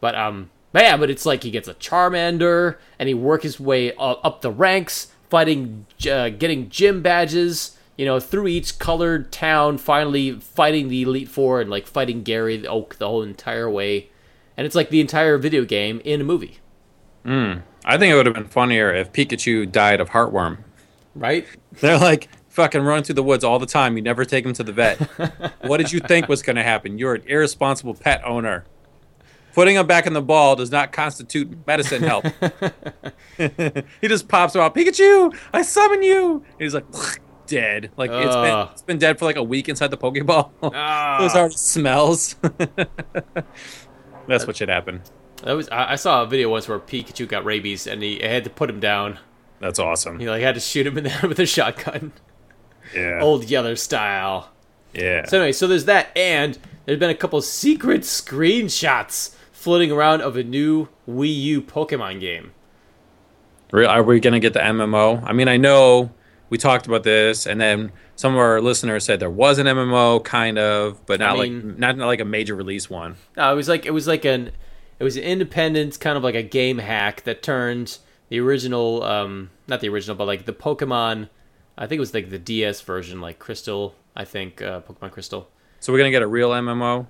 but 0.00 0.16
um. 0.16 0.50
But 0.76 0.82
yeah, 0.82 0.98
but 0.98 1.08
it's 1.08 1.24
like 1.24 1.42
he 1.42 1.50
gets 1.50 1.68
a 1.68 1.74
Charmander, 1.76 2.76
and 2.98 3.08
he 3.08 3.14
work 3.14 3.44
his 3.44 3.58
way 3.58 3.94
up 3.94 4.42
the 4.42 4.50
ranks, 4.50 5.10
fighting, 5.30 5.86
uh, 6.06 6.28
getting 6.28 6.68
gym 6.68 7.00
badges, 7.00 7.78
you 7.96 8.04
know, 8.04 8.20
through 8.20 8.48
each 8.48 8.78
colored 8.78 9.32
town, 9.32 9.78
finally 9.78 10.32
fighting 10.32 10.88
the 10.88 11.00
Elite 11.00 11.30
Four 11.30 11.62
and 11.62 11.70
like 11.70 11.86
fighting 11.86 12.22
Gary 12.22 12.58
the 12.58 12.68
Oak 12.68 12.96
the 12.96 13.08
whole 13.08 13.22
entire 13.22 13.70
way. 13.70 14.10
And 14.54 14.66
it's 14.66 14.74
like 14.74 14.90
the 14.90 15.00
entire 15.00 15.38
video 15.38 15.64
game 15.64 16.02
in 16.04 16.20
a 16.20 16.24
movie, 16.24 16.58
I 17.86 17.96
think 17.96 18.12
it 18.12 18.16
would 18.16 18.26
have 18.26 18.34
been 18.34 18.44
funnier 18.44 18.92
if 18.92 19.14
Pikachu 19.14 19.72
died 19.72 19.98
of 19.98 20.10
heartworm. 20.10 20.58
right? 21.14 21.46
They're 21.80 21.98
like 21.98 22.28
fucking 22.50 22.82
running 22.82 23.04
through 23.04 23.14
the 23.14 23.22
woods 23.22 23.44
all 23.44 23.58
the 23.58 23.64
time. 23.64 23.96
You 23.96 24.02
never 24.02 24.26
take 24.26 24.44
him 24.44 24.52
to 24.52 24.62
the 24.62 24.72
vet. 24.72 24.98
what 25.62 25.78
did 25.78 25.90
you 25.90 26.00
think 26.00 26.28
was 26.28 26.42
going 26.42 26.56
to 26.56 26.62
happen? 26.62 26.98
You're 26.98 27.14
an 27.14 27.22
irresponsible 27.26 27.94
pet 27.94 28.20
owner. 28.26 28.66
Putting 29.56 29.76
him 29.76 29.86
back 29.86 30.06
in 30.06 30.12
the 30.12 30.20
ball 30.20 30.54
does 30.54 30.70
not 30.70 30.92
constitute 30.92 31.66
medicine 31.66 32.02
help. 32.02 32.26
he 33.38 34.06
just 34.06 34.28
pops 34.28 34.54
him 34.54 34.60
out, 34.60 34.74
Pikachu, 34.74 35.34
I 35.50 35.62
summon 35.62 36.02
you. 36.02 36.44
And 36.44 36.60
he's 36.60 36.74
like, 36.74 36.84
dead. 37.46 37.90
Like 37.96 38.10
it's 38.10 38.34
been 38.36 38.68
it's 38.72 38.82
been 38.82 38.98
dead 38.98 39.18
for 39.18 39.24
like 39.24 39.36
a 39.36 39.42
week 39.42 39.70
inside 39.70 39.90
the 39.90 39.96
Pokeball. 39.96 40.50
Ah. 40.74 41.16
Those 41.20 41.34
already 41.34 41.54
smells. 41.56 42.36
That's 44.28 44.46
what 44.46 44.56
should 44.56 44.68
happen. 44.68 45.00
That 45.42 45.52
was 45.54 45.70
I, 45.70 45.92
I 45.92 45.96
saw 45.96 46.22
a 46.22 46.26
video 46.26 46.50
once 46.50 46.68
where 46.68 46.78
Pikachu 46.78 47.26
got 47.26 47.46
rabies 47.46 47.86
and 47.86 48.02
he 48.02 48.18
had 48.18 48.44
to 48.44 48.50
put 48.50 48.68
him 48.68 48.78
down. 48.78 49.18
That's 49.60 49.78
awesome. 49.78 50.18
He 50.18 50.28
like 50.28 50.42
had 50.42 50.56
to 50.56 50.60
shoot 50.60 50.86
him 50.86 50.98
in 50.98 51.04
the 51.04 51.10
head 51.10 51.30
with 51.30 51.38
a 51.38 51.46
shotgun, 51.46 52.12
Yeah. 52.94 53.20
old 53.22 53.48
Yeller 53.48 53.76
style. 53.76 54.50
yeah. 54.92 55.24
So 55.24 55.38
anyway, 55.38 55.52
so 55.52 55.66
there's 55.66 55.86
that, 55.86 56.08
and 56.14 56.58
there's 56.84 56.98
been 56.98 57.08
a 57.08 57.14
couple 57.14 57.40
secret 57.40 58.02
screenshots 58.02 59.34
floating 59.66 59.90
around 59.90 60.20
of 60.22 60.36
a 60.36 60.44
new 60.44 60.86
Wii 61.08 61.34
U 61.42 61.60
Pokemon 61.60 62.20
game. 62.20 62.52
Re- 63.72 63.84
Are 63.84 64.04
we 64.04 64.20
going 64.20 64.32
to 64.32 64.38
get 64.38 64.52
the 64.52 64.60
MMO? 64.60 65.20
I 65.26 65.32
mean, 65.32 65.48
I 65.48 65.56
know 65.56 66.12
we 66.50 66.56
talked 66.56 66.86
about 66.86 67.02
this, 67.02 67.46
and 67.46 67.60
then 67.60 67.90
some 68.14 68.34
of 68.34 68.38
our 68.38 68.60
listeners 68.60 69.02
said 69.04 69.18
there 69.18 69.28
was 69.28 69.58
an 69.58 69.66
MMO, 69.66 70.22
kind 70.22 70.56
of, 70.56 71.04
but 71.04 71.18
not 71.18 71.36
mean- 71.36 71.70
like 71.70 71.78
not, 71.78 71.96
not 71.96 72.06
like 72.06 72.20
a 72.20 72.24
major 72.24 72.54
release 72.54 72.88
one. 72.88 73.16
No, 73.36 73.52
it 73.52 73.56
was 73.56 73.68
like 73.68 73.84
it 73.84 73.90
was 73.90 74.06
like 74.06 74.24
an 74.24 74.52
it 75.00 75.02
was 75.04 75.16
an 75.16 75.24
independent 75.24 75.98
kind 75.98 76.16
of 76.16 76.22
like 76.22 76.36
a 76.36 76.44
game 76.44 76.78
hack 76.78 77.24
that 77.24 77.42
turned 77.42 77.98
the 78.28 78.38
original 78.38 79.02
um 79.02 79.50
not 79.66 79.80
the 79.80 79.88
original 79.88 80.14
but 80.16 80.26
like 80.28 80.44
the 80.46 80.52
Pokemon 80.52 81.28
I 81.76 81.88
think 81.88 81.96
it 81.98 82.00
was 82.06 82.14
like 82.14 82.30
the 82.30 82.38
DS 82.38 82.82
version 82.82 83.20
like 83.20 83.40
Crystal 83.40 83.96
I 84.14 84.24
think 84.24 84.62
uh, 84.62 84.80
Pokemon 84.82 85.10
Crystal 85.10 85.50
So 85.80 85.92
we're 85.92 85.98
going 85.98 86.10
to 86.10 86.16
get 86.16 86.22
a 86.22 86.26
real 86.28 86.50
MMO. 86.50 87.06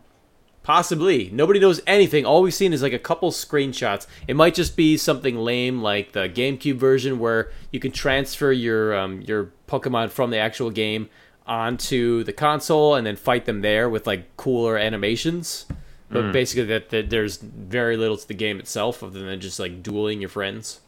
Possibly. 0.66 1.30
Nobody 1.32 1.60
knows 1.60 1.80
anything. 1.86 2.26
All 2.26 2.42
we've 2.42 2.52
seen 2.52 2.72
is 2.72 2.82
like 2.82 2.92
a 2.92 2.98
couple 2.98 3.30
screenshots. 3.30 4.08
It 4.26 4.34
might 4.34 4.52
just 4.52 4.76
be 4.76 4.96
something 4.96 5.36
lame 5.36 5.80
like 5.80 6.10
the 6.10 6.28
GameCube 6.28 6.74
version 6.74 7.20
where 7.20 7.52
you 7.70 7.78
can 7.78 7.92
transfer 7.92 8.50
your 8.50 8.92
um, 8.98 9.20
your 9.20 9.52
Pokemon 9.68 10.10
from 10.10 10.30
the 10.30 10.38
actual 10.38 10.70
game 10.72 11.08
onto 11.46 12.24
the 12.24 12.32
console 12.32 12.96
and 12.96 13.06
then 13.06 13.14
fight 13.14 13.44
them 13.44 13.60
there 13.60 13.88
with 13.88 14.08
like 14.08 14.36
cooler 14.36 14.76
animations. 14.76 15.66
But 16.10 16.32
basically, 16.32 16.64
that, 16.64 16.90
that 16.90 17.10
there's 17.10 17.36
very 17.36 17.96
little 17.96 18.16
to 18.16 18.26
the 18.26 18.34
game 18.34 18.58
itself 18.58 19.04
other 19.04 19.24
than 19.24 19.40
just 19.40 19.60
like 19.60 19.84
dueling 19.84 20.20
your 20.20 20.30
friends. 20.30 20.80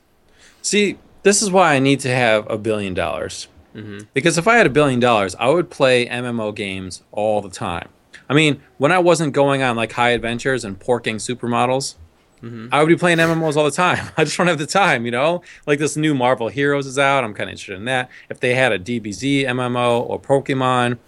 See, 0.61 0.99
this 1.23 1.41
is 1.41 1.53
why 1.53 1.75
I 1.75 1.79
need 1.79 2.01
to 2.01 2.13
have 2.13 2.51
a 2.51 2.59
billion 2.59 2.95
dollars. 2.95 3.47
Because 4.13 4.39
if 4.39 4.49
I 4.49 4.57
had 4.57 4.67
a 4.67 4.71
billion 4.71 4.99
dollars, 4.99 5.37
I 5.39 5.51
would 5.51 5.71
play 5.71 6.07
MMO 6.07 6.53
games 6.53 7.03
all 7.13 7.41
the 7.41 7.49
time. 7.49 7.91
I 8.29 8.35
mean, 8.35 8.61
when 8.77 8.93
I 8.93 8.99
wasn't 8.99 9.33
going 9.33 9.63
on 9.63 9.77
like 9.77 9.93
high 9.93 10.11
adventures 10.11 10.65
and 10.65 10.79
porking 10.79 11.17
supermodels, 11.17 11.95
mm-hmm. 12.43 12.69
I 12.71 12.81
would 12.81 12.89
be 12.89 12.97
playing 12.97 13.19
MMOs 13.19 13.57
all 13.57 13.65
the 13.65 13.71
time. 13.71 14.11
I 14.17 14.25
just 14.25 14.37
don't 14.37 14.47
have 14.47 14.59
the 14.59 14.67
time, 14.67 15.05
you 15.05 15.11
know? 15.11 15.43
Like 15.67 15.79
this 15.79 15.97
new 15.97 16.15
Marvel 16.15 16.49
Heroes 16.49 16.87
is 16.87 16.99
out. 16.99 17.25
I'm 17.25 17.35
kind 17.35 17.49
of 17.49 17.53
interested 17.53 17.77
in 17.77 17.87
that. 17.87 18.11
If 18.29 18.41
they 18.41 18.55
had 18.55 18.73
a 18.73 18.79
DBZ 18.79 19.45
MMO 19.47 20.09
or 20.09 20.21
Pokemon, 20.21 20.99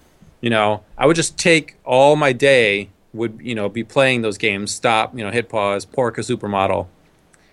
you 0.40 0.50
know, 0.50 0.82
I 0.96 1.06
would 1.06 1.16
just 1.16 1.38
take 1.38 1.76
all 1.84 2.16
my 2.16 2.32
day, 2.32 2.88
would, 3.12 3.40
you 3.42 3.54
know, 3.54 3.68
be 3.68 3.84
playing 3.84 4.22
those 4.22 4.38
games, 4.38 4.70
stop, 4.70 5.16
you 5.16 5.22
know, 5.24 5.30
hit 5.30 5.48
pause, 5.48 5.84
pork 5.84 6.16
a 6.16 6.22
supermodel, 6.22 6.86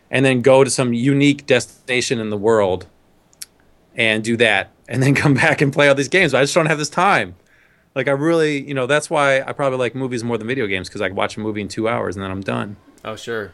and 0.10 0.24
then 0.24 0.42
go 0.42 0.64
to 0.64 0.70
some 0.70 0.94
unique 0.94 1.46
destination 1.46 2.20
in 2.20 2.30
the 2.30 2.38
world 2.38 2.88
and 3.96 4.24
do 4.24 4.38
that 4.38 4.72
and 4.88 5.04
then 5.04 5.16
come 5.16 5.34
back 5.34 5.62
and 5.62 5.74
play 5.74 5.90
all 5.90 5.96
these 5.96 6.08
games. 6.08 6.34
I 6.34 6.44
just 6.44 6.54
don't 6.54 6.68
have 6.68 6.78
this 6.78 6.90
time. 6.90 7.36
Like 7.98 8.08
I 8.08 8.12
really, 8.12 8.62
you 8.62 8.76
know, 8.76 8.86
that's 8.86 9.10
why 9.10 9.42
I 9.42 9.54
probably 9.54 9.80
like 9.80 9.96
movies 9.96 10.24
more 10.24 10.38
than 10.38 10.46
video 10.46 10.68
games 10.68 10.88
because 10.88 11.02
I 11.02 11.08
can 11.08 11.16
watch 11.16 11.36
a 11.36 11.40
movie 11.40 11.62
in 11.62 11.68
two 11.68 11.90
hours 11.90 12.16
and 12.16 12.24
then 12.24 12.30
I'm 12.30 12.42
done. 12.42 12.76
Oh 13.04 13.16
sure. 13.16 13.54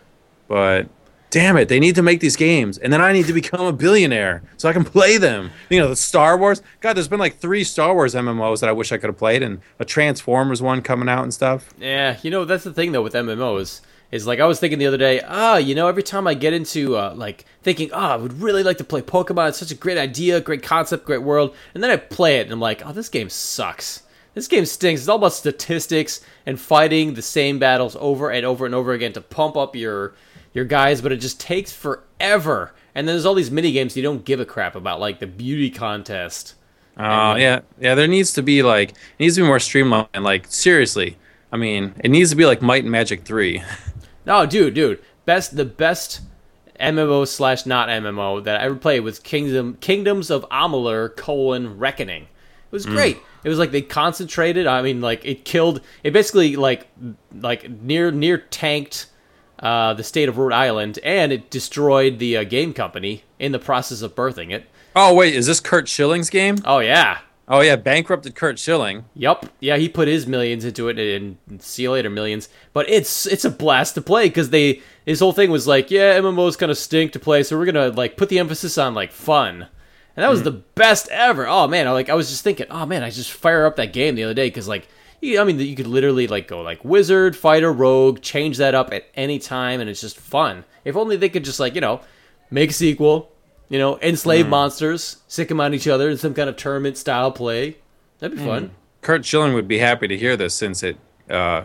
But 0.49 0.89
damn 1.29 1.55
it, 1.55 1.69
they 1.69 1.79
need 1.79 1.95
to 1.95 2.01
make 2.01 2.19
these 2.19 2.35
games, 2.35 2.77
and 2.77 2.91
then 2.91 2.99
I 2.99 3.13
need 3.13 3.25
to 3.27 3.33
become 3.33 3.65
a 3.65 3.71
billionaire 3.71 4.43
so 4.57 4.67
I 4.67 4.73
can 4.73 4.83
play 4.83 5.17
them. 5.17 5.51
You 5.69 5.79
know, 5.79 5.87
the 5.87 5.95
Star 5.95 6.37
Wars. 6.37 6.61
God, 6.81 6.97
there's 6.97 7.07
been 7.07 7.21
like 7.21 7.37
three 7.37 7.63
Star 7.63 7.93
Wars 7.93 8.15
MMOs 8.15 8.59
that 8.59 8.67
I 8.67 8.73
wish 8.73 8.91
I 8.91 8.97
could 8.97 9.07
have 9.07 9.17
played, 9.17 9.41
and 9.41 9.61
a 9.79 9.85
Transformers 9.85 10.61
one 10.61 10.81
coming 10.81 11.07
out 11.07 11.23
and 11.23 11.33
stuff. 11.33 11.73
Yeah, 11.79 12.17
you 12.21 12.29
know 12.29 12.43
that's 12.43 12.65
the 12.65 12.73
thing 12.73 12.91
though 12.91 13.01
with 13.01 13.13
MMOs 13.13 13.79
is 14.11 14.27
like 14.27 14.41
I 14.41 14.45
was 14.45 14.59
thinking 14.59 14.77
the 14.77 14.87
other 14.87 14.97
day. 14.97 15.21
Ah, 15.25 15.55
you 15.55 15.73
know, 15.73 15.87
every 15.87 16.03
time 16.03 16.27
I 16.27 16.33
get 16.33 16.51
into 16.51 16.97
uh, 16.97 17.13
like 17.15 17.45
thinking, 17.61 17.91
ah, 17.93 18.11
I 18.11 18.15
would 18.17 18.41
really 18.41 18.63
like 18.63 18.77
to 18.79 18.83
play 18.83 19.01
Pokemon. 19.01 19.47
It's 19.47 19.57
such 19.57 19.71
a 19.71 19.75
great 19.75 19.97
idea, 19.97 20.41
great 20.41 20.63
concept, 20.63 21.05
great 21.05 21.23
world, 21.23 21.55
and 21.73 21.81
then 21.81 21.89
I 21.89 21.95
play 21.95 22.39
it 22.39 22.41
and 22.41 22.51
I'm 22.51 22.59
like, 22.59 22.85
oh, 22.85 22.91
this 22.91 23.07
game 23.07 23.29
sucks. 23.29 24.03
This 24.33 24.47
game 24.47 24.65
stinks. 24.65 25.01
It's 25.01 25.07
all 25.07 25.17
about 25.17 25.33
statistics 25.33 26.21
and 26.45 26.59
fighting 26.59 27.13
the 27.13 27.21
same 27.21 27.59
battles 27.59 27.95
over 27.99 28.31
and 28.31 28.45
over 28.45 28.65
and 28.65 28.73
over 28.73 28.93
again 28.93 29.13
to 29.13 29.21
pump 29.21 29.55
up 29.55 29.75
your 29.75 30.13
your 30.53 30.65
guys, 30.65 31.01
but 31.01 31.11
it 31.11 31.17
just 31.17 31.39
takes 31.39 31.71
forever. 31.71 32.73
And 32.95 33.07
then 33.07 33.15
there's 33.15 33.25
all 33.25 33.33
these 33.33 33.51
mini 33.51 33.71
games 33.71 33.97
you 33.97 34.03
don't 34.03 34.23
give 34.23 34.39
a 34.39 34.45
crap 34.45 34.75
about, 34.75 34.99
like 34.99 35.19
the 35.19 35.27
beauty 35.27 35.69
contest. 35.69 36.55
Oh 36.97 37.35
yeah, 37.35 37.61
yeah. 37.79 37.95
There 37.95 38.07
needs 38.07 38.33
to 38.33 38.43
be 38.43 38.61
like 38.63 38.91
it 38.91 38.95
needs 39.19 39.35
to 39.35 39.41
be 39.41 39.47
more 39.47 39.59
streamlined. 39.59 40.09
Like 40.19 40.47
seriously, 40.47 41.17
I 41.51 41.57
mean, 41.57 41.93
it 42.03 42.09
needs 42.09 42.29
to 42.29 42.35
be 42.35 42.45
like 42.45 42.61
Might 42.61 42.83
and 42.83 42.91
Magic 42.91 43.23
Three. 43.23 43.63
No, 44.25 44.45
dude, 44.45 44.73
dude. 44.73 45.01
Best 45.25 45.57
the 45.57 45.65
best 45.65 46.21
MMO 46.79 47.27
slash 47.27 47.65
not 47.65 47.89
MMO 47.89 48.43
that 48.43 48.61
I 48.61 48.63
ever 48.63 48.75
played 48.75 49.01
was 49.01 49.19
Kingdom 49.19 49.77
Kingdoms 49.81 50.29
of 50.29 50.47
Amalur 50.49 51.13
colon 51.15 51.77
Reckoning. 51.77 52.23
It 52.23 52.71
was 52.71 52.85
mm. 52.85 52.91
great. 52.91 53.17
It 53.43 53.49
was 53.49 53.59
like 53.59 53.71
they 53.71 53.81
concentrated. 53.81 54.67
I 54.67 54.81
mean, 54.81 55.01
like 55.01 55.25
it 55.25 55.45
killed. 55.45 55.81
It 56.03 56.11
basically 56.11 56.55
like 56.55 56.87
like 57.33 57.69
near 57.69 58.11
near 58.11 58.37
tanked 58.37 59.07
uh, 59.59 59.93
the 59.93 60.03
state 60.03 60.29
of 60.29 60.37
Rhode 60.37 60.53
Island, 60.53 60.99
and 61.03 61.31
it 61.31 61.49
destroyed 61.49 62.19
the 62.19 62.37
uh, 62.37 62.43
game 62.43 62.73
company 62.73 63.23
in 63.39 63.51
the 63.51 63.59
process 63.59 64.01
of 64.01 64.15
birthing 64.15 64.51
it. 64.51 64.65
Oh 64.95 65.13
wait, 65.13 65.33
is 65.35 65.47
this 65.47 65.59
Curt 65.59 65.87
Schilling's 65.87 66.29
game? 66.29 66.57
Oh 66.65 66.79
yeah, 66.79 67.19
Oh 67.47 67.59
yeah, 67.59 67.75
bankrupted 67.75 68.35
Curt 68.35 68.57
Schilling. 68.57 69.05
Yep. 69.15 69.47
Yeah, 69.59 69.75
he 69.77 69.89
put 69.89 70.07
his 70.07 70.25
millions 70.25 70.63
into 70.63 70.87
it 70.87 70.97
and 70.97 71.37
see 71.61 71.83
you 71.83 71.91
later 71.91 72.09
millions. 72.09 72.47
But 72.71 72.89
it's 72.89 73.25
it's 73.25 73.43
a 73.43 73.49
blast 73.49 73.95
to 73.95 74.01
play 74.01 74.29
because 74.29 74.49
they 74.49 74.81
his 75.05 75.19
whole 75.19 75.33
thing 75.33 75.51
was 75.51 75.67
like, 75.67 75.91
yeah, 75.91 76.17
MMOs 76.19 76.57
kind 76.57 76.71
of 76.71 76.77
stink 76.77 77.11
to 77.11 77.19
play, 77.19 77.43
so 77.43 77.57
we're 77.57 77.65
gonna 77.65 77.89
like 77.89 78.15
put 78.15 78.29
the 78.29 78.39
emphasis 78.39 78.77
on 78.77 78.93
like 78.93 79.11
fun. 79.11 79.67
And 80.15 80.23
that 80.23 80.29
was 80.29 80.41
mm-hmm. 80.41 80.45
the 80.45 80.63
best 80.75 81.09
ever. 81.09 81.47
Oh 81.47 81.67
man, 81.67 81.87
I 81.87 81.91
like 81.91 82.09
I 82.09 82.13
was 82.13 82.29
just 82.29 82.43
thinking, 82.43 82.67
oh 82.69 82.85
man, 82.85 83.03
I 83.03 83.09
just 83.09 83.31
fire 83.31 83.65
up 83.65 83.75
that 83.77 83.93
game 83.93 84.15
the 84.15 84.23
other 84.23 84.33
day 84.33 84.47
because 84.47 84.67
like, 84.67 84.87
you, 85.21 85.39
I 85.39 85.43
mean, 85.43 85.59
you 85.59 85.75
could 85.75 85.87
literally 85.87 86.27
like 86.27 86.47
go 86.47 86.61
like 86.61 86.83
wizard, 86.85 87.35
fighter, 87.35 87.71
rogue, 87.71 88.21
change 88.21 88.57
that 88.57 88.75
up 88.75 88.93
at 88.93 89.05
any 89.15 89.39
time, 89.39 89.81
and 89.81 89.89
it's 89.89 90.01
just 90.01 90.17
fun. 90.17 90.65
If 90.85 90.95
only 90.95 91.17
they 91.17 91.29
could 91.29 91.43
just 91.43 91.59
like 91.59 91.75
you 91.75 91.81
know 91.81 92.01
make 92.51 92.69
a 92.69 92.73
sequel, 92.73 93.31
you 93.69 93.79
know, 93.79 93.97
enslave 94.01 94.43
mm-hmm. 94.43 94.51
monsters, 94.51 95.17
sick 95.27 95.47
them 95.47 95.59
on 95.59 95.73
each 95.73 95.87
other 95.87 96.09
in 96.09 96.17
some 96.17 96.33
kind 96.33 96.49
of 96.49 96.55
tournament 96.55 96.97
style 96.97 97.31
play. 97.31 97.77
That'd 98.19 98.37
be 98.37 98.43
mm-hmm. 98.43 98.51
fun. 98.51 98.71
Curt 99.01 99.25
Schilling 99.25 99.53
would 99.53 99.67
be 99.67 99.79
happy 99.79 100.07
to 100.07 100.17
hear 100.17 100.37
this 100.37 100.53
since 100.53 100.83
it 100.83 100.97
uh, 101.29 101.63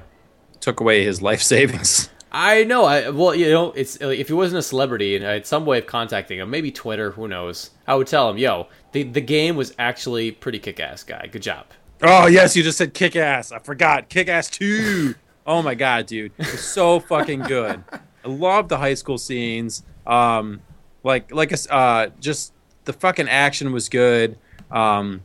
took 0.60 0.80
away 0.80 1.04
his 1.04 1.20
life 1.20 1.42
savings. 1.54 2.08
I 2.32 2.64
know. 2.64 2.84
I 2.84 3.10
well, 3.10 3.34
you 3.34 3.50
know, 3.50 3.72
it's 3.72 3.96
if 4.00 4.28
he 4.28 4.34
wasn't 4.34 4.58
a 4.58 4.62
celebrity 4.62 5.16
and 5.16 5.26
I 5.26 5.32
had 5.34 5.46
some 5.46 5.66
way 5.66 5.78
of 5.78 5.86
contacting 5.86 6.38
him, 6.38 6.50
maybe 6.50 6.70
Twitter, 6.70 7.12
who 7.12 7.28
knows? 7.28 7.70
I 7.88 7.94
would 7.96 8.06
tell 8.06 8.30
him, 8.30 8.38
"Yo, 8.38 8.68
the 8.92 9.02
the 9.02 9.20
game 9.20 9.56
was 9.56 9.74
actually 9.78 10.30
pretty 10.30 10.60
kick 10.60 10.78
ass, 10.78 11.02
guy. 11.02 11.26
Good 11.26 11.42
job." 11.42 11.66
Oh 12.02 12.26
yes, 12.26 12.54
you 12.54 12.62
just 12.62 12.78
said 12.78 12.94
kick 12.94 13.16
ass. 13.16 13.50
I 13.50 13.58
forgot. 13.58 14.08
Kick 14.08 14.28
ass 14.28 14.48
two. 14.48 15.14
Oh 15.46 15.62
my 15.62 15.74
god, 15.74 16.06
dude. 16.06 16.32
It 16.38 16.52
was 16.52 16.60
so 16.60 17.00
fucking 17.00 17.40
good. 17.40 17.82
I 17.92 18.28
love 18.28 18.68
the 18.68 18.76
high 18.76 18.94
school 18.94 19.18
scenes. 19.18 19.82
Um 20.06 20.60
like 21.02 21.32
like 21.32 21.52
uh 21.70 22.08
just 22.20 22.52
the 22.84 22.92
fucking 22.92 23.28
action 23.28 23.72
was 23.72 23.88
good. 23.88 24.38
Um 24.70 25.24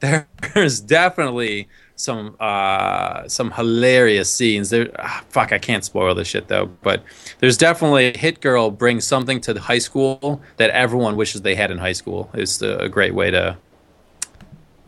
there's 0.00 0.80
definitely 0.80 1.68
some 1.98 2.36
uh 2.40 3.26
some 3.28 3.50
hilarious 3.52 4.30
scenes 4.30 4.70
there 4.70 4.88
ah, 4.98 5.22
fuck 5.28 5.52
i 5.52 5.58
can't 5.58 5.84
spoil 5.84 6.14
this 6.14 6.28
shit 6.28 6.48
though 6.48 6.66
but 6.82 7.02
there's 7.40 7.56
definitely 7.56 8.16
hit 8.16 8.40
girl 8.40 8.70
brings 8.70 9.04
something 9.04 9.40
to 9.40 9.52
the 9.52 9.60
high 9.60 9.78
school 9.78 10.40
that 10.56 10.70
everyone 10.70 11.16
wishes 11.16 11.42
they 11.42 11.54
had 11.54 11.70
in 11.70 11.78
high 11.78 11.92
school 11.92 12.30
it's 12.34 12.62
a 12.62 12.88
great 12.88 13.14
way 13.14 13.30
to 13.30 13.56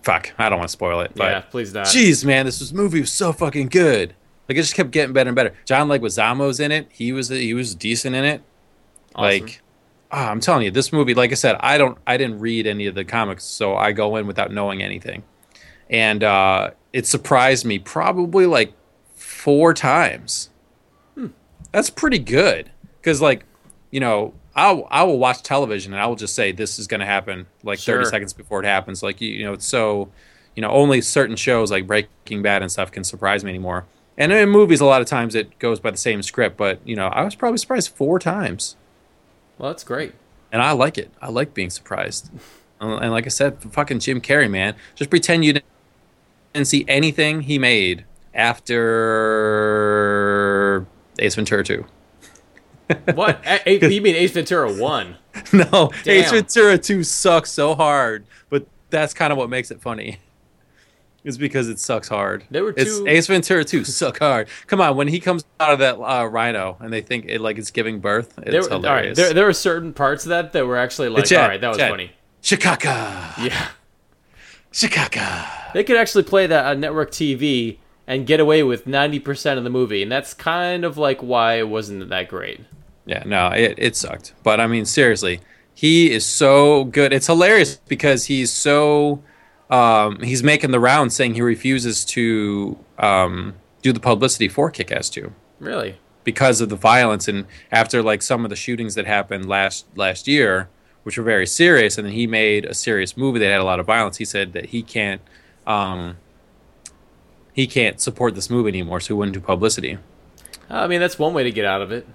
fuck 0.02 0.32
i 0.38 0.48
don't 0.48 0.58
want 0.58 0.68
to 0.68 0.72
spoil 0.72 1.00
it 1.00 1.10
but 1.20 1.30
yeah, 1.30 1.40
please 1.40 1.74
not. 1.74 1.86
Jeez, 1.86 2.24
man, 2.24 2.46
this 2.46 2.60
was, 2.60 2.72
movie 2.72 3.00
was 3.00 3.12
so 3.12 3.32
fucking 3.32 3.68
good. 3.68 4.14
Like 4.48 4.56
it 4.56 4.62
just 4.62 4.74
kept 4.74 4.90
getting 4.90 5.12
better 5.12 5.28
and 5.28 5.36
better. 5.36 5.54
John 5.64 5.88
Leguizamo's 5.88 6.60
in 6.60 6.72
it. 6.72 6.88
He 6.90 7.12
was 7.12 7.28
he 7.28 7.54
was 7.54 7.74
decent 7.74 8.16
in 8.16 8.24
it. 8.24 8.42
Awesome. 9.14 9.46
Like, 9.46 9.62
ah, 10.10 10.30
I'm 10.30 10.40
telling 10.40 10.64
you, 10.64 10.70
this 10.70 10.92
movie. 10.92 11.14
Like 11.14 11.30
I 11.30 11.34
said, 11.34 11.56
I 11.60 11.78
don't 11.78 11.98
I 12.06 12.16
didn't 12.16 12.40
read 12.40 12.66
any 12.66 12.86
of 12.86 12.94
the 12.94 13.04
comics, 13.04 13.44
so 13.44 13.76
I 13.76 13.92
go 13.92 14.16
in 14.16 14.26
without 14.26 14.50
knowing 14.50 14.82
anything, 14.82 15.22
and 15.90 16.24
uh, 16.24 16.70
it 16.94 17.06
surprised 17.06 17.66
me 17.66 17.78
probably 17.78 18.46
like 18.46 18.72
four 19.14 19.74
times. 19.74 20.48
Hmm. 21.14 21.26
That's 21.72 21.90
pretty 21.90 22.18
good 22.18 22.70
because 23.00 23.20
like 23.20 23.44
you 23.90 24.00
know. 24.00 24.32
I'll, 24.56 24.88
I 24.90 25.04
will 25.04 25.18
watch 25.18 25.44
television 25.44 25.92
and 25.92 26.02
I 26.02 26.06
will 26.06 26.16
just 26.16 26.34
say 26.34 26.50
this 26.50 26.80
is 26.80 26.88
going 26.88 26.98
to 26.98 27.06
happen 27.06 27.46
like 27.62 27.78
30 27.78 28.06
seconds 28.06 28.32
before 28.32 28.60
it 28.60 28.66
happens. 28.66 29.00
Like, 29.00 29.20
you, 29.20 29.28
you 29.28 29.44
know, 29.44 29.52
it's 29.52 29.64
so, 29.64 30.10
you 30.56 30.60
know, 30.60 30.68
only 30.70 31.00
certain 31.02 31.36
shows 31.36 31.70
like 31.70 31.86
Breaking 31.86 32.42
Bad 32.42 32.60
and 32.60 32.70
stuff 32.70 32.90
can 32.90 33.04
surprise 33.04 33.44
me 33.44 33.50
anymore. 33.50 33.86
And 34.18 34.32
in 34.32 34.48
movies, 34.50 34.80
a 34.80 34.84
lot 34.86 35.00
of 35.00 35.06
times 35.06 35.36
it 35.36 35.56
goes 35.60 35.78
by 35.78 35.92
the 35.92 35.96
same 35.96 36.20
script, 36.20 36.56
but 36.56 36.80
you 36.84 36.96
know, 36.96 37.06
I 37.06 37.22
was 37.22 37.36
probably 37.36 37.58
surprised 37.58 37.90
four 37.94 38.18
times, 38.18 38.76
well, 39.56 39.70
that's 39.70 39.84
great. 39.84 40.14
and 40.50 40.60
I 40.60 40.72
like 40.72 40.98
it. 40.98 41.12
I 41.22 41.30
like 41.30 41.54
being 41.54 41.70
surprised. 41.70 42.30
And 42.80 42.92
and 43.04 43.12
like 43.12 43.26
I 43.26 43.28
said, 43.28 43.62
fucking 43.62 44.00
Jim 44.00 44.20
Carrey, 44.20 44.50
man. 44.50 44.74
Just 44.96 45.10
pretend 45.10 45.44
you 45.44 45.60
didn't 46.52 46.66
see 46.68 46.84
anything 46.88 47.42
he 47.42 47.58
made 47.58 48.04
after 49.90 50.86
Ace 51.18 51.34
Ventura 51.34 51.64
2. 51.64 51.84
What? 53.14 53.40
A- 53.46 53.68
A- 53.84 53.88
you 53.88 54.00
mean 54.02 54.16
Ace 54.16 54.32
Ventura 54.32 54.72
one? 54.72 55.14
no, 55.52 55.92
Ace 56.06 56.32
Ventura 56.32 56.76
2 56.76 57.04
sucks 57.04 57.52
so 57.52 57.76
hard, 57.76 58.24
but 58.48 58.66
that's 58.90 59.14
kind 59.14 59.30
of 59.32 59.38
what 59.38 59.48
makes 59.48 59.70
it 59.70 59.80
funny. 59.80 60.18
It's 61.22 61.36
because 61.36 61.68
it 61.68 61.78
sucks 61.78 62.08
hard. 62.08 62.42
There 62.50 62.64
were 62.64 62.74
It's 62.76 62.98
two- 62.98 63.06
Ace 63.06 63.28
Ventura 63.28 63.62
2 63.64 63.84
suck 63.84 64.18
hard. 64.18 64.48
Come 64.66 64.80
on, 64.80 64.96
when 64.96 65.06
he 65.06 65.20
comes 65.20 65.44
out 65.60 65.72
of 65.72 65.78
that 65.78 66.00
uh, 66.00 66.24
rhino 66.26 66.78
and 66.80 66.92
they 66.92 67.00
think 67.00 67.26
it 67.28 67.40
like 67.40 67.58
it's 67.58 67.70
giving 67.70 68.00
birth, 68.00 68.36
it's 68.38 68.50
There, 68.50 68.62
were- 68.62 68.72
all 68.72 68.80
right, 68.80 69.04
hilarious. 69.04 69.16
there, 69.18 69.34
there 69.34 69.44
were 69.44 69.52
certain 69.52 69.92
parts 69.92 70.24
of 70.24 70.30
that 70.30 70.52
that 70.54 70.66
were 70.66 70.76
actually 70.76 71.10
like, 71.10 71.30
all 71.30 71.38
right, 71.46 71.60
that 71.60 71.68
was 71.68 71.76
Chad. 71.78 71.90
funny. 71.92 72.10
Chicago, 72.42 72.88
Yeah, 73.40 73.68
Chicago. 74.72 75.26
they 75.74 75.84
could 75.84 75.96
actually 75.96 76.22
play 76.24 76.46
that 76.46 76.64
on 76.66 76.80
network 76.80 77.10
TV 77.10 77.78
and 78.06 78.26
get 78.26 78.40
away 78.40 78.62
with 78.62 78.86
ninety 78.86 79.18
percent 79.18 79.58
of 79.58 79.64
the 79.64 79.70
movie, 79.70 80.02
and 80.02 80.10
that's 80.10 80.34
kind 80.34 80.84
of 80.84 80.96
like 80.98 81.20
why 81.22 81.54
it 81.54 81.68
wasn't 81.68 82.08
that 82.08 82.28
great. 82.28 82.60
Yeah, 83.06 83.22
no, 83.26 83.48
it, 83.48 83.74
it 83.78 83.96
sucked. 83.96 84.34
But 84.42 84.60
I 84.60 84.66
mean, 84.66 84.84
seriously, 84.84 85.40
he 85.74 86.10
is 86.12 86.24
so 86.26 86.84
good. 86.84 87.12
It's 87.12 87.26
hilarious 87.26 87.76
because 87.88 88.26
he's 88.26 88.52
so 88.52 89.22
um, 89.70 90.20
he's 90.22 90.42
making 90.42 90.70
the 90.72 90.80
rounds 90.80 91.14
saying 91.14 91.34
he 91.34 91.42
refuses 91.42 92.04
to 92.06 92.78
um, 92.98 93.54
do 93.82 93.92
the 93.92 94.00
publicity 94.00 94.48
for 94.48 94.70
Kick 94.70 94.90
Ass 94.92 95.08
2 95.10 95.32
Really? 95.60 95.96
because 96.24 96.60
of 96.60 96.68
the 96.68 96.76
violence 96.76 97.28
and 97.28 97.46
after 97.72 98.02
like 98.02 98.20
some 98.20 98.44
of 98.44 98.50
the 98.50 98.56
shootings 98.56 98.94
that 98.94 99.06
happened 99.06 99.48
last 99.48 99.86
last 99.96 100.28
year, 100.28 100.68
which 101.02 101.16
were 101.18 101.24
very 101.24 101.46
serious, 101.46 101.96
and 101.98 102.06
then 102.06 102.14
he 102.14 102.26
made 102.26 102.64
a 102.64 102.74
serious 102.74 103.16
movie 103.16 103.38
that 103.40 103.50
had 103.50 103.60
a 103.60 103.64
lot 103.64 103.80
of 103.80 103.86
violence. 103.86 104.16
He 104.18 104.24
said 104.24 104.52
that 104.52 104.66
he 104.66 104.82
can't 104.82 105.20
um, 105.66 106.16
he 107.52 107.66
can't 107.66 108.00
support 108.00 108.34
this 108.34 108.48
movie 108.50 108.68
anymore, 108.68 109.00
so 109.00 109.08
he 109.08 109.12
wouldn't 109.14 109.34
do 109.34 109.40
publicity. 109.40 109.98
I 110.68 110.86
mean, 110.86 111.00
that's 111.00 111.18
one 111.18 111.34
way 111.34 111.42
to 111.44 111.50
get 111.50 111.64
out 111.64 111.82
of 111.82 111.90
it. 111.90 112.06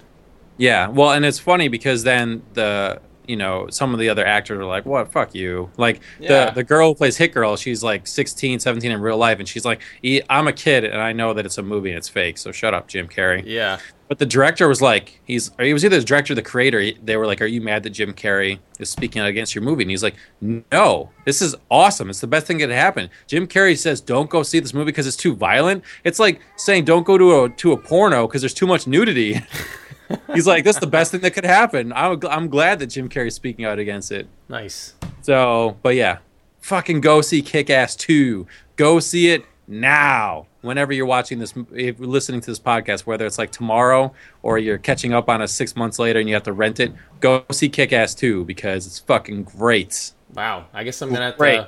Yeah, 0.56 0.88
well, 0.88 1.10
and 1.12 1.24
it's 1.24 1.38
funny 1.38 1.68
because 1.68 2.02
then 2.04 2.42
the 2.54 3.00
you 3.26 3.36
know 3.36 3.66
some 3.70 3.92
of 3.92 3.98
the 4.00 4.08
other 4.08 4.24
actors 4.24 4.58
are 4.58 4.64
like, 4.64 4.86
"What? 4.86 5.12
Fuck 5.12 5.34
you!" 5.34 5.70
Like 5.76 6.00
Yeah. 6.18 6.46
the 6.46 6.52
the 6.56 6.64
girl 6.64 6.88
who 6.90 6.94
plays 6.94 7.16
Hit 7.18 7.34
Girl, 7.34 7.56
she's 7.56 7.82
like 7.82 8.06
16, 8.06 8.60
17 8.60 8.90
in 8.90 9.00
real 9.00 9.18
life, 9.18 9.38
and 9.38 9.46
she's 9.48 9.64
like, 9.64 9.82
"E- 10.02 10.22
"I'm 10.30 10.48
a 10.48 10.52
kid, 10.52 10.84
and 10.84 11.00
I 11.02 11.12
know 11.12 11.34
that 11.34 11.44
it's 11.44 11.58
a 11.58 11.62
movie 11.62 11.90
and 11.90 11.98
it's 11.98 12.08
fake, 12.08 12.38
so 12.38 12.52
shut 12.52 12.72
up, 12.72 12.88
Jim 12.88 13.06
Carrey." 13.08 13.42
Yeah. 13.44 13.78
But 14.08 14.18
the 14.20 14.26
director 14.26 14.68
was 14.68 14.80
like, 14.80 15.20
he's 15.24 15.50
or 15.58 15.64
he 15.64 15.72
was 15.72 15.84
either 15.84 15.98
the 15.98 16.04
director 16.04 16.32
or 16.32 16.36
the 16.36 16.42
creator. 16.42 16.80
he- 16.80 16.96
They 17.02 17.16
were 17.16 17.26
like, 17.26 17.42
"Are 17.42 17.46
you 17.46 17.60
mad 17.60 17.82
that 17.82 17.90
Jim 17.90 18.12
Carrey 18.14 18.60
is 18.78 18.88
speaking 18.88 19.20
out 19.20 19.28
against 19.28 19.54
your 19.54 19.64
movie?" 19.64 19.82
And 19.82 19.90
he's 19.90 20.02
like, 20.02 20.14
"No, 20.40 21.10
this 21.24 21.42
is 21.42 21.56
awesome. 21.70 22.08
It's 22.10 22.20
the 22.20 22.26
best 22.28 22.46
thing 22.46 22.58
that 22.58 22.68
could 22.68 22.74
happen." 22.76 23.10
Jim 23.26 23.48
Carrey 23.48 23.76
says, 23.76 24.00
"Don't 24.00 24.30
go 24.30 24.42
see 24.44 24.60
this 24.60 24.72
movie 24.72 24.86
because 24.86 25.06
it's 25.08 25.16
too 25.16 25.34
violent." 25.34 25.82
It's 26.04 26.18
like 26.20 26.40
saying, 26.56 26.84
"Don't 26.84 27.04
go 27.04 27.18
to 27.18 27.42
a 27.44 27.48
to 27.48 27.72
a 27.72 27.76
porno 27.76 28.28
because 28.28 28.42
there's 28.42 28.54
too 28.54 28.66
much 28.68 28.86
nudity." 28.86 29.40
he's 30.34 30.46
like, 30.46 30.62
"That's 30.62 30.78
the 30.78 30.86
best 30.86 31.10
thing 31.10 31.20
that 31.22 31.32
could 31.32 31.44
happen." 31.44 31.92
I'm 31.92 32.20
I'm 32.30 32.48
glad 32.48 32.78
that 32.78 32.86
Jim 32.88 33.08
Carrey's 33.08 33.34
speaking 33.34 33.64
out 33.64 33.78
against 33.80 34.12
it. 34.12 34.28
Nice. 34.48 34.94
So, 35.22 35.76
but 35.82 35.96
yeah, 35.96 36.18
fucking 36.60 37.00
go 37.00 37.22
see 37.22 37.42
Kick 37.42 37.70
Ass 37.70 37.96
2. 37.96 38.46
Go 38.76 39.00
see 39.00 39.30
it 39.30 39.44
now. 39.68 40.46
Whenever 40.62 40.92
you're 40.92 41.06
watching 41.06 41.38
this, 41.38 41.54
if 41.72 41.98
you're 41.98 42.08
listening 42.08 42.40
to 42.40 42.50
this 42.50 42.58
podcast, 42.58 43.00
whether 43.00 43.26
it's 43.26 43.38
like 43.38 43.50
tomorrow 43.50 44.12
or 44.42 44.58
you're 44.58 44.78
catching 44.78 45.12
up 45.12 45.28
on 45.28 45.42
it 45.42 45.48
six 45.48 45.76
months 45.76 45.98
later 45.98 46.18
and 46.18 46.28
you 46.28 46.34
have 46.34 46.44
to 46.44 46.52
rent 46.52 46.80
it, 46.80 46.92
go 47.20 47.44
see 47.52 47.68
Kick 47.68 47.92
Ass 47.92 48.14
2 48.14 48.44
because 48.44 48.86
it's 48.86 48.98
fucking 48.98 49.44
great. 49.44 50.12
Wow. 50.34 50.66
I 50.72 50.84
guess 50.84 51.00
I'm 51.02 51.10
gonna 51.10 51.26
have 51.26 51.34
to. 51.34 51.38
Great. 51.38 51.60
Uh, 51.60 51.66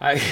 I, 0.00 0.22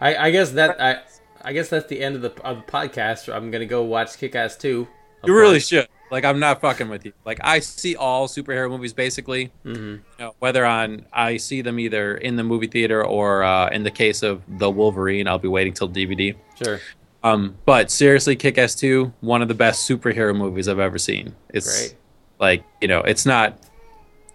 I, 0.00 0.16
I 0.16 0.30
guess 0.30 0.50
that 0.52 0.80
I, 0.80 1.02
I 1.42 1.52
guess 1.52 1.68
that's 1.68 1.88
the 1.88 2.00
end 2.00 2.16
of 2.16 2.22
the 2.22 2.42
of 2.42 2.58
the 2.58 2.72
podcast. 2.72 3.32
I'm 3.32 3.50
gonna 3.50 3.66
go 3.66 3.82
watch 3.82 4.16
Kick 4.18 4.34
Ass 4.34 4.56
two. 4.56 4.88
of 5.22 5.28
You 5.28 5.36
really 5.36 5.60
should. 5.60 5.88
Like, 6.12 6.26
I'm 6.26 6.38
not 6.38 6.60
fucking 6.60 6.90
with 6.90 7.06
you. 7.06 7.14
Like, 7.24 7.40
I 7.42 7.60
see 7.60 7.96
all 7.96 8.28
superhero 8.28 8.68
movies 8.68 8.92
basically. 8.92 9.50
Mhm. 9.64 9.74
You 9.74 10.00
know, 10.18 10.34
whether 10.40 10.64
on 10.66 11.06
I 11.10 11.38
see 11.38 11.62
them 11.62 11.78
either 11.80 12.18
in 12.18 12.36
the 12.36 12.42
movie 12.44 12.66
theater 12.66 13.02
or 13.04 13.42
uh, 13.42 13.70
in 13.70 13.82
the 13.82 13.90
case 13.90 14.22
of 14.22 14.42
the 14.46 14.70
Wolverine, 14.70 15.26
I'll 15.26 15.38
be 15.38 15.48
waiting 15.48 15.72
till 15.72 15.88
DVD. 15.88 16.34
Sure. 16.62 16.80
Um, 17.24 17.56
but 17.64 17.90
seriously, 17.90 18.36
Kick 18.36 18.58
Ass 18.58 18.74
2, 18.74 19.10
one 19.20 19.40
of 19.40 19.48
the 19.48 19.54
best 19.54 19.88
superhero 19.88 20.36
movies 20.36 20.68
I've 20.68 20.78
ever 20.78 20.98
seen. 20.98 21.34
It's 21.48 21.88
Great. 21.88 21.96
like, 22.38 22.64
you 22.82 22.88
know, 22.88 23.00
it's 23.00 23.24
not, 23.24 23.58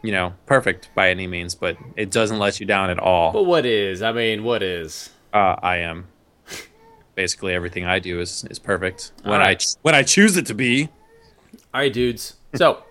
you 0.02 0.12
know, 0.12 0.34
perfect 0.48 0.90
by 0.96 1.12
any 1.12 1.28
means, 1.28 1.54
but 1.54 1.78
it 1.96 2.10
doesn't 2.10 2.40
let 2.40 2.60
you 2.60 2.66
down 2.66 2.90
at 2.90 2.98
all. 2.98 3.32
But 3.34 3.44
what 3.44 3.68
is? 3.68 4.02
I 4.02 4.14
mean, 4.14 4.44
what 4.44 4.64
is? 4.64 5.12
Uh, 5.32 5.58
I 5.62 5.78
am. 5.78 6.08
Basically, 7.16 7.54
everything 7.54 7.86
I 7.86 8.00
do 8.00 8.20
is, 8.20 8.46
is 8.50 8.58
perfect 8.58 9.12
when 9.24 9.42
I 9.42 9.58
when 9.84 9.94
I 9.94 10.02
choose 10.02 10.38
it 10.38 10.48
to 10.48 10.56
be. 10.56 10.90
All 11.78 11.84
right, 11.84 11.94
dudes. 11.94 12.34
So, 12.56 12.82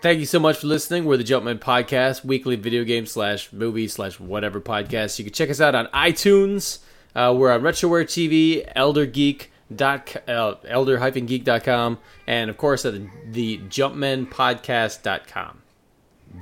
thank 0.00 0.20
you 0.20 0.24
so 0.24 0.40
much 0.40 0.56
for 0.56 0.68
listening. 0.68 1.04
We're 1.04 1.18
the 1.18 1.22
Jumpman 1.22 1.58
Podcast, 1.58 2.24
weekly 2.24 2.56
video 2.56 2.82
game 2.82 3.04
slash 3.04 3.52
movie 3.52 3.88
slash 3.88 4.18
whatever 4.18 4.58
podcast. 4.58 5.18
You 5.18 5.26
can 5.26 5.34
check 5.34 5.50
us 5.50 5.60
out 5.60 5.74
on 5.74 5.84
iTunes. 5.88 6.78
Uh, 7.14 7.34
we're 7.36 7.52
on 7.52 7.60
RetroWare 7.60 8.04
TV, 8.04 8.66
Elder 8.74 9.04
Geek. 9.04 9.52
Dot, 9.76 10.16
uh, 10.26 10.54
elder-geek.com 10.66 11.98
and 12.26 12.48
of 12.50 12.56
course 12.56 12.86
at 12.86 12.94
the, 12.94 13.06
the 13.30 13.58
jumpmanpodcast.com 13.68 15.62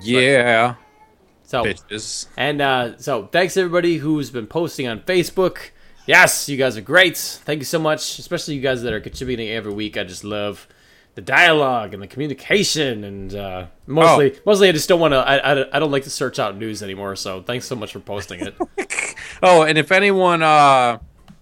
Yeah, 0.00 0.76
so 1.42 1.64
bitches. 1.64 2.26
and 2.36 2.60
uh, 2.62 2.96
so 2.98 3.26
thanks 3.26 3.56
everybody 3.56 3.96
who's 3.96 4.30
been 4.30 4.46
posting 4.46 4.86
on 4.88 5.00
facebook 5.00 5.58
yes 6.06 6.48
you 6.48 6.56
guys 6.56 6.76
are 6.78 6.80
great 6.80 7.18
thank 7.18 7.58
you 7.58 7.66
so 7.66 7.78
much 7.78 8.18
especially 8.18 8.54
you 8.54 8.62
guys 8.62 8.80
that 8.82 8.94
are 8.94 9.00
contributing 9.00 9.48
every 9.50 9.74
week 9.74 9.98
i 9.98 10.04
just 10.04 10.24
love 10.24 10.66
the 11.18 11.22
dialogue 11.22 11.94
and 11.94 12.00
the 12.00 12.06
communication 12.06 13.02
and 13.02 13.34
uh, 13.34 13.66
mostly 13.88 14.38
mostly 14.46 14.68
i 14.68 14.72
just 14.72 14.88
don't 14.88 15.00
want 15.00 15.10
to 15.10 15.18
I, 15.18 15.34
I, 15.52 15.76
I 15.76 15.78
don't 15.80 15.90
like 15.90 16.04
to 16.04 16.10
search 16.10 16.38
out 16.38 16.56
news 16.56 16.80
anymore 16.80 17.16
so 17.16 17.42
thanks 17.42 17.66
so 17.66 17.74
much 17.74 17.92
for 17.92 17.98
posting 17.98 18.38
it 18.38 18.54
Oh, 19.42 19.62
and 19.62 19.78
if 19.78 19.92
anyone 19.92 20.42
uh, 20.42 20.98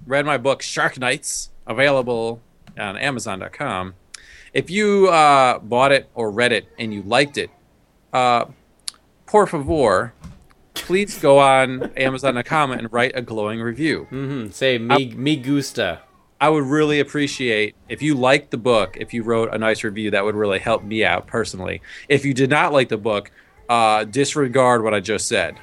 read 0.06 0.26
my 0.26 0.36
book 0.36 0.62
Shark 0.62 0.98
Nights, 0.98 1.50
available 1.66 2.42
on 2.78 2.96
Amazon.com, 2.96 3.94
if 4.52 4.70
you 4.70 5.08
uh, 5.08 5.58
bought 5.60 5.92
it 5.92 6.08
or 6.14 6.30
read 6.30 6.52
it 6.52 6.68
and 6.78 6.92
you 6.92 7.02
liked 7.02 7.38
it, 7.38 7.50
uh, 8.12 8.46
por 9.24 9.46
favor, 9.46 10.12
please 10.74 11.18
go 11.18 11.38
on 11.38 11.90
Amazon.com 11.96 12.72
and 12.72 12.92
write 12.92 13.12
a 13.14 13.22
glowing 13.22 13.60
review. 13.60 14.06
mm-hmm. 14.10 14.50
say 14.50 14.76
me, 14.78 15.14
me 15.14 15.36
gusta 15.36 16.02
I 16.40 16.48
would 16.48 16.64
really 16.64 17.00
appreciate 17.00 17.74
if 17.88 18.02
you 18.02 18.14
liked 18.14 18.50
the 18.50 18.58
book, 18.58 18.96
if 18.98 19.14
you 19.14 19.22
wrote 19.22 19.54
a 19.54 19.58
nice 19.58 19.82
review, 19.82 20.10
that 20.10 20.24
would 20.24 20.34
really 20.34 20.58
help 20.58 20.84
me 20.84 21.04
out 21.04 21.26
personally. 21.26 21.80
If 22.08 22.24
you 22.24 22.34
did 22.34 22.50
not 22.50 22.72
like 22.72 22.88
the 22.88 22.98
book, 22.98 23.30
uh, 23.68 24.04
disregard 24.04 24.82
what 24.82 24.94
I 24.94 25.00
just 25.00 25.28
said. 25.28 25.56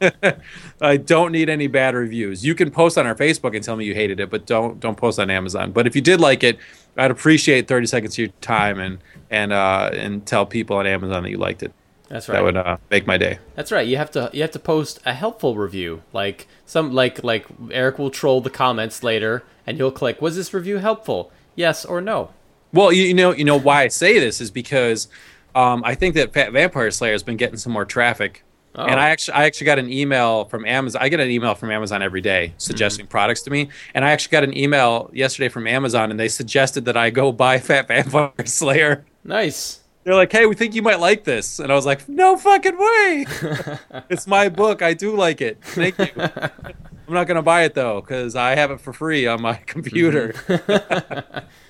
I 0.80 0.96
don't 0.96 1.32
need 1.32 1.50
any 1.50 1.66
bad 1.66 1.94
reviews. 1.94 2.44
You 2.44 2.54
can 2.54 2.70
post 2.70 2.96
on 2.96 3.06
our 3.06 3.14
Facebook 3.14 3.54
and 3.54 3.62
tell 3.62 3.76
me 3.76 3.84
you 3.84 3.94
hated 3.94 4.18
it, 4.20 4.30
but 4.30 4.46
don't 4.46 4.80
don't 4.80 4.96
post 4.96 5.18
on 5.18 5.28
Amazon. 5.30 5.72
But 5.72 5.86
if 5.86 5.94
you 5.94 6.00
did 6.00 6.20
like 6.20 6.42
it, 6.42 6.58
I'd 6.96 7.10
appreciate 7.10 7.68
30 7.68 7.86
seconds 7.86 8.14
of 8.14 8.18
your 8.18 8.28
time 8.40 8.80
and 8.80 8.98
and 9.30 9.52
uh, 9.52 9.90
and 9.92 10.24
tell 10.24 10.46
people 10.46 10.76
on 10.76 10.86
Amazon 10.86 11.22
that 11.22 11.30
you 11.30 11.36
liked 11.36 11.62
it. 11.62 11.72
That's 12.10 12.28
right 12.28 12.34
That 12.34 12.44
would 12.44 12.56
uh, 12.56 12.76
make 12.90 13.06
my 13.06 13.16
day. 13.16 13.38
That's 13.54 13.72
right. 13.72 13.86
You 13.86 13.96
have 13.96 14.10
to 14.10 14.28
you 14.34 14.42
have 14.42 14.50
to 14.50 14.58
post 14.58 15.00
a 15.06 15.14
helpful 15.14 15.56
review. 15.56 16.02
Like 16.12 16.46
some 16.66 16.92
like 16.92 17.24
like 17.24 17.46
Eric 17.70 17.98
will 17.98 18.10
troll 18.10 18.42
the 18.42 18.50
comments 18.50 19.02
later 19.02 19.44
and 19.66 19.78
he'll 19.78 19.90
click, 19.92 20.20
"Was 20.20 20.36
this 20.36 20.52
review 20.52 20.76
helpful?" 20.78 21.32
Yes 21.56 21.84
or 21.84 22.00
no. 22.00 22.30
Well, 22.72 22.92
you, 22.92 23.04
you 23.04 23.14
know, 23.14 23.32
you 23.32 23.44
know 23.44 23.58
why 23.58 23.82
I 23.82 23.88
say 23.88 24.18
this 24.20 24.40
is 24.40 24.50
because 24.50 25.08
um, 25.54 25.82
I 25.84 25.94
think 25.94 26.14
that 26.14 26.32
Fat 26.32 26.52
Vampire 26.52 26.90
Slayer 26.90 27.12
has 27.12 27.22
been 27.22 27.36
getting 27.36 27.56
some 27.56 27.72
more 27.72 27.84
traffic, 27.84 28.44
Oh. 28.76 28.84
and 28.84 29.00
I 29.00 29.08
actually, 29.08 29.34
I 29.34 29.44
actually 29.46 29.64
got 29.64 29.80
an 29.80 29.92
email 29.92 30.44
from 30.44 30.64
Amazon. 30.64 31.02
I 31.02 31.08
get 31.08 31.18
an 31.18 31.28
email 31.28 31.56
from 31.56 31.72
Amazon 31.72 32.02
every 32.02 32.20
day 32.20 32.54
suggesting 32.56 33.08
products 33.08 33.42
to 33.42 33.50
me, 33.50 33.68
and 33.94 34.04
I 34.04 34.12
actually 34.12 34.30
got 34.30 34.44
an 34.44 34.56
email 34.56 35.10
yesterday 35.12 35.48
from 35.48 35.66
Amazon, 35.66 36.12
and 36.12 36.20
they 36.20 36.28
suggested 36.28 36.84
that 36.84 36.96
I 36.96 37.10
go 37.10 37.32
buy 37.32 37.58
Fat 37.58 37.88
Vampire 37.88 38.32
Slayer. 38.46 39.04
Nice. 39.24 39.79
They're 40.04 40.14
like, 40.14 40.32
"Hey, 40.32 40.46
we 40.46 40.54
think 40.54 40.74
you 40.74 40.82
might 40.82 40.98
like 40.98 41.24
this," 41.24 41.58
and 41.58 41.70
I 41.70 41.74
was 41.74 41.84
like, 41.84 42.08
"No 42.08 42.36
fucking 42.36 42.78
way! 42.78 43.26
it's 44.08 44.26
my 44.26 44.48
book. 44.48 44.80
I 44.82 44.94
do 44.94 45.14
like 45.14 45.40
it. 45.40 45.58
Thank 45.62 45.98
you." 45.98 46.08
I'm 46.16 47.14
not 47.14 47.26
gonna 47.26 47.42
buy 47.42 47.64
it 47.64 47.74
though 47.74 48.00
because 48.00 48.36
I 48.36 48.54
have 48.54 48.70
it 48.70 48.80
for 48.80 48.92
free 48.92 49.26
on 49.26 49.42
my 49.42 49.54
computer. 49.66 50.32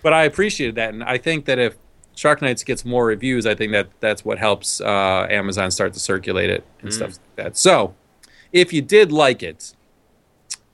but 0.03 0.13
I 0.13 0.25
appreciated 0.25 0.75
that, 0.77 0.93
and 0.95 1.03
I 1.03 1.19
think 1.19 1.47
that 1.47 1.59
if 1.59 1.77
Shark 2.15 2.43
Nights 2.43 2.63
gets 2.63 2.85
more 2.85 3.07
reviews, 3.07 3.47
I 3.47 3.55
think 3.55 3.73
that 3.73 3.89
that's 4.01 4.25
what 4.25 4.39
helps 4.39 4.81
uh, 4.81 5.27
Amazon 5.31 5.71
start 5.71 5.95
to 5.95 6.01
circulate 6.01 6.51
it 6.51 6.65
and 6.83 6.93
stuff 6.93 7.11
like 7.11 7.37
that. 7.37 7.57
So, 7.57 7.95
if 8.53 8.73
you 8.73 8.83
did 8.83 9.11
like 9.11 9.43
it, 9.43 9.75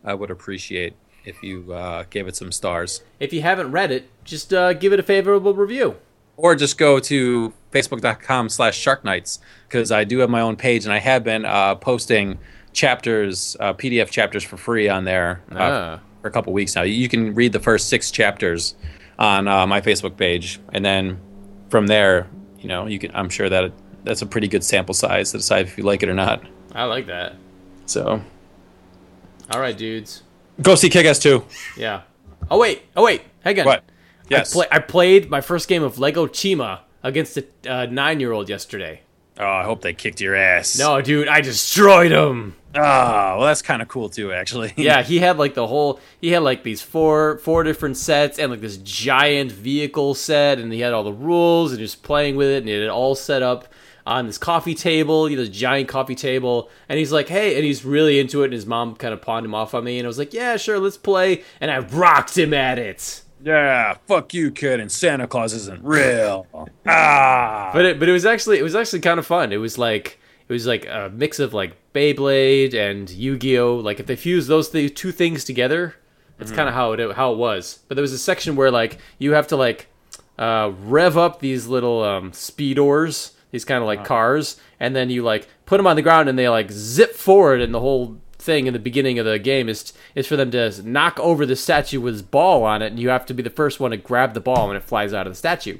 I 0.04 0.14
would 0.14 0.30
appreciate 0.30 0.94
if 1.24 1.42
you 1.42 1.72
uh, 1.72 2.04
gave 2.11 2.26
it 2.26 2.36
some 2.36 2.52
stars. 2.52 3.02
If 3.20 3.32
you 3.32 3.42
haven't 3.42 3.70
read 3.70 3.90
it, 3.92 4.11
just 4.24 4.52
uh, 4.52 4.72
give 4.72 4.92
it 4.92 5.00
a 5.00 5.02
favorable 5.02 5.54
review. 5.54 5.96
Or 6.37 6.55
just 6.55 6.76
go 6.78 6.99
to 7.01 7.53
facebook.com 7.72 8.49
slash 8.49 8.76
shark 8.78 9.05
nights 9.05 9.39
because 9.68 9.91
i 9.93 10.05
do 10.05 10.18
have 10.18 10.30
my 10.30 10.41
own 10.41 10.57
page 10.57 10.84
and 10.84 10.93
i 10.93 10.99
have 10.99 11.22
been 11.24 11.45
uh, 11.45 11.74
posting 11.76 12.39
chapters 12.72 13.57
uh, 13.61 13.72
pdf 13.72 14.11
chapters 14.11 14.45
for 14.45 14.57
free 14.57 14.89
on 14.89 15.05
there 15.05 15.43
uh, 15.53 15.57
Ah. 15.59 16.01
for 16.22 16.28
a 16.28 16.30
couple 16.30 16.53
weeks 16.53 16.74
now 16.74 16.82
you 16.82 17.09
can 17.09 17.34
read 17.34 17.53
the 17.53 17.61
first 17.61 17.89
six 17.89 18.11
chapters 18.11 18.74
on 19.18 19.49
uh, 19.49 19.66
my 19.66 19.80
facebook 19.80 20.16
page 20.16 20.61
and 20.72 20.84
then 20.84 21.18
from 21.70 21.87
there 21.87 22.28
you 22.59 22.68
know 22.68 22.87
you 22.87 22.99
can 22.99 23.11
i'm 23.14 23.28
sure 23.28 23.49
that 23.49 23.72
that's 24.05 24.22
a 24.22 24.26
pretty 24.26 24.47
good 24.49 24.62
sample 24.62 24.95
size 24.95 25.32
to 25.32 25.39
decide 25.39 25.66
if 25.66 25.76
you 25.76 25.84
like 25.84 26.03
it 26.03 26.09
or 26.09 26.14
not 26.14 26.43
I 26.74 26.84
like 26.84 27.07
that. 27.07 27.34
so 27.87 28.20
All 29.51 29.61
right, 29.61 29.76
dudes. 29.76 30.22
go 30.61 30.74
see 30.74 30.91
kick-ass 30.91 31.18
2 31.20 31.43
Yeah. 31.78 32.03
Oh 32.51 32.59
wait. 32.59 32.82
Oh 32.95 33.03
wait. 33.03 33.22
Hang 33.41 33.59
on. 33.61 33.64
what 33.66 33.84
yes 34.29 34.53
I, 34.53 34.55
play, 34.55 34.66
I 34.72 34.79
played 34.81 35.31
my 35.31 35.41
first 35.41 35.68
game 35.68 35.83
of 35.83 35.99
Lego 35.99 36.27
Chima 36.27 36.81
against 37.03 37.37
a 37.39 37.45
uh, 37.68 37.87
nine-year-old 37.87 38.49
yesterday. 38.49 39.03
oh 39.39 39.45
i 39.45 39.64
hope 39.64 39.83
they 39.83 39.93
kicked 39.95 40.20
your 40.20 40.35
ass 40.35 40.79
No, 40.79 41.01
dude, 41.01 41.29
I 41.29 41.41
destroyed 41.41 42.11
him. 42.12 42.57
oh 42.74 42.81
well 42.81 43.41
that's 43.47 43.62
kind 43.62 43.81
of 43.83 43.89
cool 43.89 44.09
too 44.09 44.33
actually 44.33 44.72
Yeah, 44.77 45.03
he 45.03 45.18
had 45.18 45.39
like 45.39 45.55
the 45.55 45.66
whole. 45.66 45.99
He 46.20 46.31
had 46.33 46.43
like 46.43 46.62
these 46.62 46.83
four 46.83 47.39
four 47.39 47.62
different 47.62 47.97
sets 47.97 48.39
and 48.39 48.51
like 48.51 48.61
this 48.61 48.77
giant 48.79 49.53
vehicle 49.53 50.14
set, 50.14 50.59
and 50.59 50.72
he 50.72 50.81
had 50.81 50.93
all 50.93 51.05
the 51.05 51.12
rules 51.12 51.70
and 51.72 51.79
he 51.79 51.83
was 51.85 51.95
playing 51.95 52.37
with 52.37 52.49
it, 52.49 52.59
and 52.59 52.68
he 52.68 52.74
had 52.74 52.83
it 52.83 52.91
all 52.91 53.14
set 53.14 53.43
up 53.43 53.68
on 54.07 54.27
this 54.27 54.39
coffee 54.39 54.74
table, 54.74 55.29
you 55.29 55.37
know, 55.37 55.43
this 55.43 55.57
giant 55.57 55.89
coffee 55.89 56.14
table. 56.14 56.68
And 56.89 56.99
he's 56.99 57.11
like, 57.12 57.29
"Hey," 57.29 57.57
and 57.57 57.64
he's 57.64 57.85
really 57.85 58.20
into 58.20 58.43
it. 58.43 58.47
And 58.47 58.53
his 58.53 58.66
mom 58.66 58.95
kind 58.97 59.12
of 59.14 59.20
pawned 59.22 59.45
him 59.47 59.55
off 59.55 59.74
on 59.74 59.83
me, 59.85 59.99
and 59.99 60.07
I 60.07 60.09
was 60.09 60.18
like, 60.18 60.33
"Yeah, 60.35 60.57
sure, 60.59 60.79
let's 60.79 60.97
play." 60.99 61.43
And 61.61 61.70
I 61.70 61.79
rocked 61.79 62.37
him 62.39 62.53
at 62.55 62.79
it. 62.79 63.22
Yeah, 63.47 63.97
fuck 64.09 64.34
you, 64.34 64.51
kid, 64.51 64.80
and 64.80 64.90
Santa 64.90 65.28
Claus 65.28 65.53
isn't 65.55 65.84
real. 65.84 66.49
ah. 66.84 67.70
But 67.72 67.84
it, 67.84 68.01
but 68.01 68.09
it 68.09 68.12
was 68.12 68.26
actually 68.26 68.59
it 68.59 68.62
was 68.64 68.74
actually 68.74 69.01
kind 69.01 69.20
of 69.20 69.26
fun. 69.26 69.53
It 69.53 69.59
was 69.59 69.78
like 69.78 70.18
it 70.49 70.53
was 70.53 70.66
like 70.66 70.84
a 70.86 71.12
mix 71.14 71.38
of 71.38 71.55
like 71.55 71.76
Beyblade 71.92 72.74
and 72.74 73.09
Yu-Gi-Oh. 73.09 73.76
Like 73.76 74.01
if 74.01 74.07
they 74.07 74.16
fuse 74.16 74.49
those 74.49 74.70
th- 74.70 74.94
two 74.97 75.12
things 75.12 75.44
together, 75.44 75.94
that's 76.38 76.51
kind 76.51 76.68
of 76.68 76.74
how 76.74 76.90
it 76.92 77.14
how 77.14 77.32
it 77.32 77.38
was. 77.38 77.78
But 77.86 77.94
there 77.94 78.03
was 78.03 78.12
a 78.12 78.18
section 78.18 78.57
where 78.57 78.72
like 78.72 78.99
you 79.18 79.32
have 79.34 79.47
to 79.49 79.57
like 79.57 79.86
uh, 80.38 80.72
rev 80.80 81.16
up 81.16 81.38
these 81.38 81.68
little 81.68 82.03
um, 82.03 82.32
Speedorz, 82.32 83.32
these 83.53 83.64
kind 83.64 83.80
of 83.80 83.86
like 83.86 84.05
cars, 84.05 84.61
and 84.80 84.97
then 84.97 85.09
you 85.09 85.22
like 85.22 85.47
put 85.66 85.76
them 85.76 85.86
on 85.86 85.94
the 85.94 86.03
ground 86.03 86.28
and 86.28 86.36
they 86.36 86.49
like 86.49 86.72
zip 86.72 87.14
forward, 87.14 87.61
and 87.61 87.72
the 87.72 87.78
whole 87.80 88.16
thing 88.47 88.66
in 88.66 88.72
the 88.72 88.78
beginning 88.78 89.18
of 89.18 89.26
the 89.26 89.38
game 89.38 89.68
is 89.68 89.92
is 90.14 90.26
for 90.26 90.36
them 90.36 90.51
to 90.53 90.82
knock 90.88 91.20
over 91.20 91.44
the 91.44 91.57
statue 91.57 92.01
with 92.01 92.14
his 92.14 92.22
ball 92.22 92.64
on 92.64 92.80
it, 92.80 92.86
and 92.86 92.99
you 92.99 93.11
have 93.11 93.26
to 93.26 93.34
be 93.34 93.42
the 93.42 93.51
first 93.51 93.80
one 93.80 93.90
to 93.90 93.99
grab 93.99 94.32
the 94.32 94.40
ball 94.40 94.68
when 94.68 94.76
it 94.76 94.84
flies 94.84 95.12
out 95.12 95.26
of 95.26 95.32
the 95.32 95.36
statue. 95.36 95.78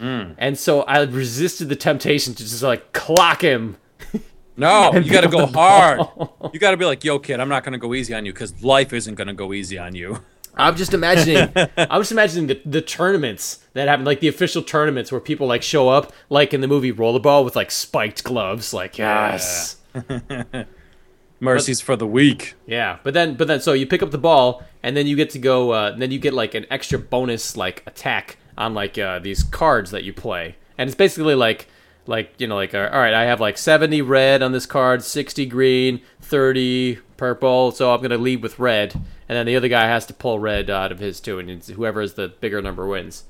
Mm. 0.00 0.34
And 0.38 0.58
so 0.58 0.82
I 0.82 1.02
resisted 1.02 1.68
the 1.68 1.76
temptation 1.76 2.34
to 2.34 2.42
just 2.42 2.62
like 2.62 2.92
clock 2.92 3.42
him. 3.42 3.76
No, 4.58 4.94
you 4.94 5.12
got 5.12 5.20
to 5.20 5.28
go 5.28 5.44
hard. 5.44 6.00
You 6.54 6.58
got 6.58 6.70
to 6.70 6.78
be 6.78 6.86
like, 6.86 7.04
yo, 7.04 7.18
kid, 7.18 7.40
I'm 7.40 7.48
not 7.50 7.62
going 7.62 7.72
to 7.72 7.78
go 7.78 7.92
easy 7.92 8.14
on 8.14 8.24
you 8.24 8.32
because 8.32 8.62
life 8.62 8.94
isn't 8.94 9.16
going 9.16 9.26
to 9.26 9.34
go 9.34 9.52
easy 9.52 9.78
on 9.78 9.94
you. 9.94 10.20
I'm 10.54 10.76
just 10.76 10.94
imagining. 10.94 11.52
I'm 11.76 12.00
just 12.00 12.12
imagining 12.12 12.46
the, 12.46 12.62
the 12.64 12.80
tournaments 12.80 13.60
that 13.74 13.88
happen, 13.88 14.06
like 14.06 14.20
the 14.20 14.28
official 14.28 14.62
tournaments 14.62 15.12
where 15.12 15.20
people 15.20 15.46
like 15.46 15.62
show 15.62 15.90
up, 15.90 16.12
like 16.30 16.54
in 16.54 16.62
the 16.62 16.68
movie 16.68 16.92
Rollerball, 16.92 17.44
with 17.44 17.54
like 17.54 17.70
spiked 17.70 18.24
gloves. 18.24 18.72
Like 18.72 18.96
yes, 18.96 19.76
Mercies 21.40 21.80
for 21.80 21.96
the 21.96 22.06
weak. 22.06 22.54
yeah. 22.66 22.98
But 23.02 23.14
then, 23.14 23.34
but 23.34 23.46
then, 23.46 23.60
so 23.60 23.72
you 23.72 23.86
pick 23.86 24.02
up 24.02 24.10
the 24.10 24.18
ball, 24.18 24.62
and 24.82 24.96
then 24.96 25.06
you 25.06 25.16
get 25.16 25.30
to 25.30 25.38
go. 25.38 25.72
Uh, 25.72 25.96
then 25.96 26.10
you 26.10 26.18
get 26.18 26.32
like 26.34 26.54
an 26.54 26.66
extra 26.70 26.98
bonus 26.98 27.56
like 27.56 27.82
attack 27.86 28.38
on 28.56 28.72
like 28.74 28.96
uh, 28.96 29.18
these 29.18 29.42
cards 29.42 29.90
that 29.90 30.04
you 30.04 30.12
play, 30.12 30.56
and 30.78 30.88
it's 30.88 30.96
basically 30.96 31.34
like. 31.34 31.68
Like 32.08 32.34
you 32.38 32.46
know, 32.46 32.54
like 32.54 32.72
uh, 32.72 32.88
all 32.92 33.00
right, 33.00 33.12
I 33.12 33.24
have 33.24 33.40
like 33.40 33.58
seventy 33.58 34.00
red 34.00 34.40
on 34.40 34.52
this 34.52 34.64
card, 34.64 35.02
sixty 35.02 35.44
green, 35.44 36.00
thirty 36.20 37.00
purple. 37.16 37.72
So 37.72 37.92
I'm 37.92 38.00
gonna 38.00 38.16
lead 38.16 38.44
with 38.44 38.60
red, 38.60 38.94
and 38.94 39.02
then 39.36 39.44
the 39.44 39.56
other 39.56 39.66
guy 39.66 39.88
has 39.88 40.06
to 40.06 40.14
pull 40.14 40.38
red 40.38 40.70
out 40.70 40.92
of 40.92 41.00
his 41.00 41.18
too, 41.18 41.40
and 41.40 41.50
it's 41.50 41.66
whoever 41.66 42.00
is 42.00 42.14
the 42.14 42.28
bigger 42.28 42.62
number 42.62 42.86
wins. 42.86 43.24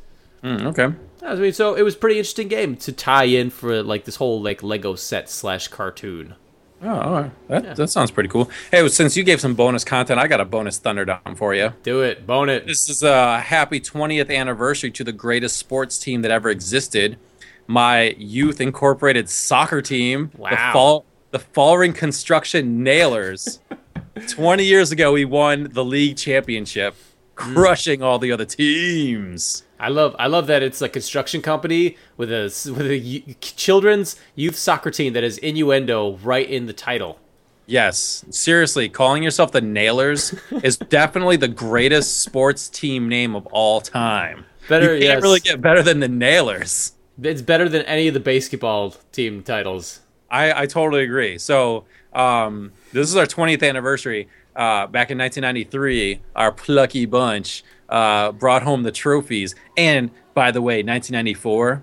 Mm, 0.44 0.66
okay. 0.66 0.94
I 1.22 1.34
mean, 1.36 1.54
so 1.54 1.72
it 1.72 1.84
was 1.84 1.94
a 1.94 1.98
pretty 1.98 2.18
interesting 2.18 2.48
game 2.48 2.76
to 2.76 2.92
tie 2.92 3.24
in 3.24 3.48
for 3.48 3.82
like 3.82 4.04
this 4.04 4.16
whole 4.16 4.42
like 4.42 4.62
Lego 4.62 4.94
set 4.94 5.30
slash 5.30 5.68
cartoon. 5.68 6.34
Oh, 6.82 6.88
all 6.90 7.12
right. 7.12 7.30
That, 7.48 7.76
that 7.76 7.88
sounds 7.88 8.10
pretty 8.10 8.28
cool. 8.28 8.50
Hey, 8.70 8.82
well, 8.82 8.90
since 8.90 9.16
you 9.16 9.24
gave 9.24 9.40
some 9.40 9.54
bonus 9.54 9.84
content, 9.84 10.20
I 10.20 10.26
got 10.28 10.40
a 10.40 10.44
bonus 10.44 10.78
Thunderdome 10.78 11.36
for 11.36 11.54
you. 11.54 11.72
Do 11.82 12.02
it, 12.02 12.26
bone 12.26 12.48
it. 12.48 12.66
This 12.66 12.88
is 12.90 13.02
a 13.02 13.40
happy 13.40 13.80
20th 13.80 14.34
anniversary 14.34 14.90
to 14.92 15.04
the 15.04 15.12
greatest 15.12 15.56
sports 15.56 15.98
team 15.98 16.22
that 16.22 16.30
ever 16.30 16.50
existed. 16.50 17.18
My 17.66 18.14
youth 18.18 18.60
incorporated 18.60 19.28
soccer 19.28 19.80
team, 19.82 20.30
the 20.34 20.42
Wow. 20.42 20.72
fall 20.72 21.04
the 21.30 21.38
Fallring 21.38 21.94
Construction 21.94 22.82
Nailers. 22.82 23.60
20 24.28 24.64
years 24.64 24.92
ago, 24.92 25.12
we 25.12 25.24
won 25.24 25.68
the 25.72 25.84
league 25.84 26.16
championship, 26.16 26.94
hmm. 27.36 27.54
crushing 27.54 28.02
all 28.02 28.18
the 28.18 28.32
other 28.32 28.44
teams. 28.44 29.64
I 29.78 29.88
love 29.88 30.16
I 30.18 30.26
love 30.26 30.46
that 30.46 30.62
it's 30.62 30.80
a 30.80 30.88
construction 30.88 31.42
company 31.42 31.96
with 32.16 32.30
a 32.30 32.44
with 32.74 32.90
a 32.90 33.34
children's 33.40 34.16
youth 34.34 34.56
soccer 34.56 34.90
team 34.90 35.12
that 35.12 35.22
has 35.22 35.38
innuendo 35.38 36.16
right 36.22 36.48
in 36.48 36.66
the 36.66 36.72
title. 36.72 37.18
Yes, 37.66 38.24
seriously, 38.30 38.88
calling 38.88 39.22
yourself 39.22 39.50
the 39.52 39.60
Nailers 39.60 40.34
is 40.62 40.76
definitely 40.76 41.36
the 41.36 41.48
greatest 41.48 42.22
sports 42.22 42.68
team 42.68 43.08
name 43.08 43.34
of 43.34 43.46
all 43.48 43.80
time. 43.80 44.46
Better, 44.68 44.94
you 44.94 45.02
can't 45.02 45.16
yes. 45.16 45.22
really 45.22 45.40
get 45.40 45.60
better 45.60 45.82
than 45.82 46.00
the 46.00 46.08
Nailers. 46.08 46.92
It's 47.20 47.42
better 47.42 47.68
than 47.68 47.82
any 47.82 48.08
of 48.08 48.14
the 48.14 48.20
basketball 48.20 48.94
team 49.10 49.42
titles. 49.42 50.00
I, 50.30 50.62
I 50.62 50.66
totally 50.66 51.02
agree. 51.02 51.38
So 51.38 51.84
um, 52.12 52.72
this 52.92 53.08
is 53.08 53.16
our 53.16 53.26
20th 53.26 53.66
anniversary. 53.66 54.28
Uh, 54.54 54.86
back 54.86 55.10
in 55.10 55.18
1993, 55.18 56.20
our 56.34 56.50
plucky 56.50 57.04
bunch 57.04 57.62
uh, 57.88 58.32
brought 58.32 58.62
home 58.62 58.82
the 58.82 58.92
trophies. 58.92 59.54
And 59.76 60.10
by 60.34 60.50
the 60.50 60.60
way, 60.62 60.76
1994, 60.82 61.82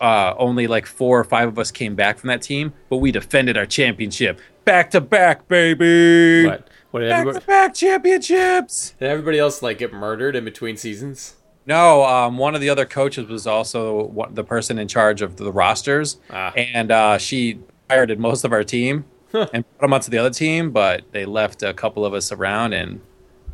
uh, 0.00 0.34
only 0.38 0.66
like 0.66 0.86
four 0.86 1.20
or 1.20 1.24
five 1.24 1.48
of 1.48 1.58
us 1.58 1.70
came 1.70 1.94
back 1.94 2.18
from 2.18 2.28
that 2.28 2.42
team, 2.42 2.72
but 2.88 2.96
we 2.98 3.12
defended 3.12 3.56
our 3.56 3.66
championship 3.66 4.40
back 4.64 4.90
to 4.92 5.00
back, 5.00 5.46
baby. 5.48 6.46
What? 6.46 6.68
What 6.90 7.00
did 7.00 7.08
Back 7.08 7.34
to 7.34 7.40
back 7.46 7.74
championships. 7.74 8.94
did 8.98 9.08
everybody 9.08 9.38
else 9.38 9.62
like 9.62 9.78
get 9.78 9.92
murdered 9.94 10.36
in 10.36 10.44
between 10.44 10.76
seasons? 10.76 11.36
No, 11.64 12.04
um, 12.04 12.36
one 12.38 12.54
of 12.54 12.60
the 12.60 12.68
other 12.68 12.84
coaches 12.84 13.28
was 13.28 13.46
also 13.46 14.06
one, 14.08 14.34
the 14.34 14.44
person 14.44 14.78
in 14.78 14.88
charge 14.88 15.22
of 15.22 15.36
the 15.36 15.52
rosters, 15.52 16.18
Ah. 16.30 16.52
and 16.54 16.90
uh, 16.90 17.16
she 17.18 17.60
pirated 17.88 18.18
most 18.18 18.44
of 18.44 18.52
our 18.52 18.64
team 18.64 19.04
and 19.32 19.64
put 19.78 19.80
them 19.80 19.92
onto 19.94 20.10
the 20.10 20.18
other 20.18 20.30
team, 20.30 20.70
but 20.72 21.04
they 21.12 21.24
left 21.24 21.62
a 21.62 21.72
couple 21.72 22.04
of 22.04 22.12
us 22.12 22.30
around, 22.32 22.72
and 22.74 23.00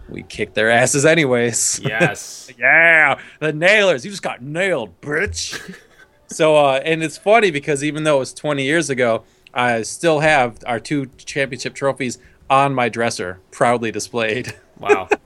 we 0.09 0.23
kicked 0.23 0.55
their 0.55 0.71
asses 0.71 1.05
anyways. 1.05 1.81
Yes. 1.85 2.51
yeah, 2.59 3.19
the 3.41 3.53
nailers, 3.53 4.05
you 4.05 4.11
just 4.11 4.23
got 4.23 4.43
nailed, 4.43 5.01
bitch. 5.01 5.75
so, 6.29 6.57
uh, 6.57 6.81
and 6.85 7.03
it's 7.03 7.19
funny 7.19 7.51
because 7.51 7.83
even 7.85 8.05
though 8.05 8.17
it 8.17 8.21
was 8.21 8.33
20 8.35 8.65
years 8.65 8.91
ago, 8.91 9.25
I 9.55 9.83
still 9.83 10.21
have 10.21 10.59
our 10.67 10.79
two 10.81 11.07
championship 11.19 11.75
trophies 11.75 12.19
on 12.51 12.75
my 12.75 12.89
dresser, 12.89 13.41
proudly 13.51 13.91
displayed. 13.91 14.55
wow. 14.79 15.09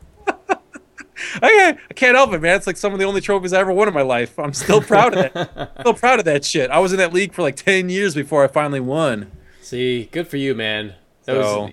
I, 1.41 1.79
I 1.89 1.95
can't 1.95 2.17
help 2.17 2.33
it, 2.33 2.41
man. 2.41 2.57
It's 2.57 2.67
like 2.67 2.77
some 2.77 2.93
of 2.93 2.99
the 2.99 3.05
only 3.05 3.21
trophies 3.21 3.53
I 3.53 3.61
ever 3.61 3.73
won 3.73 3.87
in 3.89 3.95
my 3.95 4.03
life. 4.03 4.39
I'm 4.39 4.53
still 4.53 4.81
proud 4.81 5.17
of 5.17 5.33
that. 5.33 5.71
still 5.81 5.95
proud 5.95 6.19
of 6.19 6.25
that 6.25 6.45
shit. 6.45 6.71
I 6.71 6.79
was 6.81 6.93
in 6.93 6.99
that 6.99 7.13
league 7.13 7.33
for 7.33 7.43
like 7.43 7.55
ten 7.57 7.89
years 7.89 8.15
before 8.15 8.43
I 8.45 8.49
finally 8.49 8.81
won. 8.81 9.31
See, 9.61 10.09
good 10.11 10.27
for 10.27 10.37
you, 10.37 10.55
man. 10.55 10.95
That 11.25 11.37
So- 11.37 11.63
was 11.65 11.73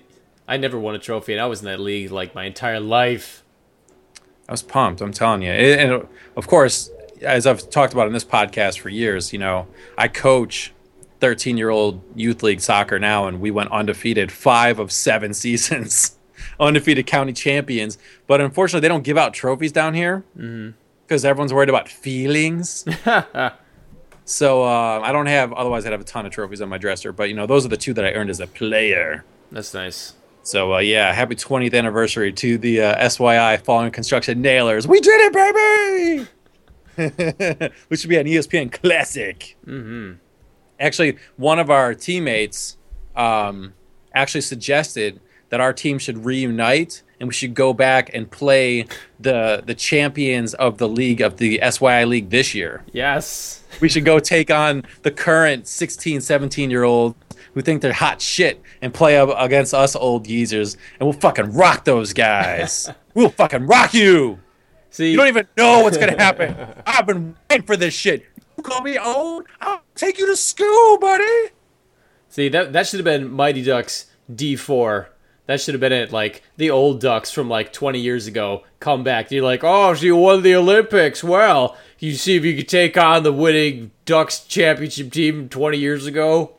I 0.50 0.56
never 0.56 0.78
won 0.80 0.96
a 0.96 0.98
trophy, 0.98 1.32
and 1.32 1.40
I 1.40 1.46
was 1.46 1.60
in 1.60 1.66
that 1.66 1.78
league 1.78 2.10
like 2.10 2.34
my 2.34 2.44
entire 2.44 2.80
life. 2.80 3.44
I 4.48 4.52
was 4.52 4.62
pumped. 4.62 5.00
I'm 5.00 5.12
telling 5.12 5.42
you. 5.42 5.52
And 5.52 5.92
and 5.92 6.08
of 6.36 6.48
course, 6.48 6.90
as 7.22 7.46
I've 7.46 7.70
talked 7.70 7.92
about 7.92 8.08
in 8.08 8.12
this 8.12 8.24
podcast 8.24 8.80
for 8.80 8.88
years, 8.88 9.32
you 9.32 9.38
know, 9.38 9.68
I 9.96 10.08
coach 10.08 10.72
13 11.20 11.56
year 11.56 11.70
old 11.70 12.02
youth 12.16 12.42
league 12.42 12.60
soccer 12.60 12.98
now, 12.98 13.28
and 13.28 13.40
we 13.40 13.52
went 13.52 13.70
undefeated 13.70 14.32
five 14.32 14.80
of 14.80 14.90
seven 14.90 15.32
seasons, 15.44 16.18
undefeated 16.58 17.06
county 17.06 17.32
champions. 17.32 17.96
But 18.26 18.40
unfortunately, 18.40 18.80
they 18.80 18.88
don't 18.88 19.04
give 19.04 19.16
out 19.16 19.32
trophies 19.32 19.70
down 19.70 19.94
here 19.94 20.24
because 21.06 21.24
everyone's 21.24 21.54
worried 21.54 21.68
about 21.68 21.88
feelings. 21.88 22.84
So 24.26 24.62
uh, 24.62 25.00
I 25.02 25.10
don't 25.10 25.26
have. 25.26 25.52
Otherwise, 25.52 25.84
I'd 25.84 25.90
have 25.92 26.00
a 26.00 26.04
ton 26.04 26.24
of 26.24 26.30
trophies 26.30 26.62
on 26.62 26.68
my 26.68 26.78
dresser. 26.78 27.10
But 27.10 27.28
you 27.28 27.34
know, 27.34 27.46
those 27.46 27.66
are 27.66 27.68
the 27.68 27.76
two 27.76 27.92
that 27.94 28.04
I 28.04 28.12
earned 28.12 28.30
as 28.30 28.38
a 28.38 28.46
player. 28.46 29.24
That's 29.50 29.74
nice. 29.74 30.14
So 30.42 30.74
uh, 30.74 30.78
yeah, 30.78 31.12
happy 31.12 31.34
20th 31.34 31.74
anniversary 31.74 32.32
to 32.32 32.58
the 32.58 32.80
uh, 32.82 33.08
SYI 33.08 33.60
Fallen 33.62 33.90
Construction 33.90 34.40
Nailers. 34.40 34.86
We 34.88 35.00
did 35.00 35.32
it, 35.32 36.26
baby! 36.96 37.70
we 37.88 37.96
should 37.96 38.10
be 38.10 38.16
an 38.16 38.26
ESPN 38.26 38.72
Classic. 38.72 39.56
Mm-hmm. 39.66 40.14
Actually, 40.78 41.18
one 41.36 41.58
of 41.58 41.70
our 41.70 41.94
teammates 41.94 42.76
um, 43.16 43.74
actually 44.14 44.40
suggested 44.40 45.20
that 45.50 45.60
our 45.60 45.72
team 45.72 45.98
should 45.98 46.24
reunite 46.24 47.02
and 47.18 47.28
we 47.28 47.34
should 47.34 47.54
go 47.54 47.74
back 47.74 48.10
and 48.14 48.30
play 48.30 48.86
the 49.18 49.62
the 49.66 49.74
champions 49.74 50.54
of 50.54 50.78
the 50.78 50.88
league 50.88 51.20
of 51.20 51.36
the 51.36 51.60
SYI 51.62 52.08
league 52.08 52.30
this 52.30 52.54
year. 52.54 52.82
Yes. 52.92 53.62
We 53.80 53.88
should 53.88 54.04
go 54.04 54.18
take 54.18 54.50
on 54.50 54.84
the 55.02 55.10
current 55.10 55.68
16, 55.68 56.22
17 56.22 56.70
year 56.70 56.84
olds 56.84 57.16
who 57.54 57.62
think 57.62 57.82
they're 57.82 57.92
hot 57.92 58.20
shit 58.22 58.60
and 58.82 58.92
play 58.94 59.16
up 59.18 59.30
against 59.36 59.74
us 59.74 59.96
old 59.96 60.24
geezers 60.24 60.76
and 60.98 61.08
we'll 61.08 61.18
fucking 61.18 61.52
rock 61.52 61.84
those 61.84 62.12
guys. 62.12 62.90
we'll 63.14 63.30
fucking 63.30 63.66
rock 63.66 63.92
you. 63.94 64.38
See, 64.90 65.10
You 65.12 65.16
don't 65.16 65.28
even 65.28 65.46
know 65.56 65.80
what's 65.80 65.96
gonna 65.98 66.18
happen. 66.22 66.54
I've 66.86 67.06
been 67.06 67.36
waiting 67.48 67.66
for 67.66 67.76
this 67.76 67.94
shit. 67.94 68.26
You 68.56 68.62
call 68.62 68.82
me 68.82 68.98
old? 68.98 69.46
I'll 69.60 69.82
take 69.94 70.18
you 70.18 70.26
to 70.26 70.36
school, 70.36 70.98
buddy. 70.98 71.48
see 72.28 72.48
that 72.50 72.72
that 72.72 72.86
should 72.86 72.98
have 73.00 73.04
been 73.04 73.30
Mighty 73.30 73.62
Ducks 73.62 74.06
D4. 74.32 75.06
That 75.46 75.60
should 75.60 75.74
have 75.74 75.80
been 75.80 75.92
it. 75.92 76.12
Like 76.12 76.42
the 76.56 76.70
old 76.70 77.00
Ducks 77.00 77.30
from 77.32 77.48
like 77.48 77.72
20 77.72 77.98
years 77.98 78.26
ago 78.28 78.62
come 78.78 79.02
back. 79.02 79.30
You're 79.32 79.42
like, 79.44 79.64
oh, 79.64 79.94
she 79.94 80.12
won 80.12 80.42
the 80.42 80.54
Olympics. 80.54 81.24
Well, 81.24 81.76
you 81.98 82.14
see 82.14 82.36
if 82.36 82.44
you 82.44 82.56
could 82.56 82.68
take 82.68 82.96
on 82.96 83.24
the 83.24 83.32
winning 83.32 83.90
Ducks 84.04 84.40
championship 84.46 85.10
team 85.12 85.48
20 85.48 85.76
years 85.78 86.06
ago. 86.06 86.56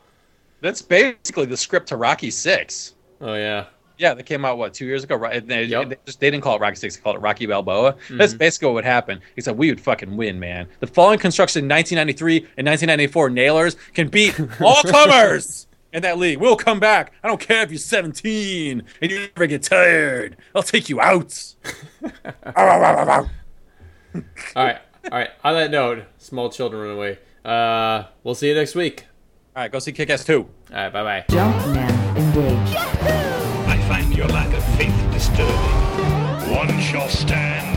That's 0.62 0.80
basically 0.80 1.44
the 1.46 1.56
script 1.56 1.88
to 1.88 1.96
Rocky 1.96 2.30
Six. 2.30 2.94
Oh 3.20 3.34
yeah. 3.34 3.66
Yeah, 3.98 4.14
that 4.14 4.22
came 4.24 4.44
out 4.44 4.58
what 4.58 4.72
two 4.74 4.86
years 4.86 5.04
ago. 5.04 5.16
Right? 5.16 5.46
They, 5.46 5.64
Yep. 5.64 5.88
they, 5.90 5.96
just, 6.06 6.18
they 6.20 6.30
didn't 6.30 6.42
call 6.42 6.56
it 6.56 6.60
Rocky 6.60 6.76
Six; 6.76 6.96
they 6.96 7.02
called 7.02 7.16
it 7.16 7.20
Rocky 7.20 7.46
Balboa. 7.46 7.96
That's 8.10 8.32
basically 8.32 8.66
what 8.68 8.74
would 8.76 8.84
happen. 8.84 9.20
Except 9.36 9.58
we 9.58 9.68
would 9.68 9.80
fucking 9.80 10.16
win, 10.16 10.40
man. 10.40 10.66
The 10.80 10.86
following 10.86 11.18
construction 11.18 11.64
in 11.64 11.68
1993 11.68 12.36
and 12.56 12.66
1994 12.66 13.30
Nailers 13.30 13.76
can 13.92 14.08
beat 14.08 14.38
all 14.60 14.82
comers 14.82 15.66
in 15.92 16.02
that 16.02 16.16
league. 16.18 16.38
We'll 16.38 16.56
come 16.56 16.80
back. 16.80 17.12
I 17.22 17.28
don't 17.28 17.40
care 17.40 17.62
if 17.62 17.70
you're 17.70 17.78
17 17.78 18.82
and 19.02 19.10
you 19.10 19.18
never 19.36 19.46
get 19.46 19.62
tired. 19.62 20.36
I'll 20.54 20.62
take 20.62 20.88
you 20.88 21.00
out. 21.00 21.54
All 24.56 24.64
right. 24.64 24.78
All 25.10 25.18
right. 25.18 25.30
On 25.44 25.54
that 25.54 25.70
note, 25.70 26.04
small 26.18 26.50
children 26.50 26.82
run 26.82 26.96
away. 26.96 27.18
Uh, 27.44 28.04
we'll 28.24 28.34
see 28.34 28.48
you 28.48 28.54
next 28.54 28.74
week. 28.74 29.06
All 29.54 29.62
right, 29.62 29.70
go 29.70 29.78
see 29.80 29.92
Kick-Ass 29.92 30.24
2. 30.24 30.38
All 30.40 30.48
right. 30.70 30.90
Bye 30.90 31.02
bye. 31.02 31.24
Jumpman 31.28 32.16
engaged. 32.16 32.74
I 32.74 33.78
find 33.86 34.16
your 34.16 34.26
lack 34.28 34.50
of 34.56 34.64
faith 34.78 34.94
disturbing. 35.12 35.52
One 36.56 36.80
shall 36.80 37.08
stand 37.08 37.71